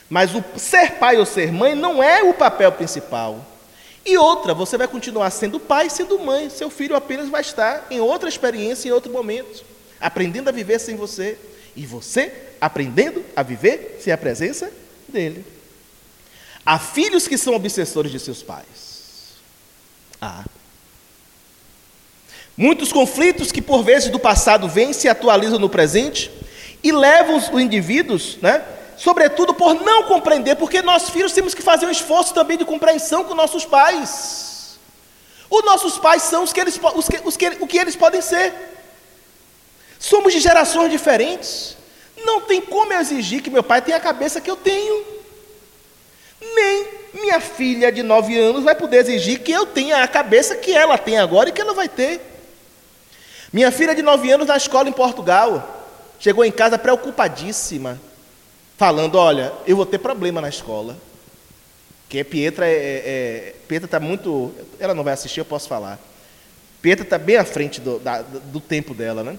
Mas 0.09 0.33
o 0.33 0.43
ser 0.57 0.93
pai 0.93 1.17
ou 1.17 1.27
ser 1.27 1.51
mãe 1.51 1.75
não 1.75 2.01
é 2.01 2.23
o 2.23 2.33
papel 2.33 2.71
principal. 2.71 3.39
E 4.03 4.17
outra, 4.17 4.51
você 4.55 4.79
vai 4.79 4.87
continuar 4.87 5.29
sendo 5.29 5.59
pai, 5.59 5.91
sendo 5.91 6.17
mãe. 6.17 6.49
Seu 6.49 6.71
filho 6.71 6.95
apenas 6.95 7.29
vai 7.29 7.41
estar 7.41 7.85
em 7.91 7.99
outra 7.99 8.27
experiência, 8.27 8.89
em 8.89 8.91
outro 8.91 9.11
momento, 9.13 9.63
aprendendo 10.01 10.47
a 10.47 10.51
viver 10.51 10.79
sem 10.79 10.95
você. 10.95 11.37
E 11.75 11.85
você 11.85 12.52
aprendendo 12.65 13.25
a 13.35 13.43
viver 13.43 13.99
sem 14.01 14.13
a 14.13 14.17
presença 14.17 14.71
dele. 15.07 15.45
Há 16.65 16.79
filhos 16.79 17.27
que 17.27 17.37
são 17.37 17.53
obsessores 17.53 18.09
de 18.09 18.19
seus 18.19 18.41
pais. 18.41 19.33
Há. 20.21 20.45
Muitos 22.55 22.93
conflitos 22.93 23.51
que 23.51 23.61
por 23.61 23.83
vezes 23.83 24.09
do 24.09 24.17
passado 24.17 24.69
vêm 24.69 24.93
se 24.93 25.09
atualizam 25.09 25.59
no 25.59 25.67
presente 25.67 26.31
e 26.81 26.89
levam 26.93 27.35
os 27.35 27.49
indivíduos, 27.59 28.37
né, 28.41 28.63
sobretudo 28.95 29.53
por 29.53 29.73
não 29.73 30.03
compreender, 30.03 30.55
porque 30.55 30.81
nós 30.81 31.09
filhos 31.09 31.33
temos 31.33 31.53
que 31.53 31.61
fazer 31.61 31.85
um 31.85 31.91
esforço 31.91 32.33
também 32.33 32.57
de 32.57 32.63
compreensão 32.63 33.25
com 33.25 33.35
nossos 33.35 33.65
pais. 33.65 34.79
Os 35.49 35.65
nossos 35.65 35.97
pais 35.97 36.23
são 36.23 36.43
os 36.43 36.53
que 36.53 36.61
eles, 36.61 36.79
os 36.95 37.07
que, 37.09 37.21
os 37.25 37.35
que, 37.35 37.47
o 37.59 37.67
que 37.67 37.77
eles 37.77 37.95
podem 37.97 38.21
ser. 38.21 38.53
Somos 39.99 40.31
de 40.31 40.39
gerações 40.39 40.89
diferentes. 40.89 41.82
Não 42.25 42.41
tem 42.41 42.61
como 42.61 42.93
eu 42.93 42.99
exigir 42.99 43.41
que 43.41 43.49
meu 43.49 43.63
pai 43.63 43.81
tenha 43.81 43.97
a 43.97 44.01
cabeça 44.01 44.41
que 44.41 44.49
eu 44.49 44.55
tenho. 44.55 45.03
Nem 46.55 47.03
minha 47.13 47.39
filha 47.39 47.91
de 47.91 48.01
nove 48.01 48.37
anos 48.37 48.63
vai 48.63 48.73
poder 48.73 48.97
exigir 48.97 49.39
que 49.39 49.51
eu 49.51 49.65
tenha 49.65 50.03
a 50.03 50.07
cabeça 50.07 50.55
que 50.55 50.73
ela 50.73 50.97
tem 50.97 51.17
agora 51.17 51.49
e 51.49 51.51
que 51.51 51.61
ela 51.61 51.73
vai 51.73 51.87
ter. 51.87 52.19
Minha 53.51 53.71
filha 53.71 53.93
de 53.93 54.01
nove 54.01 54.31
anos 54.31 54.47
na 54.47 54.57
escola 54.57 54.89
em 54.89 54.93
Portugal 54.93 55.85
chegou 56.19 56.43
em 56.43 56.51
casa 56.51 56.77
preocupadíssima, 56.77 58.01
falando: 58.77 59.15
Olha, 59.15 59.53
eu 59.67 59.75
vou 59.75 59.85
ter 59.85 59.99
problema 59.99 60.41
na 60.41 60.49
escola. 60.49 60.97
Que 62.09 62.19
a 62.19 62.25
Pietra 62.25 62.67
é, 62.67 62.73
é, 62.73 62.75
é 62.75 63.55
Pietra 63.67 63.85
está 63.85 63.99
muito. 63.99 64.51
Ela 64.79 64.95
não 64.95 65.03
vai 65.03 65.13
assistir, 65.13 65.39
eu 65.39 65.45
posso 65.45 65.67
falar. 65.67 65.99
Pietra 66.81 67.03
está 67.03 67.17
bem 67.17 67.37
à 67.37 67.45
frente 67.45 67.79
do, 67.79 67.99
da, 67.99 68.21
do 68.21 68.59
tempo 68.59 68.93
dela, 68.93 69.23
né? 69.23 69.37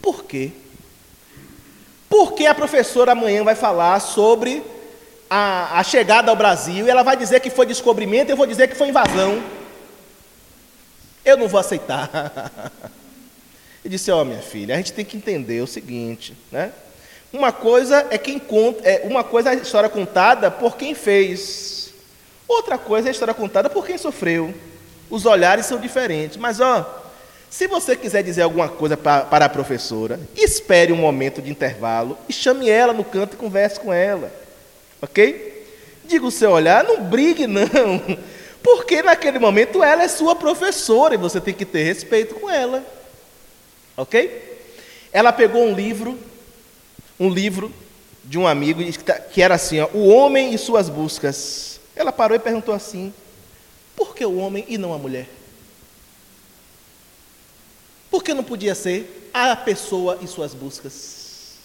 Por 0.00 0.24
quê? 0.24 0.50
Porque 2.10 2.44
a 2.44 2.54
professora 2.54 3.12
amanhã 3.12 3.44
vai 3.44 3.54
falar 3.54 4.00
sobre 4.00 4.64
a, 5.30 5.78
a 5.78 5.84
chegada 5.84 6.28
ao 6.28 6.36
Brasil 6.36 6.84
e 6.84 6.90
ela 6.90 7.04
vai 7.04 7.16
dizer 7.16 7.38
que 7.38 7.48
foi 7.48 7.64
descobrimento 7.64 8.32
eu 8.32 8.36
vou 8.36 8.46
dizer 8.46 8.66
que 8.66 8.74
foi 8.74 8.88
invasão. 8.88 9.40
Eu 11.24 11.36
não 11.36 11.48
vou 11.48 11.60
aceitar. 11.60 12.10
E 13.82 13.88
disse: 13.88 14.10
Ó, 14.10 14.20
oh, 14.20 14.24
minha 14.26 14.42
filha, 14.42 14.74
a 14.74 14.76
gente 14.76 14.92
tem 14.92 15.06
que 15.06 15.16
entender 15.16 15.62
o 15.62 15.66
seguinte, 15.66 16.36
né? 16.52 16.70
Uma 17.32 17.50
coisa 17.50 18.06
é 18.10 18.18
quem 18.18 18.38
conta, 18.38 18.86
é, 18.86 19.06
uma 19.06 19.24
coisa 19.24 19.48
é 19.48 19.52
a 19.52 19.54
história 19.54 19.88
contada 19.88 20.50
por 20.50 20.76
quem 20.76 20.94
fez. 20.94 21.94
Outra 22.46 22.76
coisa 22.76 23.08
é 23.08 23.10
a 23.10 23.12
história 23.12 23.32
contada 23.32 23.70
por 23.70 23.86
quem 23.86 23.96
sofreu. 23.96 24.52
Os 25.08 25.24
olhares 25.24 25.64
são 25.64 25.78
diferentes. 25.78 26.36
Mas 26.36 26.60
ó, 26.60 26.99
se 27.50 27.66
você 27.66 27.96
quiser 27.96 28.22
dizer 28.22 28.42
alguma 28.42 28.68
coisa 28.68 28.96
para 28.96 29.44
a 29.44 29.48
professora, 29.48 30.20
espere 30.36 30.92
um 30.92 30.96
momento 30.96 31.42
de 31.42 31.50
intervalo 31.50 32.16
e 32.28 32.32
chame 32.32 32.70
ela 32.70 32.92
no 32.92 33.04
canto 33.04 33.34
e 33.34 33.36
converse 33.36 33.78
com 33.78 33.92
ela. 33.92 34.32
Ok? 35.02 35.66
Diga 36.04 36.24
o 36.24 36.30
seu 36.30 36.52
olhar, 36.52 36.84
não 36.84 37.02
brigue 37.02 37.46
não. 37.46 37.66
Porque 38.62 39.02
naquele 39.02 39.38
momento 39.38 39.82
ela 39.82 40.04
é 40.04 40.08
sua 40.08 40.36
professora 40.36 41.14
e 41.14 41.18
você 41.18 41.40
tem 41.40 41.52
que 41.52 41.64
ter 41.64 41.82
respeito 41.82 42.36
com 42.36 42.48
ela. 42.48 42.84
Ok? 43.96 44.60
Ela 45.12 45.32
pegou 45.32 45.64
um 45.64 45.74
livro 45.74 46.16
um 47.20 47.28
livro 47.28 47.70
de 48.24 48.38
um 48.38 48.46
amigo 48.46 48.80
tá, 49.02 49.18
que 49.18 49.42
era 49.42 49.54
assim: 49.54 49.78
ó, 49.80 49.88
O 49.92 50.08
Homem 50.08 50.54
e 50.54 50.58
Suas 50.58 50.88
Buscas. 50.88 51.78
Ela 51.94 52.10
parou 52.10 52.34
e 52.34 52.40
perguntou 52.40 52.74
assim: 52.74 53.12
Por 53.94 54.14
que 54.14 54.24
o 54.24 54.38
homem 54.38 54.64
e 54.66 54.78
não 54.78 54.94
a 54.94 54.98
mulher? 54.98 55.26
Por 58.10 58.24
que 58.24 58.34
não 58.34 58.42
podia 58.42 58.74
ser 58.74 59.30
a 59.32 59.54
pessoa 59.54 60.18
e 60.20 60.26
suas 60.26 60.52
buscas? 60.54 61.56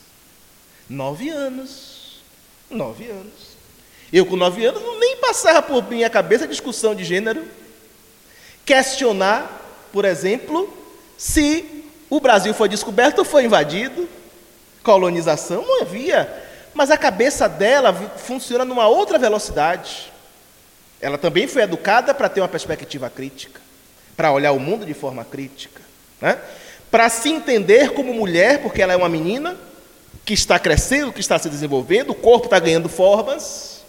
Nove 0.87 1.29
anos. 1.29 2.21
Nove 2.69 3.09
anos. 3.09 3.55
Eu, 4.13 4.25
com 4.25 4.35
nove 4.35 4.65
anos, 4.65 4.81
nem 4.99 5.17
passava 5.17 5.61
por 5.61 5.83
minha 5.89 6.09
cabeça 6.09 6.47
discussão 6.47 6.93
de 6.93 7.03
gênero. 7.03 7.45
Questionar, 8.63 9.61
por 9.91 10.05
exemplo, 10.05 10.71
se 11.17 11.83
o 12.09 12.19
Brasil 12.19 12.53
foi 12.53 12.69
descoberto 12.69 13.19
ou 13.19 13.25
foi 13.25 13.45
invadido 13.45 14.07
colonização, 14.85 15.65
não 15.65 15.81
havia. 15.81 16.43
Mas 16.73 16.91
a 16.91 16.97
cabeça 16.97 17.49
dela 17.49 17.91
funciona 18.17 18.63
numa 18.63 18.87
outra 18.87 19.17
velocidade. 19.17 20.13
Ela 21.01 21.17
também 21.17 21.47
foi 21.47 21.63
educada 21.63 22.13
para 22.13 22.29
ter 22.29 22.41
uma 22.41 22.47
perspectiva 22.47 23.09
crítica, 23.09 23.59
para 24.15 24.31
olhar 24.31 24.51
o 24.51 24.59
mundo 24.59 24.85
de 24.85 24.93
forma 24.93 25.25
crítica, 25.25 25.81
né? 26.21 26.39
para 26.89 27.09
se 27.09 27.29
entender 27.29 27.91
como 27.91 28.13
mulher, 28.13 28.61
porque 28.61 28.81
ela 28.81 28.93
é 28.93 28.95
uma 28.95 29.09
menina 29.09 29.57
que 30.23 30.33
está 30.33 30.57
crescendo, 30.57 31.11
que 31.11 31.19
está 31.19 31.37
se 31.37 31.49
desenvolvendo, 31.49 32.11
o 32.11 32.15
corpo 32.15 32.45
está 32.45 32.59
ganhando 32.59 32.89
formas, 32.89 33.83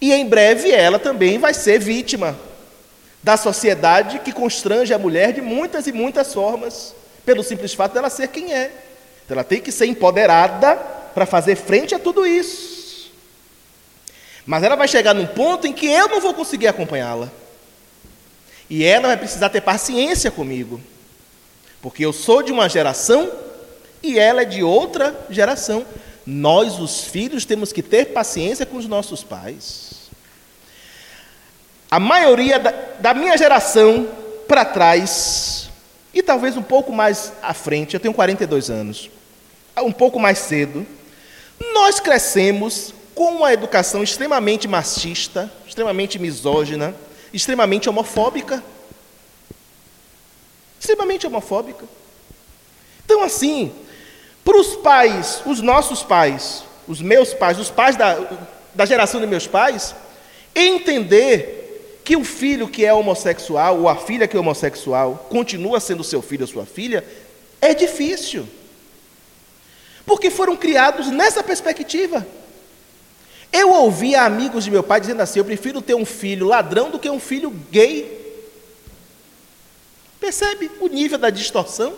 e 0.00 0.12
em 0.12 0.26
breve 0.26 0.70
ela 0.70 0.98
também 0.98 1.38
vai 1.38 1.52
ser 1.52 1.78
vítima 1.78 2.38
da 3.22 3.36
sociedade 3.36 4.20
que 4.20 4.32
constrange 4.32 4.94
a 4.94 4.98
mulher 4.98 5.32
de 5.32 5.40
muitas 5.40 5.86
e 5.86 5.92
muitas 5.92 6.32
formas, 6.32 6.94
pelo 7.24 7.42
simples 7.42 7.74
fato 7.74 7.92
dela 7.92 8.08
ser 8.08 8.28
quem 8.28 8.52
é. 8.52 8.72
Então 9.24 9.34
ela 9.34 9.44
tem 9.44 9.60
que 9.60 9.70
ser 9.70 9.86
empoderada 9.86 10.76
para 11.14 11.26
fazer 11.26 11.56
frente 11.56 11.94
a 11.94 11.98
tudo 11.98 12.26
isso. 12.26 13.10
Mas 14.46 14.62
ela 14.62 14.76
vai 14.76 14.88
chegar 14.88 15.12
num 15.12 15.26
ponto 15.26 15.66
em 15.66 15.72
que 15.74 15.86
eu 15.86 16.08
não 16.08 16.20
vou 16.20 16.32
conseguir 16.32 16.68
acompanhá-la. 16.68 17.30
E 18.70 18.82
ela 18.82 19.08
vai 19.08 19.16
precisar 19.18 19.50
ter 19.50 19.60
paciência 19.60 20.30
comigo. 20.30 20.80
Porque 21.80 22.04
eu 22.04 22.12
sou 22.12 22.42
de 22.42 22.52
uma 22.52 22.68
geração 22.68 23.30
e 24.02 24.18
ela 24.18 24.42
é 24.42 24.44
de 24.44 24.62
outra 24.62 25.26
geração. 25.30 25.84
Nós, 26.26 26.78
os 26.78 27.04
filhos, 27.04 27.44
temos 27.44 27.72
que 27.72 27.82
ter 27.82 28.06
paciência 28.06 28.66
com 28.66 28.76
os 28.76 28.86
nossos 28.86 29.22
pais. 29.22 30.08
A 31.90 31.98
maioria 31.98 32.58
da, 32.58 32.70
da 33.00 33.14
minha 33.14 33.36
geração 33.36 34.08
para 34.46 34.64
trás, 34.64 35.70
e 36.12 36.22
talvez 36.22 36.56
um 36.56 36.62
pouco 36.62 36.92
mais 36.92 37.32
à 37.42 37.54
frente, 37.54 37.94
eu 37.94 38.00
tenho 38.00 38.14
42 38.14 38.70
anos 38.70 39.10
um 39.82 39.92
pouco 39.92 40.18
mais 40.18 40.38
cedo, 40.38 40.86
nós 41.72 42.00
crescemos 42.00 42.94
com 43.14 43.36
uma 43.36 43.52
educação 43.52 44.02
extremamente 44.02 44.68
machista, 44.68 45.50
extremamente 45.66 46.18
misógina, 46.18 46.94
extremamente 47.32 47.88
homofóbica. 47.88 48.62
Extremamente 50.78 51.26
homofóbica. 51.26 51.84
Então, 53.04 53.22
assim, 53.22 53.72
para 54.44 54.58
os 54.58 54.76
pais, 54.76 55.42
os 55.46 55.60
nossos 55.60 56.02
pais, 56.02 56.64
os 56.86 57.00
meus 57.00 57.34
pais, 57.34 57.58
os 57.58 57.70
pais 57.70 57.96
da, 57.96 58.18
da 58.74 58.86
geração 58.86 59.20
de 59.20 59.26
meus 59.26 59.46
pais, 59.46 59.94
entender 60.54 62.00
que 62.04 62.16
o 62.16 62.24
filho 62.24 62.68
que 62.68 62.84
é 62.84 62.92
homossexual, 62.92 63.80
ou 63.80 63.88
a 63.88 63.96
filha 63.96 64.26
que 64.26 64.36
é 64.36 64.40
homossexual, 64.40 65.26
continua 65.28 65.80
sendo 65.80 66.02
seu 66.02 66.22
filho 66.22 66.42
ou 66.42 66.48
sua 66.48 66.64
filha, 66.64 67.04
é 67.60 67.74
difícil 67.74 68.46
porque 70.08 70.30
foram 70.30 70.56
criados 70.56 71.08
nessa 71.08 71.42
perspectiva. 71.42 72.26
Eu 73.52 73.72
ouvia 73.74 74.22
amigos 74.22 74.64
de 74.64 74.70
meu 74.70 74.82
pai 74.82 75.00
dizendo 75.00 75.20
assim: 75.20 75.38
eu 75.38 75.44
prefiro 75.44 75.82
ter 75.82 75.94
um 75.94 76.06
filho 76.06 76.46
ladrão 76.46 76.90
do 76.90 76.98
que 76.98 77.10
um 77.10 77.20
filho 77.20 77.50
gay. 77.70 78.17
Percebe 80.20 80.70
o 80.80 80.88
nível 80.88 81.18
da 81.18 81.30
distorção? 81.30 81.94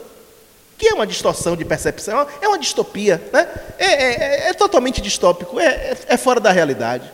que 0.80 0.88
é 0.88 0.94
uma 0.94 1.06
distorção 1.06 1.54
de 1.54 1.62
percepção, 1.62 2.26
é 2.40 2.48
uma 2.48 2.58
distopia, 2.58 3.20
né? 3.30 3.46
é, 3.78 3.84
é, 3.84 4.14
é, 4.14 4.48
é 4.48 4.52
totalmente 4.54 5.02
distópico, 5.02 5.60
é, 5.60 5.66
é, 5.66 5.96
é, 6.08 6.16
fora 6.16 6.40
da 6.40 6.50
realidade. 6.50 7.04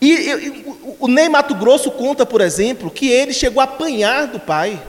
E, 0.00 0.10
e 0.10 0.64
o 0.98 1.06
Ney 1.06 1.28
Mato 1.28 1.54
Grosso 1.54 1.90
conta, 1.90 2.24
por 2.24 2.40
exemplo, 2.40 2.90
que 2.90 3.10
ele 3.10 3.34
chegou 3.34 3.60
a 3.60 3.64
apanhar 3.64 4.26
do 4.26 4.40
pai. 4.40 4.82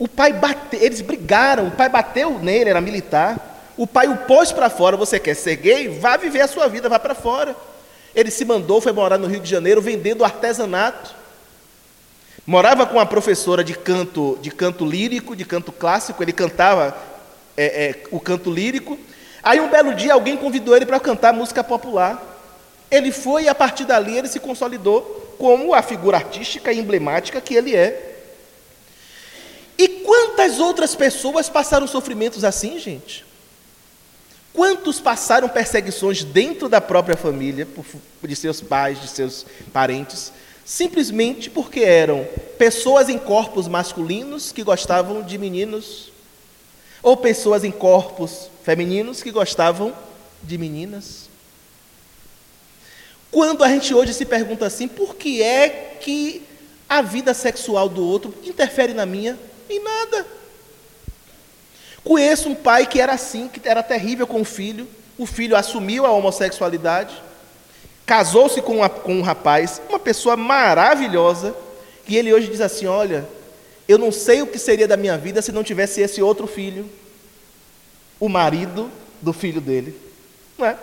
O 0.00 0.08
pai 0.08 0.32
bateu, 0.32 0.80
eles 0.82 1.00
brigaram, 1.00 1.68
o 1.68 1.70
pai 1.70 1.88
bateu 1.88 2.36
nele, 2.40 2.70
era 2.70 2.80
militar. 2.80 3.70
O 3.76 3.86
pai 3.86 4.08
o 4.08 4.16
pôs 4.16 4.50
para 4.50 4.68
fora, 4.68 4.96
você 4.96 5.20
quer 5.20 5.34
ser 5.34 5.54
gay? 5.56 5.88
Vá 5.88 6.16
viver 6.16 6.40
a 6.40 6.48
sua 6.48 6.66
vida, 6.66 6.88
vá 6.88 6.98
para 6.98 7.14
fora. 7.14 7.54
Ele 8.14 8.32
se 8.32 8.44
mandou, 8.44 8.80
foi 8.80 8.92
morar 8.92 9.16
no 9.16 9.28
Rio 9.28 9.40
de 9.40 9.48
Janeiro 9.48 9.80
vendendo 9.80 10.24
artesanato. 10.24 11.14
Morava 12.44 12.84
com 12.86 12.94
uma 12.94 13.06
professora 13.06 13.62
de 13.62 13.74
canto, 13.74 14.36
de 14.42 14.50
canto 14.50 14.84
lírico, 14.84 15.36
de 15.36 15.44
canto 15.44 15.70
clássico, 15.70 16.22
ele 16.22 16.32
cantava 16.32 16.96
é, 17.56 17.64
é, 17.64 18.04
o 18.10 18.18
canto 18.18 18.50
lírico. 18.50 18.98
Aí 19.42 19.60
um 19.60 19.70
belo 19.70 19.94
dia 19.94 20.12
alguém 20.14 20.36
convidou 20.36 20.76
ele 20.76 20.86
para 20.86 20.98
cantar 20.98 21.32
música 21.32 21.62
popular. 21.62 22.20
Ele 22.90 23.12
foi 23.12 23.44
e 23.44 23.48
a 23.48 23.54
partir 23.54 23.84
dali 23.84 24.18
ele 24.18 24.28
se 24.28 24.40
consolidou 24.40 25.34
como 25.38 25.72
a 25.72 25.82
figura 25.82 26.16
artística 26.16 26.72
e 26.72 26.78
emblemática 26.78 27.40
que 27.40 27.54
ele 27.54 27.76
é. 27.76 28.10
E 29.78 29.88
quantas 29.88 30.58
outras 30.58 30.94
pessoas 30.94 31.48
passaram 31.48 31.86
sofrimentos 31.86 32.44
assim, 32.44 32.78
gente? 32.78 33.24
Quantos 34.52 35.00
passaram 35.00 35.48
perseguições 35.48 36.22
dentro 36.24 36.68
da 36.68 36.80
própria 36.80 37.16
família, 37.16 37.66
de 38.22 38.36
seus 38.36 38.60
pais, 38.60 39.00
de 39.00 39.08
seus 39.08 39.46
parentes, 39.72 40.32
simplesmente 40.64 41.50
porque 41.50 41.80
eram 41.80 42.26
pessoas 42.58 43.08
em 43.08 43.18
corpos 43.18 43.66
masculinos 43.68 44.52
que 44.52 44.62
gostavam 44.62 45.22
de 45.22 45.36
meninos, 45.38 46.12
ou 47.02 47.16
pessoas 47.16 47.64
em 47.64 47.70
corpos 47.70 48.48
femininos 48.62 49.22
que 49.22 49.30
gostavam 49.30 49.92
de 50.42 50.56
meninas. 50.56 51.28
Quando 53.30 53.64
a 53.64 53.68
gente 53.68 53.94
hoje 53.94 54.12
se 54.14 54.24
pergunta 54.24 54.66
assim, 54.66 54.86
por 54.86 55.16
que 55.16 55.42
é 55.42 55.96
que 56.00 56.42
a 56.88 57.00
vida 57.00 57.32
sexual 57.32 57.88
do 57.88 58.06
outro 58.06 58.34
interfere 58.44 58.92
na 58.92 59.06
minha? 59.06 59.38
Em 59.68 59.82
nada. 59.82 60.26
Conheço 62.04 62.48
um 62.48 62.54
pai 62.54 62.86
que 62.86 63.00
era 63.00 63.14
assim, 63.14 63.48
que 63.48 63.66
era 63.66 63.82
terrível 63.82 64.26
com 64.26 64.42
o 64.42 64.44
filho. 64.44 64.86
O 65.16 65.24
filho 65.24 65.56
assumiu 65.56 66.04
a 66.04 66.10
homossexualidade 66.10 67.22
casou-se 68.12 68.60
com, 68.60 68.86
com 68.90 69.14
um 69.14 69.22
rapaz, 69.22 69.80
uma 69.88 69.98
pessoa 69.98 70.36
maravilhosa, 70.36 71.56
e 72.06 72.18
ele 72.18 72.30
hoje 72.30 72.46
diz 72.46 72.60
assim: 72.60 72.84
Olha, 72.84 73.26
eu 73.88 73.96
não 73.96 74.12
sei 74.12 74.42
o 74.42 74.46
que 74.46 74.58
seria 74.58 74.86
da 74.86 74.98
minha 74.98 75.16
vida 75.16 75.40
se 75.40 75.50
não 75.50 75.64
tivesse 75.64 76.02
esse 76.02 76.20
outro 76.20 76.46
filho, 76.46 76.86
o 78.20 78.28
marido 78.28 78.90
do 79.22 79.32
filho 79.32 79.62
dele. 79.62 79.98
Não 80.58 80.66
é? 80.66 80.76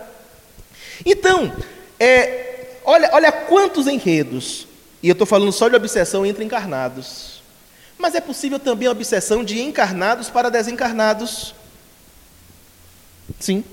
Então, 1.06 1.56
é, 2.00 2.78
olha, 2.84 3.12
olha 3.14 3.32
quantos 3.32 3.86
enredos, 3.86 4.68
e 5.04 5.08
eu 5.08 5.14
estou 5.14 5.28
falando 5.28 5.52
só 5.52 5.70
de 5.70 5.76
obsessão 5.76 6.26
entre 6.26 6.44
encarnados, 6.44 7.44
mas 7.96 8.16
é 8.16 8.22
possível 8.22 8.58
também 8.58 8.88
a 8.88 8.92
obsessão 8.92 9.44
de 9.44 9.62
encarnados 9.62 10.32
para 10.32 10.50
desencarnados. 10.50 11.54
Sim, 13.40 13.64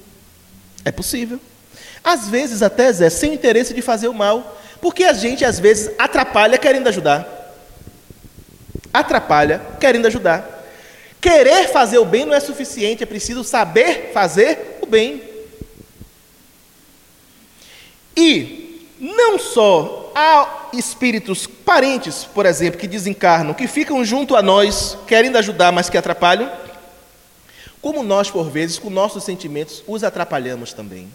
é 0.84 0.92
possível. 0.92 1.40
Às 2.06 2.28
vezes 2.28 2.62
até, 2.62 2.92
Zé, 2.92 3.10
sem 3.10 3.34
interesse 3.34 3.74
de 3.74 3.82
fazer 3.82 4.06
o 4.06 4.14
mal. 4.14 4.60
Porque 4.80 5.02
a 5.02 5.12
gente, 5.12 5.44
às 5.44 5.58
vezes, 5.58 5.90
atrapalha 5.98 6.56
querendo 6.56 6.86
ajudar. 6.86 7.26
Atrapalha 8.94 9.60
querendo 9.80 10.06
ajudar. 10.06 10.64
Querer 11.20 11.66
fazer 11.66 11.98
o 11.98 12.04
bem 12.04 12.24
não 12.24 12.32
é 12.32 12.38
suficiente, 12.38 13.02
é 13.02 13.06
preciso 13.06 13.42
saber 13.42 14.12
fazer 14.14 14.78
o 14.80 14.86
bem. 14.86 15.20
E 18.16 18.88
não 19.00 19.36
só 19.36 20.12
há 20.14 20.68
espíritos 20.72 21.44
parentes, 21.48 22.22
por 22.22 22.46
exemplo, 22.46 22.78
que 22.78 22.86
desencarnam, 22.86 23.52
que 23.52 23.66
ficam 23.66 24.04
junto 24.04 24.36
a 24.36 24.42
nós, 24.42 24.96
querendo 25.08 25.38
ajudar, 25.38 25.72
mas 25.72 25.90
que 25.90 25.98
atrapalham, 25.98 26.52
como 27.82 28.04
nós, 28.04 28.30
por 28.30 28.48
vezes, 28.48 28.78
com 28.78 28.90
nossos 28.90 29.24
sentimentos, 29.24 29.82
os 29.88 30.04
atrapalhamos 30.04 30.72
também. 30.72 31.10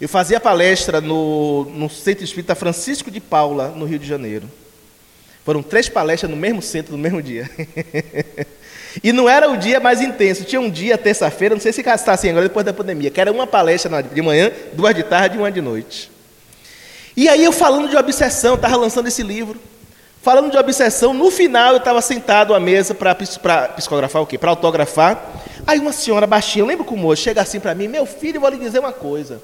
Eu 0.00 0.08
fazia 0.08 0.40
palestra 0.40 1.00
no, 1.00 1.64
no 1.66 1.88
Centro 1.88 2.24
Espírita 2.24 2.54
Francisco 2.54 3.10
de 3.10 3.20
Paula, 3.20 3.68
no 3.68 3.84
Rio 3.84 3.98
de 3.98 4.06
Janeiro. 4.06 4.50
Foram 5.44 5.62
três 5.62 5.88
palestras 5.88 6.30
no 6.30 6.36
mesmo 6.36 6.62
centro, 6.62 6.92
no 6.92 6.98
mesmo 6.98 7.22
dia. 7.22 7.48
e 9.02 9.12
não 9.12 9.28
era 9.28 9.50
o 9.50 9.56
dia 9.56 9.78
mais 9.78 10.00
intenso. 10.00 10.44
Tinha 10.44 10.60
um 10.60 10.70
dia, 10.70 10.96
terça-feira, 10.96 11.54
não 11.54 11.60
sei 11.60 11.72
se 11.72 11.82
está 11.82 12.12
assim 12.12 12.30
agora, 12.30 12.48
depois 12.48 12.64
da 12.64 12.72
pandemia, 12.72 13.10
que 13.10 13.20
era 13.20 13.30
uma 13.30 13.46
palestra 13.46 14.02
de 14.02 14.22
manhã, 14.22 14.50
duas 14.72 14.94
de 14.94 15.02
tarde 15.02 15.36
e 15.36 15.38
uma 15.38 15.52
de 15.52 15.60
noite. 15.60 16.10
E 17.16 17.28
aí 17.28 17.44
eu 17.44 17.52
falando 17.52 17.88
de 17.88 17.96
obsessão, 17.96 18.54
estava 18.54 18.76
lançando 18.76 19.06
esse 19.06 19.22
livro. 19.22 19.60
Falando 20.22 20.50
de 20.50 20.56
obsessão, 20.56 21.12
no 21.12 21.30
final 21.30 21.72
eu 21.72 21.76
estava 21.76 22.00
sentado 22.00 22.54
à 22.54 22.58
mesa 22.58 22.94
para 22.94 23.14
psicografar 23.14 24.22
o 24.22 24.26
quê? 24.26 24.38
Para 24.38 24.50
autografar. 24.50 25.22
Aí 25.66 25.78
uma 25.78 25.92
senhora 25.92 26.26
baixinha, 26.26 26.62
eu 26.62 26.66
lembro 26.66 26.84
como 26.84 27.06
hoje, 27.06 27.20
chega 27.20 27.42
assim 27.42 27.60
para 27.60 27.74
mim, 27.74 27.88
meu 27.88 28.06
filho, 28.06 28.40
vou 28.40 28.48
lhe 28.48 28.56
dizer 28.56 28.78
uma 28.78 28.92
coisa. 28.92 29.42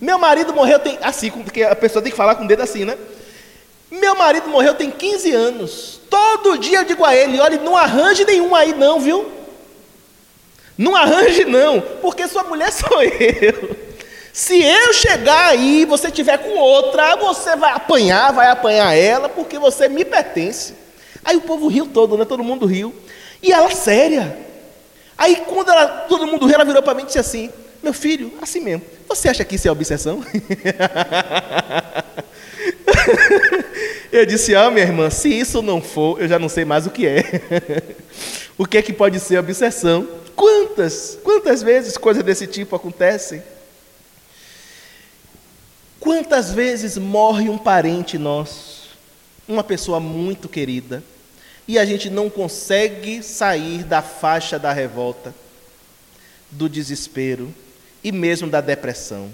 Meu 0.00 0.18
marido 0.18 0.52
morreu 0.52 0.78
tem. 0.78 0.98
Assim, 1.02 1.30
porque 1.30 1.62
a 1.62 1.76
pessoa 1.76 2.02
tem 2.02 2.10
que 2.10 2.16
falar 2.16 2.34
com 2.34 2.44
o 2.44 2.48
dedo 2.48 2.62
assim, 2.62 2.84
né? 2.84 2.96
Meu 3.90 4.14
marido 4.14 4.48
morreu 4.48 4.74
tem 4.74 4.90
15 4.90 5.30
anos. 5.32 6.00
Todo 6.10 6.58
dia 6.58 6.78
eu 6.78 6.84
digo 6.84 7.04
a 7.04 7.14
ele: 7.14 7.40
olha, 7.40 7.58
não 7.58 7.76
arranje 7.76 8.24
nenhum 8.24 8.54
aí, 8.54 8.74
não, 8.74 9.00
viu? 9.00 9.30
Não 10.76 10.96
arranje, 10.96 11.44
não, 11.44 11.80
porque 12.02 12.26
sua 12.26 12.42
mulher 12.42 12.70
sou 12.72 13.02
eu. 13.02 13.76
Se 14.32 14.60
eu 14.60 14.92
chegar 14.92 15.50
aí 15.50 15.82
e 15.82 15.84
você 15.84 16.10
tiver 16.10 16.38
com 16.38 16.58
outra, 16.58 17.14
você 17.14 17.54
vai 17.54 17.70
apanhar, 17.70 18.32
vai 18.32 18.48
apanhar 18.48 18.92
ela, 18.92 19.28
porque 19.28 19.60
você 19.60 19.88
me 19.88 20.04
pertence. 20.04 20.74
Aí 21.24 21.36
o 21.36 21.42
povo 21.42 21.68
riu 21.68 21.86
todo, 21.86 22.18
né? 22.18 22.24
Todo 22.24 22.42
mundo 22.42 22.66
riu. 22.66 22.92
E 23.40 23.52
ela 23.52 23.70
séria. 23.70 24.36
Aí 25.16 25.36
quando 25.46 25.70
ela, 25.70 25.86
todo 25.86 26.26
mundo 26.26 26.46
riu, 26.46 26.56
ela 26.56 26.64
virou 26.64 26.82
para 26.82 26.94
mim 26.94 27.02
e 27.02 27.06
disse 27.06 27.18
assim: 27.20 27.52
Meu 27.84 27.92
filho, 27.92 28.32
assim 28.40 28.60
mesmo. 28.60 28.82
Você 29.06 29.28
acha 29.28 29.44
que 29.44 29.56
isso 29.56 29.68
é 29.68 29.70
obsessão? 29.70 30.24
eu 34.10 34.24
disse, 34.24 34.54
ah, 34.54 34.70
minha 34.70 34.86
irmã, 34.86 35.10
se 35.10 35.28
isso 35.28 35.60
não 35.60 35.82
for, 35.82 36.18
eu 36.18 36.26
já 36.26 36.38
não 36.38 36.48
sei 36.48 36.64
mais 36.64 36.86
o 36.86 36.90
que 36.90 37.06
é. 37.06 37.22
o 38.56 38.64
que 38.64 38.78
é 38.78 38.82
que 38.82 38.90
pode 38.90 39.20
ser 39.20 39.36
obsessão? 39.36 40.08
Quantas, 40.34 41.18
quantas 41.22 41.62
vezes 41.62 41.98
coisas 41.98 42.24
desse 42.24 42.46
tipo 42.46 42.74
acontecem? 42.74 43.42
Quantas 46.00 46.52
vezes 46.52 46.96
morre 46.96 47.50
um 47.50 47.58
parente 47.58 48.16
nosso, 48.16 48.88
uma 49.46 49.62
pessoa 49.62 50.00
muito 50.00 50.48
querida, 50.48 51.04
e 51.68 51.78
a 51.78 51.84
gente 51.84 52.08
não 52.08 52.30
consegue 52.30 53.22
sair 53.22 53.84
da 53.84 54.00
faixa 54.00 54.58
da 54.58 54.72
revolta, 54.72 55.34
do 56.50 56.66
desespero, 56.66 57.52
e 58.04 58.12
mesmo 58.12 58.50
da 58.50 58.60
depressão. 58.60 59.32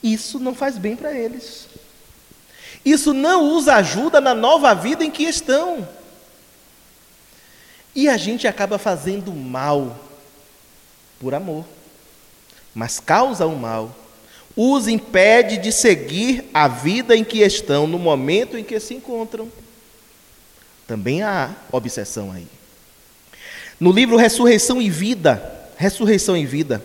Isso 0.00 0.38
não 0.38 0.54
faz 0.54 0.78
bem 0.78 0.94
para 0.94 1.12
eles. 1.12 1.66
Isso 2.84 3.12
não 3.12 3.56
os 3.56 3.66
ajuda 3.66 4.20
na 4.20 4.34
nova 4.34 4.72
vida 4.74 5.04
em 5.04 5.10
que 5.10 5.24
estão. 5.24 5.88
E 7.94 8.08
a 8.08 8.16
gente 8.16 8.46
acaba 8.46 8.78
fazendo 8.78 9.32
mal 9.32 9.98
por 11.18 11.34
amor, 11.34 11.64
mas 12.74 13.00
causa 13.00 13.46
o 13.46 13.56
mal. 13.56 13.94
Os 14.56 14.86
impede 14.86 15.56
de 15.56 15.72
seguir 15.72 16.48
a 16.54 16.68
vida 16.68 17.16
em 17.16 17.24
que 17.24 17.38
estão 17.40 17.86
no 17.86 17.98
momento 17.98 18.56
em 18.56 18.62
que 18.62 18.78
se 18.78 18.94
encontram. 18.94 19.50
Também 20.86 21.22
há 21.22 21.50
obsessão 21.72 22.30
aí. 22.30 22.46
No 23.80 23.90
livro 23.90 24.16
Ressurreição 24.16 24.80
e 24.80 24.90
Vida, 24.90 25.70
Ressurreição 25.76 26.36
e 26.36 26.44
Vida, 26.44 26.84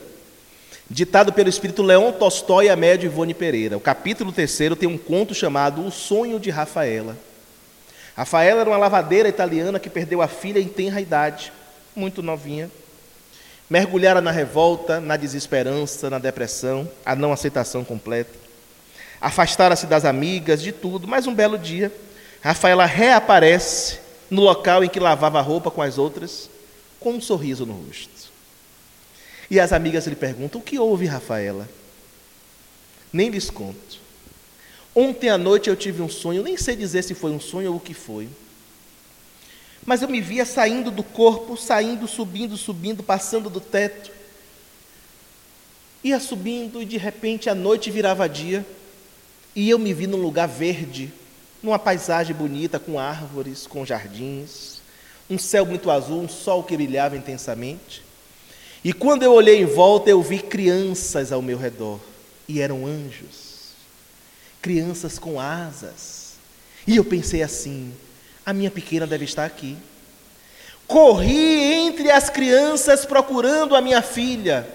ditado 0.90 1.32
pelo 1.32 1.50
espírito 1.50 1.84
Leon 1.84 2.12
Tolstói 2.12 2.68
a 2.68 2.76
média 2.76 3.06
Ivone 3.06 3.34
Pereira. 3.34 3.78
O 3.78 3.82
capítulo 3.82 4.32
terceiro 4.32 4.76
tem 4.76 4.90
um 4.90 4.98
conto 4.98 5.36
chamado 5.36 5.86
O 5.86 5.92
Sonho 5.92 6.40
de 6.40 6.50
Rafaela. 6.50 7.16
Rafaela 8.18 8.62
era 8.62 8.70
uma 8.70 8.78
lavadeira 8.78 9.30
italiana 9.30 9.80
que 9.80 9.90
perdeu 9.90 10.22
a 10.22 10.28
filha 10.28 10.60
em 10.60 10.68
tenra 10.68 11.00
idade, 11.00 11.54
muito 11.96 12.24
novinha. 12.24 12.72
Mergulhara 13.70 14.20
na 14.20 14.32
revolta, 14.32 15.00
na 15.00 15.16
desesperança, 15.16 16.10
na 16.10 16.18
depressão, 16.18 16.90
a 17.06 17.16
não 17.16 17.32
aceitação 17.32 17.84
completa. 17.84 18.34
Afastara-se 19.22 19.86
das 19.86 20.06
amigas, 20.06 20.62
de 20.62 20.72
tudo, 20.72 21.08
mas 21.08 21.28
um 21.28 21.36
belo 21.36 21.58
dia, 21.58 21.94
Rafaela 22.42 22.86
reaparece 22.86 24.00
no 24.30 24.42
local 24.42 24.84
em 24.84 24.90
que 24.90 25.00
lavava 25.00 25.38
a 25.38 25.42
roupa 25.42 25.70
com 25.70 25.82
as 25.82 26.00
outras, 26.00 26.50
com 27.00 27.12
um 27.12 27.22
sorriso 27.22 27.66
no 27.66 27.74
rosto. 27.74 28.18
E 29.50 29.60
as 29.60 29.74
amigas 29.74 30.06
lhe 30.06 30.16
perguntam: 30.16 30.62
O 30.62 30.64
que 30.64 30.78
houve, 30.78 31.06
Rafaela? 31.06 31.68
Nem 33.12 33.30
lhes 33.30 33.50
conto. 33.50 34.00
Ontem 34.93 35.30
à 35.30 35.38
noite 35.38 35.70
eu 35.70 35.76
tive 35.76 36.02
um 36.02 36.10
sonho, 36.10 36.43
nem 36.43 36.58
sei 36.58 36.76
dizer 36.76 37.04
se 37.04 37.14
foi 37.14 37.32
um 37.32 37.39
sonho 37.39 37.72
ou 37.72 37.78
o 37.78 37.80
que 37.80 37.93
foi. 37.93 38.28
Mas 39.86 40.02
eu 40.02 40.10
me 40.10 40.22
via 40.22 40.45
saindo 40.45 40.91
do 40.91 41.04
corpo, 41.04 41.56
saindo, 41.58 42.08
subindo, 42.08 42.58
subindo, 42.58 43.02
passando 43.02 43.50
do 43.50 43.60
teto. 43.60 44.12
Ia 46.04 46.20
subindo 46.20 46.82
e 46.82 46.86
de 46.86 46.97
repente 46.97 47.50
a 47.50 47.56
noite 47.56 47.89
virava 47.89 48.28
dia. 48.28 48.66
E 49.56 49.70
eu 49.70 49.80
me 49.80 49.93
vi 49.93 50.06
num 50.06 50.22
lugar 50.22 50.47
verde, 50.47 51.12
numa 51.62 51.80
paisagem 51.80 52.36
bonita, 52.36 52.80
com 52.80 53.00
árvores, 53.00 53.66
com 53.66 53.86
jardins, 53.86 54.82
um 55.30 55.38
céu 55.38 55.66
muito 55.66 55.89
azul, 55.89 56.22
um 56.22 56.30
sol 56.30 56.64
que 56.64 56.78
brilhava 56.78 57.18
intensamente. 57.18 58.04
E 58.84 58.94
quando 58.94 59.24
eu 59.24 59.34
olhei 59.34 59.62
em 59.62 59.66
volta, 59.66 60.10
eu 60.10 60.22
vi 60.22 60.40
crianças 60.40 61.32
ao 61.32 61.42
meu 61.42 61.58
redor, 61.58 62.00
e 62.48 62.62
eram 62.62 62.86
anjos, 62.86 63.74
crianças 64.62 65.20
com 65.20 65.40
asas. 65.40 66.34
E 66.88 66.96
eu 66.96 67.04
pensei 67.04 67.44
assim: 67.44 67.94
a 68.46 68.54
minha 68.54 68.72
pequena 68.72 69.06
deve 69.06 69.26
estar 69.26 69.46
aqui. 69.46 69.78
Corri 70.88 71.62
entre 71.74 72.10
as 72.10 72.30
crianças 72.30 73.06
procurando 73.06 73.76
a 73.76 73.82
minha 73.82 74.02
filha. 74.02 74.68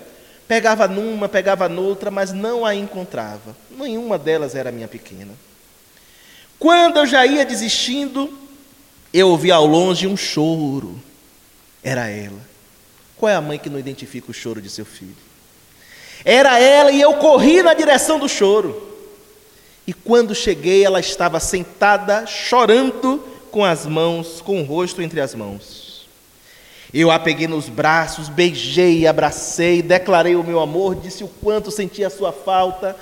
Pegava 0.47 0.87
numa, 0.87 1.29
pegava 1.29 1.69
noutra, 1.69 2.11
mas 2.11 2.33
não 2.33 2.65
a 2.65 2.75
encontrava. 2.75 3.57
Nenhuma 3.71 4.19
delas 4.19 4.55
era 4.55 4.71
minha 4.71 4.87
pequena. 4.87 5.33
Quando 6.59 6.99
eu 6.99 7.07
já 7.07 7.27
ia 7.27 7.45
desistindo, 7.45 8.39
eu 9.13 9.29
ouvi 9.29 9.51
ao 9.51 9.67
longe 9.67 10.07
um 10.07 10.17
choro. 10.17 11.01
Era 11.83 12.09
ela. 12.09 12.54
Qual 13.17 13.31
é 13.31 13.35
a 13.35 13.41
mãe 13.41 13.59
que 13.59 13.71
não 13.71 13.79
identifica 13.79 14.31
o 14.31 14.35
choro 14.35 14.61
de 14.61 14.69
seu 14.69 14.85
filho? 14.85 15.17
Era 16.25 16.59
ela 16.59 16.91
e 16.91 17.01
eu 17.01 17.15
corri 17.15 17.63
na 17.63 17.75
direção 17.75 18.19
do 18.19 18.29
choro. 18.29 18.93
E 19.87 19.93
quando 19.93 20.35
cheguei, 20.35 20.85
ela 20.85 21.01
estava 21.01 21.39
sentada, 21.39 22.27
chorando, 22.27 23.23
com 23.51 23.65
as 23.65 23.87
mãos, 23.87 24.41
com 24.41 24.61
o 24.61 24.65
rosto 24.65 25.03
entre 25.03 25.21
as 25.21 25.35
mãos. 25.35 26.07
Eu 26.93 27.11
a 27.11 27.19
peguei 27.19 27.49
nos 27.49 27.69
braços, 27.69 28.29
beijei, 28.29 29.05
abracei, 29.07 29.83
declarei 29.83 30.37
o 30.37 30.45
meu 30.45 30.61
amor, 30.61 30.95
disse 30.95 31.25
o 31.25 31.29
quanto 31.29 31.71
sentia 31.71 32.07
a 32.07 32.11
sua 32.11 32.33
falta. 32.33 32.97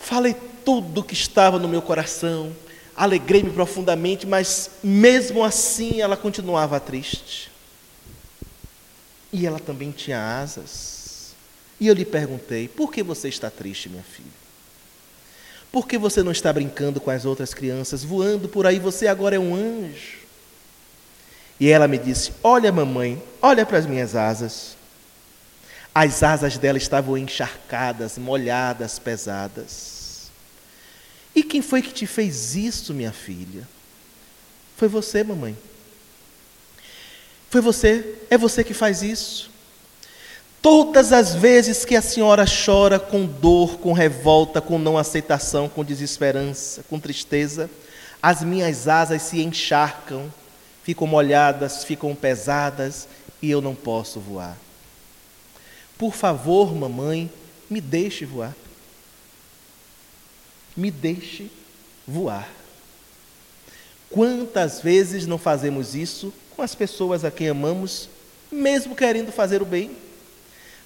Falei 0.00 0.34
tudo 0.64 1.00
o 1.00 1.04
que 1.04 1.14
estava 1.14 1.60
no 1.60 1.68
meu 1.68 1.80
coração, 1.80 2.52
alegrei-me 2.96 3.50
profundamente, 3.50 4.26
mas 4.26 4.72
mesmo 4.82 5.44
assim 5.44 6.00
ela 6.00 6.16
continuava 6.16 6.80
triste. 6.80 7.51
E 9.32 9.46
ela 9.46 9.58
também 9.58 9.90
tinha 9.90 10.40
asas. 10.40 11.34
E 11.80 11.86
eu 11.86 11.94
lhe 11.94 12.04
perguntei: 12.04 12.68
por 12.68 12.92
que 12.92 13.02
você 13.02 13.28
está 13.28 13.50
triste, 13.50 13.88
minha 13.88 14.02
filha? 14.02 14.42
Por 15.72 15.88
que 15.88 15.96
você 15.96 16.22
não 16.22 16.30
está 16.30 16.52
brincando 16.52 17.00
com 17.00 17.10
as 17.10 17.24
outras 17.24 17.54
crianças, 17.54 18.04
voando 18.04 18.46
por 18.46 18.66
aí? 18.66 18.78
Você 18.78 19.06
agora 19.06 19.36
é 19.36 19.38
um 19.38 19.54
anjo. 19.54 20.18
E 21.58 21.68
ela 21.68 21.88
me 21.88 21.96
disse: 21.96 22.32
Olha, 22.42 22.70
mamãe, 22.70 23.22
olha 23.40 23.64
para 23.64 23.78
as 23.78 23.86
minhas 23.86 24.14
asas. 24.14 24.76
As 25.94 26.22
asas 26.22 26.58
dela 26.58 26.78
estavam 26.78 27.16
encharcadas, 27.16 28.18
molhadas, 28.18 28.98
pesadas. 28.98 30.30
E 31.34 31.42
quem 31.42 31.62
foi 31.62 31.80
que 31.80 31.92
te 31.92 32.06
fez 32.06 32.54
isso, 32.54 32.92
minha 32.92 33.12
filha? 33.12 33.66
Foi 34.76 34.88
você, 34.88 35.24
mamãe. 35.24 35.56
Foi 37.52 37.60
você, 37.60 38.14
é 38.30 38.38
você 38.38 38.64
que 38.64 38.72
faz 38.72 39.02
isso. 39.02 39.50
Todas 40.62 41.12
as 41.12 41.34
vezes 41.34 41.84
que 41.84 41.94
a 41.94 42.00
senhora 42.00 42.46
chora 42.46 42.98
com 42.98 43.26
dor, 43.26 43.76
com 43.76 43.92
revolta, 43.92 44.58
com 44.58 44.78
não 44.78 44.96
aceitação, 44.96 45.68
com 45.68 45.84
desesperança, 45.84 46.82
com 46.88 46.98
tristeza, 46.98 47.68
as 48.22 48.42
minhas 48.42 48.88
asas 48.88 49.20
se 49.20 49.42
encharcam, 49.42 50.32
ficam 50.82 51.06
molhadas, 51.06 51.84
ficam 51.84 52.14
pesadas 52.14 53.06
e 53.42 53.50
eu 53.50 53.60
não 53.60 53.74
posso 53.74 54.18
voar. 54.18 54.56
Por 55.98 56.14
favor, 56.14 56.74
mamãe, 56.74 57.30
me 57.68 57.82
deixe 57.82 58.24
voar. 58.24 58.56
Me 60.74 60.90
deixe 60.90 61.50
voar. 62.08 62.48
Quantas 64.08 64.80
vezes 64.80 65.26
não 65.26 65.36
fazemos 65.36 65.94
isso 65.94 66.32
com 66.62 66.64
as 66.64 66.76
pessoas 66.76 67.24
a 67.24 67.30
quem 67.32 67.48
amamos, 67.48 68.08
mesmo 68.48 68.94
querendo 68.94 69.32
fazer 69.32 69.60
o 69.60 69.64
bem. 69.64 69.90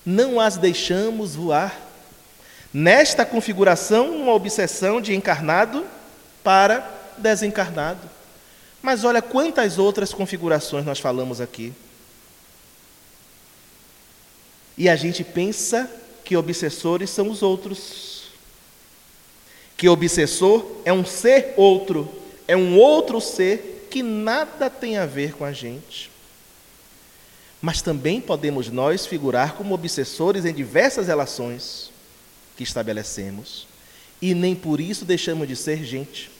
Não 0.06 0.40
as 0.40 0.56
deixamos 0.56 1.34
voar. 1.34 1.78
Nesta 2.72 3.26
configuração, 3.26 4.22
uma 4.22 4.32
obsessão 4.32 5.02
de 5.02 5.14
encarnado 5.14 5.84
para 6.42 6.80
desencarnado. 7.18 8.08
Mas 8.80 9.04
olha 9.04 9.20
quantas 9.20 9.76
outras 9.76 10.14
configurações 10.14 10.86
nós 10.86 10.98
falamos 10.98 11.42
aqui. 11.42 11.74
E 14.78 14.88
a 14.88 14.96
gente 14.96 15.22
pensa 15.22 15.90
que 16.24 16.38
obsessores 16.38 17.10
são 17.10 17.28
os 17.28 17.42
outros. 17.42 18.30
Que 19.76 19.90
obsessor 19.90 20.64
é 20.86 20.92
um 20.92 21.04
ser 21.04 21.52
outro, 21.54 22.08
é 22.48 22.56
um 22.56 22.78
outro 22.78 23.20
ser 23.20 23.75
que 23.96 24.02
nada 24.02 24.68
tem 24.68 24.98
a 24.98 25.06
ver 25.06 25.32
com 25.32 25.42
a 25.42 25.54
gente. 25.54 26.10
Mas 27.62 27.80
também 27.80 28.20
podemos 28.20 28.68
nós 28.68 29.06
figurar 29.06 29.54
como 29.54 29.72
obsessores 29.72 30.44
em 30.44 30.52
diversas 30.52 31.06
relações 31.06 31.90
que 32.58 32.62
estabelecemos. 32.62 33.66
E 34.20 34.34
nem 34.34 34.54
por 34.54 34.82
isso 34.82 35.06
deixamos 35.06 35.48
de 35.48 35.56
ser 35.56 35.82
gente, 35.82 36.30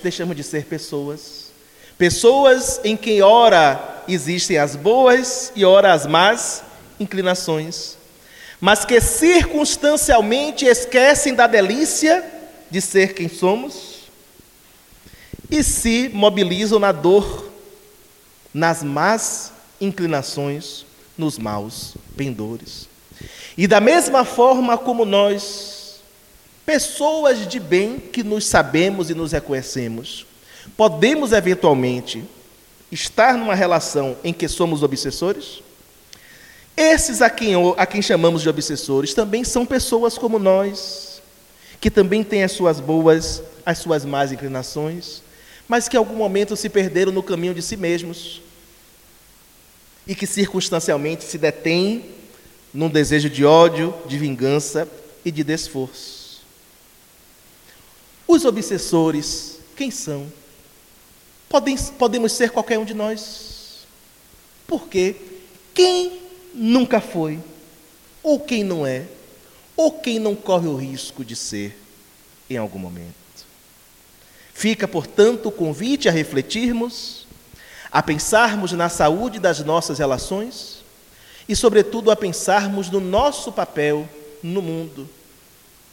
deixamos 0.00 0.36
de 0.36 0.44
ser 0.44 0.66
pessoas. 0.66 1.50
Pessoas 1.98 2.80
em 2.84 2.96
quem, 2.96 3.20
ora, 3.20 4.04
existem 4.06 4.58
as 4.58 4.76
boas 4.76 5.52
e, 5.56 5.64
ora, 5.64 5.92
as 5.92 6.06
más 6.06 6.62
inclinações, 7.00 7.96
mas 8.60 8.84
que 8.84 9.00
circunstancialmente 9.00 10.66
esquecem 10.66 11.34
da 11.34 11.48
delícia 11.48 12.24
de 12.70 12.80
ser 12.80 13.12
quem 13.12 13.28
somos 13.28 13.91
e 15.52 15.62
se 15.62 16.10
mobilizam 16.14 16.78
na 16.78 16.92
dor, 16.92 17.52
nas 18.54 18.82
más 18.82 19.52
inclinações, 19.78 20.86
nos 21.16 21.36
maus 21.36 21.94
pendores. 22.16 22.88
E 23.54 23.66
da 23.66 23.78
mesma 23.78 24.24
forma 24.24 24.78
como 24.78 25.04
nós, 25.04 26.00
pessoas 26.64 27.46
de 27.46 27.60
bem 27.60 27.98
que 27.98 28.22
nos 28.22 28.46
sabemos 28.46 29.10
e 29.10 29.14
nos 29.14 29.32
reconhecemos, 29.32 30.24
podemos 30.74 31.32
eventualmente 31.32 32.24
estar 32.90 33.36
numa 33.36 33.54
relação 33.54 34.16
em 34.24 34.32
que 34.32 34.48
somos 34.48 34.82
obsessores? 34.82 35.62
Esses 36.74 37.20
a 37.20 37.28
quem, 37.28 37.52
a 37.76 37.84
quem 37.84 38.00
chamamos 38.00 38.40
de 38.40 38.48
obsessores 38.48 39.12
também 39.12 39.44
são 39.44 39.66
pessoas 39.66 40.16
como 40.16 40.38
nós, 40.38 41.20
que 41.78 41.90
também 41.90 42.24
têm 42.24 42.42
as 42.42 42.52
suas 42.52 42.80
boas, 42.80 43.42
as 43.66 43.76
suas 43.76 44.02
más 44.06 44.32
inclinações, 44.32 45.20
mas 45.68 45.88
que 45.88 45.96
em 45.96 45.98
algum 45.98 46.16
momento 46.16 46.56
se 46.56 46.68
perderam 46.68 47.12
no 47.12 47.22
caminho 47.22 47.54
de 47.54 47.62
si 47.62 47.76
mesmos 47.76 48.42
e 50.06 50.14
que 50.14 50.26
circunstancialmente 50.26 51.24
se 51.24 51.38
detêm 51.38 52.04
num 52.72 52.88
desejo 52.88 53.28
de 53.28 53.44
ódio, 53.44 53.94
de 54.06 54.18
vingança 54.18 54.88
e 55.24 55.30
de 55.30 55.44
desforço. 55.44 56.42
Os 58.26 58.44
obsessores, 58.44 59.58
quem 59.76 59.90
são? 59.90 60.32
Podem, 61.48 61.76
podemos 61.98 62.32
ser 62.32 62.50
qualquer 62.50 62.78
um 62.78 62.84
de 62.84 62.94
nós. 62.94 63.86
Porque 64.66 65.16
quem 65.74 66.20
nunca 66.54 67.00
foi, 67.00 67.38
ou 68.22 68.40
quem 68.40 68.64
não 68.64 68.86
é, 68.86 69.04
ou 69.76 69.92
quem 69.92 70.18
não 70.18 70.34
corre 70.34 70.66
o 70.66 70.76
risco 70.76 71.24
de 71.24 71.36
ser 71.36 71.76
em 72.48 72.56
algum 72.56 72.78
momento. 72.78 73.21
Fica, 74.54 74.86
portanto, 74.86 75.48
o 75.48 75.52
convite 75.52 76.08
a 76.08 76.12
refletirmos, 76.12 77.26
a 77.90 78.02
pensarmos 78.02 78.72
na 78.72 78.88
saúde 78.88 79.38
das 79.38 79.60
nossas 79.60 79.98
relações 79.98 80.82
e, 81.48 81.56
sobretudo, 81.56 82.10
a 82.10 82.16
pensarmos 82.16 82.90
no 82.90 83.00
nosso 83.00 83.50
papel 83.50 84.08
no 84.42 84.62
mundo, 84.62 85.08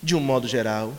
de 0.04 0.16
um 0.16 0.20
modo 0.20 0.48
geral. 0.48 0.94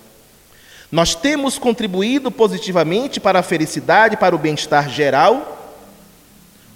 Nós 0.90 1.14
temos 1.14 1.58
contribuído 1.58 2.30
positivamente 2.30 3.20
para 3.20 3.38
a 3.38 3.44
felicidade, 3.44 4.16
para 4.16 4.34
o 4.34 4.38
bem-estar 4.38 4.90
geral, 4.90 5.78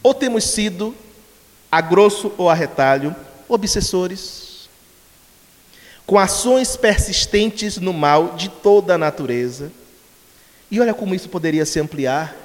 ou 0.03 0.15
temos 0.15 0.45
sido, 0.45 0.95
a 1.73 1.81
grosso 1.81 2.31
ou 2.39 2.49
a 2.49 2.55
retalho, 2.55 3.17
obsessores, 3.49 4.69
com 6.07 6.19
ações 6.19 6.77
persistentes 6.77 7.79
no 7.79 7.93
mal 7.93 8.35
de 8.37 8.49
toda 8.49 8.95
a 8.95 8.99
natureza 8.99 9.73
e 10.75 10.81
olha 10.81 10.93
como 10.93 11.15
isso 11.15 11.29
poderia 11.29 11.65
se 11.65 11.79
ampliar. 11.79 12.37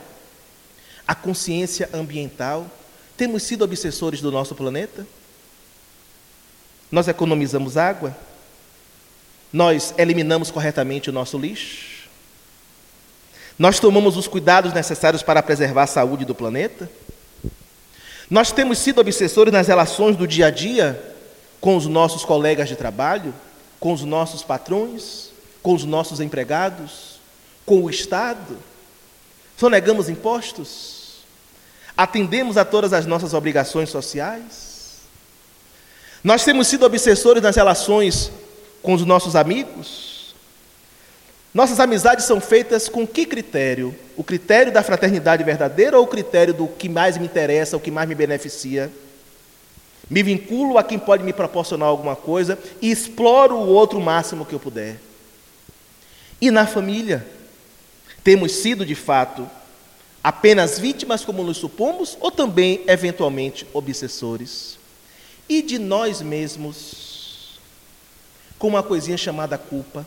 A 1.07 1.15
consciência 1.15 1.89
ambiental. 1.91 2.67
Temos 3.17 3.41
sido 3.41 3.63
obsessores 3.63 4.21
do 4.21 4.31
nosso 4.31 4.53
planeta? 4.53 5.07
Nós 6.91 7.07
economizamos 7.07 7.75
água? 7.75 8.15
Nós 9.51 9.95
eliminamos 9.97 10.51
corretamente 10.51 11.09
o 11.09 11.11
nosso 11.11 11.39
lixo? 11.39 12.07
Nós 13.57 13.79
tomamos 13.79 14.15
os 14.15 14.27
cuidados 14.27 14.73
necessários 14.73 15.23
para 15.23 15.41
preservar 15.41 15.83
a 15.83 15.87
saúde 15.87 16.23
do 16.23 16.35
planeta? 16.35 16.87
Nós 18.29 18.51
temos 18.51 18.77
sido 18.77 19.01
obsessores 19.01 19.51
nas 19.51 19.67
relações 19.67 20.15
do 20.15 20.27
dia 20.27 20.45
a 20.45 20.51
dia 20.51 21.15
com 21.59 21.75
os 21.75 21.87
nossos 21.87 22.23
colegas 22.23 22.69
de 22.69 22.75
trabalho, 22.75 23.33
com 23.79 23.91
os 23.91 24.03
nossos 24.03 24.43
patrões, 24.43 25.31
com 25.63 25.73
os 25.73 25.83
nossos 25.83 26.19
empregados, 26.19 27.08
com 27.69 27.83
o 27.83 27.89
Estado? 27.91 28.57
Sonegamos 29.55 30.09
impostos? 30.09 31.19
Atendemos 31.95 32.57
a 32.57 32.65
todas 32.65 32.93
as 32.93 33.05
nossas 33.05 33.35
obrigações 33.35 33.91
sociais? 33.91 35.01
Nós 36.23 36.43
temos 36.43 36.67
sido 36.67 36.83
obsessores 36.83 37.43
nas 37.43 37.55
relações 37.55 38.31
com 38.81 38.95
os 38.95 39.05
nossos 39.05 39.35
amigos? 39.35 40.33
Nossas 41.53 41.79
amizades 41.79 42.25
são 42.25 42.41
feitas 42.41 42.89
com 42.89 43.05
que 43.05 43.23
critério? 43.23 43.95
O 44.17 44.23
critério 44.23 44.71
da 44.71 44.81
fraternidade 44.81 45.43
verdadeira 45.43 45.95
ou 45.95 46.05
o 46.05 46.07
critério 46.07 46.55
do 46.55 46.67
que 46.67 46.89
mais 46.89 47.19
me 47.19 47.25
interessa, 47.25 47.77
o 47.77 47.79
que 47.79 47.91
mais 47.91 48.09
me 48.09 48.15
beneficia? 48.15 48.91
Me 50.09 50.23
vinculo 50.23 50.79
a 50.79 50.83
quem 50.83 50.97
pode 50.97 51.23
me 51.23 51.33
proporcionar 51.33 51.89
alguma 51.89 52.15
coisa 52.15 52.57
e 52.81 52.89
exploro 52.89 53.55
o 53.55 53.67
outro 53.67 53.99
o 53.99 54.01
máximo 54.01 54.43
que 54.43 54.55
eu 54.55 54.59
puder. 54.59 54.95
E 56.41 56.49
na 56.49 56.65
família? 56.65 57.37
Temos 58.29 58.51
sido, 58.51 58.85
de 58.85 58.93
fato, 58.93 59.49
apenas 60.23 60.77
vítimas, 60.77 61.25
como 61.25 61.43
nos 61.43 61.57
supomos, 61.57 62.15
ou 62.21 62.29
também, 62.29 62.83
eventualmente, 62.85 63.65
obsessores? 63.73 64.77
E 65.49 65.63
de 65.63 65.79
nós 65.79 66.21
mesmos, 66.21 67.59
com 68.59 68.67
uma 68.67 68.83
coisinha 68.83 69.17
chamada 69.17 69.57
culpa? 69.57 70.05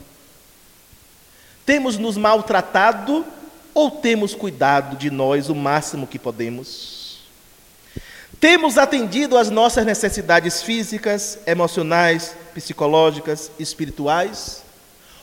Temos 1.67 1.99
nos 1.99 2.17
maltratado 2.17 3.27
ou 3.75 3.91
temos 3.91 4.37
cuidado 4.37 4.97
de 4.97 5.11
nós 5.11 5.49
o 5.49 5.55
máximo 5.57 6.07
que 6.07 6.17
podemos? 6.17 7.23
Temos 8.39 8.79
atendido 8.79 9.37
às 9.37 9.51
nossas 9.51 9.85
necessidades 9.85 10.63
físicas, 10.63 11.41
emocionais, 11.45 12.37
psicológicas, 12.55 13.51
espirituais? 13.59 14.63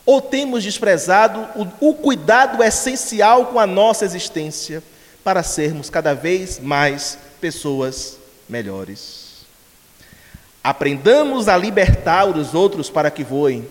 Ou 0.09 0.19
temos 0.19 0.63
desprezado 0.63 1.47
o, 1.55 1.89
o, 1.89 1.93
cuidado 1.93 2.63
essencial 2.63 3.45
com 3.45 3.59
a 3.59 3.67
nossa 3.67 4.03
existência 4.03 4.81
para 5.23 5.43
sermos 5.43 5.87
cada 5.87 6.15
vez 6.15 6.59
mais 6.59 7.15
pessoas 7.39 8.17
melhores? 8.49 9.45
Aprendamos 10.63 11.47
a 11.47 11.55
libertar 11.55 12.27
os 12.27 12.55
outros 12.55 12.89
para 12.89 13.11
que 13.11 13.23
voem, 13.23 13.69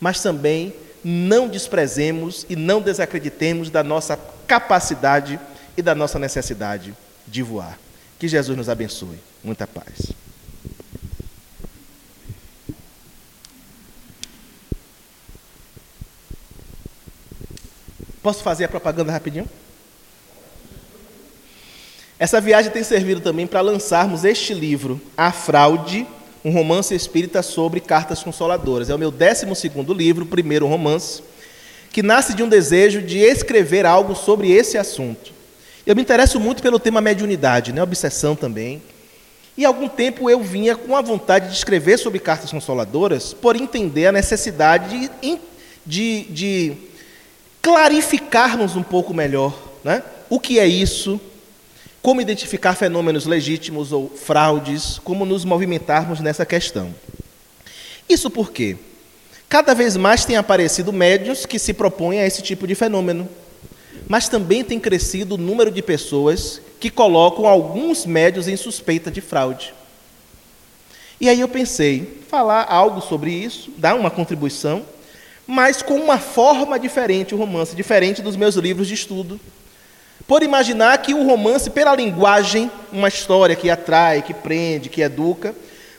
mas 0.00 0.20
também 0.20 0.74
não 1.04 1.46
desprezemos 1.46 2.44
e 2.50 2.56
não 2.56 2.80
desacreditemos 2.82 3.70
da 3.70 3.84
nossa 3.84 4.18
capacidade 4.48 5.38
e 5.76 5.82
da 5.82 5.94
nossa 5.94 6.18
necessidade 6.18 6.92
de 7.28 7.44
voar. 7.44 7.78
Que 8.18 8.26
Jesus 8.26 8.58
nos 8.58 8.68
abençoe. 8.68 9.20
Muita 9.44 9.68
paz. 9.68 10.23
Posso 18.24 18.42
fazer 18.42 18.64
a 18.64 18.68
propaganda 18.68 19.12
rapidinho? 19.12 19.46
Essa 22.18 22.40
viagem 22.40 22.70
tem 22.72 22.82
servido 22.82 23.20
também 23.20 23.46
para 23.46 23.60
lançarmos 23.60 24.24
este 24.24 24.54
livro, 24.54 24.98
A 25.14 25.30
Fraude, 25.30 26.06
um 26.42 26.50
romance 26.50 26.94
espírita 26.94 27.42
sobre 27.42 27.80
cartas 27.80 28.22
consoladoras. 28.22 28.88
É 28.88 28.94
o 28.94 28.98
meu 28.98 29.10
12 29.10 29.44
livro, 29.94 30.24
primeiro 30.24 30.66
romance, 30.66 31.22
que 31.92 32.02
nasce 32.02 32.32
de 32.32 32.42
um 32.42 32.48
desejo 32.48 33.02
de 33.02 33.18
escrever 33.18 33.84
algo 33.84 34.14
sobre 34.14 34.50
esse 34.50 34.78
assunto. 34.78 35.30
Eu 35.86 35.94
me 35.94 36.00
interesso 36.00 36.40
muito 36.40 36.62
pelo 36.62 36.78
tema 36.78 37.02
mediunidade, 37.02 37.74
né? 37.74 37.82
obsessão 37.82 38.34
também. 38.34 38.82
E 39.54 39.66
há 39.66 39.68
algum 39.68 39.86
tempo 39.86 40.30
eu 40.30 40.40
vinha 40.40 40.74
com 40.74 40.96
a 40.96 41.02
vontade 41.02 41.48
de 41.48 41.56
escrever 41.56 41.98
sobre 41.98 42.20
cartas 42.20 42.50
consoladoras, 42.50 43.34
por 43.34 43.54
entender 43.54 44.06
a 44.06 44.12
necessidade 44.12 45.10
de, 45.20 45.38
de, 45.84 46.22
de 46.30 46.93
clarificarmos 47.64 48.76
um 48.76 48.82
pouco 48.82 49.14
melhor 49.14 49.58
né? 49.82 50.02
o 50.28 50.38
que 50.38 50.58
é 50.58 50.66
isso, 50.66 51.18
como 52.02 52.20
identificar 52.20 52.74
fenômenos 52.74 53.24
legítimos 53.24 53.90
ou 53.90 54.10
fraudes, 54.10 55.00
como 55.02 55.24
nos 55.24 55.46
movimentarmos 55.46 56.20
nessa 56.20 56.44
questão. 56.44 56.94
Isso 58.06 58.28
porque 58.28 58.76
cada 59.48 59.74
vez 59.74 59.96
mais 59.96 60.26
tem 60.26 60.36
aparecido 60.36 60.92
médios 60.92 61.46
que 61.46 61.58
se 61.58 61.72
propõem 61.72 62.20
a 62.20 62.26
esse 62.26 62.42
tipo 62.42 62.66
de 62.66 62.74
fenômeno, 62.74 63.26
mas 64.06 64.28
também 64.28 64.62
tem 64.62 64.78
crescido 64.78 65.36
o 65.36 65.38
número 65.38 65.70
de 65.70 65.80
pessoas 65.80 66.60
que 66.78 66.90
colocam 66.90 67.46
alguns 67.46 68.04
médios 68.04 68.46
em 68.46 68.58
suspeita 68.58 69.10
de 69.10 69.22
fraude. 69.22 69.72
E 71.18 71.30
aí 71.30 71.40
eu 71.40 71.48
pensei, 71.48 72.20
falar 72.28 72.66
algo 72.68 73.00
sobre 73.00 73.30
isso, 73.30 73.70
dar 73.78 73.94
uma 73.94 74.10
contribuição, 74.10 74.84
mas 75.46 75.82
com 75.82 75.96
uma 75.96 76.18
forma 76.18 76.78
diferente, 76.78 77.34
um 77.34 77.38
romance 77.38 77.76
diferente 77.76 78.22
dos 78.22 78.36
meus 78.36 78.56
livros 78.56 78.88
de 78.88 78.94
estudo, 78.94 79.40
por 80.26 80.42
imaginar 80.42 80.96
que 80.98 81.12
o 81.12 81.26
romance, 81.26 81.68
pela 81.68 81.94
linguagem, 81.94 82.70
uma 82.90 83.08
história 83.08 83.54
que 83.54 83.68
atrai, 83.68 84.22
que 84.22 84.32
prende, 84.32 84.88
que 84.88 85.02
educa, 85.02 85.54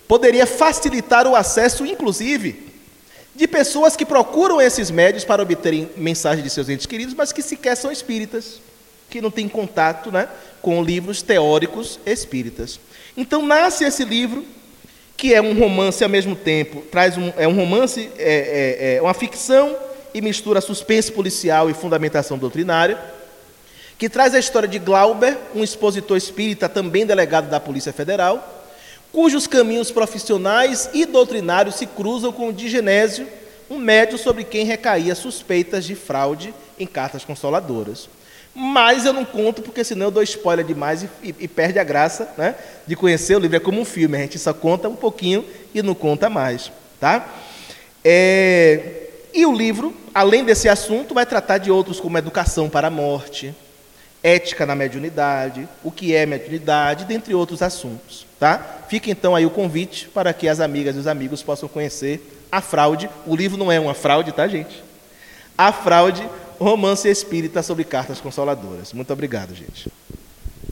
poderia 0.08 0.48
facilitar 0.48 1.28
o 1.28 1.36
acesso, 1.36 1.86
inclusive, 1.86 2.66
de 3.36 3.48
pessoas 3.48 3.96
que 3.96 4.06
procuram 4.06 4.62
esses 4.62 4.90
médios 4.90 5.26
para 5.26 5.44
obterem 5.44 5.90
mensagens 5.98 6.44
de 6.44 6.50
seus 6.50 6.70
entes 6.70 6.86
queridos, 6.86 7.14
mas 7.14 7.32
que 7.32 7.42
sequer 7.42 7.76
são 7.76 7.92
espíritas, 7.92 8.62
que 9.10 9.22
não 9.22 9.30
têm 9.30 9.48
contato 9.48 10.12
né, 10.12 10.28
com 10.62 10.82
livros 10.82 11.22
teóricos 11.22 12.00
espíritas. 12.06 12.80
Então 13.16 13.46
nasce 13.46 13.84
esse 13.84 14.04
livro, 14.04 14.46
que 15.18 15.34
é 15.34 15.42
um 15.42 15.58
romance 15.58 16.04
ao 16.04 16.10
mesmo 16.10 16.36
tempo, 16.36 16.82
traz 16.92 17.18
um, 17.18 17.32
é 17.38 17.48
um 17.48 17.56
romance, 17.56 18.10
é, 18.18 18.96
é, 18.96 18.96
é 18.96 19.02
uma 19.02 19.14
ficção 19.14 19.76
e 20.14 20.22
mistura 20.22 20.62
suspense 20.62 21.12
policial 21.12 21.70
e 21.70 21.74
fundamentação 21.74 22.38
doutrinária 22.38 23.16
que 23.98 24.10
traz 24.10 24.36
a 24.36 24.40
história 24.40 24.68
de 24.68 24.78
Glauber, 24.78 25.38
um 25.54 25.64
expositor 25.64 26.18
espírita 26.18 26.68
também 26.68 27.06
delegado 27.06 27.50
da 27.50 27.60
Polícia 27.60 27.94
Federal, 27.94 28.64
cujos 29.12 29.48
caminhos 29.48 29.92
profissionais 29.92 30.90
e 30.94 31.06
doutrinários 31.06 31.76
se 31.76 31.86
cruzam 31.86 32.32
com 32.32 32.50
o 32.50 32.54
de 32.54 32.68
Genésio, 32.68 33.28
um 33.70 33.78
médium 33.78 34.18
sobre 34.18 34.44
quem 34.44 34.66
recaía 34.66 35.16
suspeitas 35.16 35.86
de 35.86 35.96
fraude 35.96 36.54
em 36.78 36.86
cartas 36.86 37.24
consoladoras. 37.24 38.10
Mas 38.58 39.06
eu 39.06 39.12
não 39.12 39.26
conto, 39.26 39.62
porque 39.62 39.84
senão 39.84 40.06
eu 40.08 40.12
dou 40.12 40.24
spoiler 40.24 40.66
demais 40.66 41.04
e, 41.04 41.10
e, 41.22 41.36
e 41.42 41.48
perde 41.48 41.78
a 41.78 41.84
graça 41.84 42.34
né, 42.38 42.56
de 42.88 42.96
conhecer 42.96 43.36
o 43.36 43.40
livro. 43.40 43.58
É 43.58 43.60
como 43.60 43.82
um 43.82 43.86
filme, 43.86 44.18
a 44.18 44.22
gente 44.22 44.40
só 44.40 44.54
conta 44.54 44.88
um 44.88 44.96
pouquinho 44.96 45.46
e 45.74 45.82
não 45.82 45.94
conta 45.94 46.30
mais. 46.30 46.72
Tá? 46.98 47.28
É, 48.04 49.10
e 49.34 49.46
o 49.46 49.52
livro, 49.52 49.94
além 50.14 50.46
desse 50.46 50.70
assunto, 50.70 51.14
vai 51.14 51.26
tratar 51.26 51.58
de 51.58 51.70
outros 51.70 52.00
como 52.00 52.18
educação 52.18 52.70
para 52.70 52.88
a 52.88 52.92
morte, 52.92 53.54
ética 54.24 54.66
na 54.66 54.74
mediunidade, 54.74 55.68
o 55.84 55.92
que 55.92 56.16
é 56.16 56.26
mediunidade, 56.26 57.04
dentre 57.04 57.36
outros 57.36 57.62
assuntos. 57.62 58.26
Tá? 58.40 58.84
Fica 58.88 59.12
então 59.12 59.36
aí 59.36 59.46
o 59.46 59.50
convite 59.50 60.08
para 60.08 60.32
que 60.32 60.48
as 60.48 60.62
amigas 60.62 60.96
e 60.96 61.00
os 61.00 61.08
amigos 61.08 61.44
possam 61.44 61.68
conhecer 61.68 62.48
a 62.50 62.62
fraude. 62.62 63.10
O 63.28 63.36
livro 63.36 63.58
não 63.58 63.70
é 63.70 63.78
uma 63.80 63.94
fraude, 63.94 64.32
tá, 64.32 64.48
gente? 64.48 64.82
A 65.58 65.74
fraude, 65.74 66.28
romance 66.60 67.08
espírita 67.10 67.62
sobre 67.64 67.84
cartas 67.84 68.20
consoladoras. 68.22 68.94
Muito 68.94 69.12
obrigado, 69.12 69.54
gente. 69.54 69.92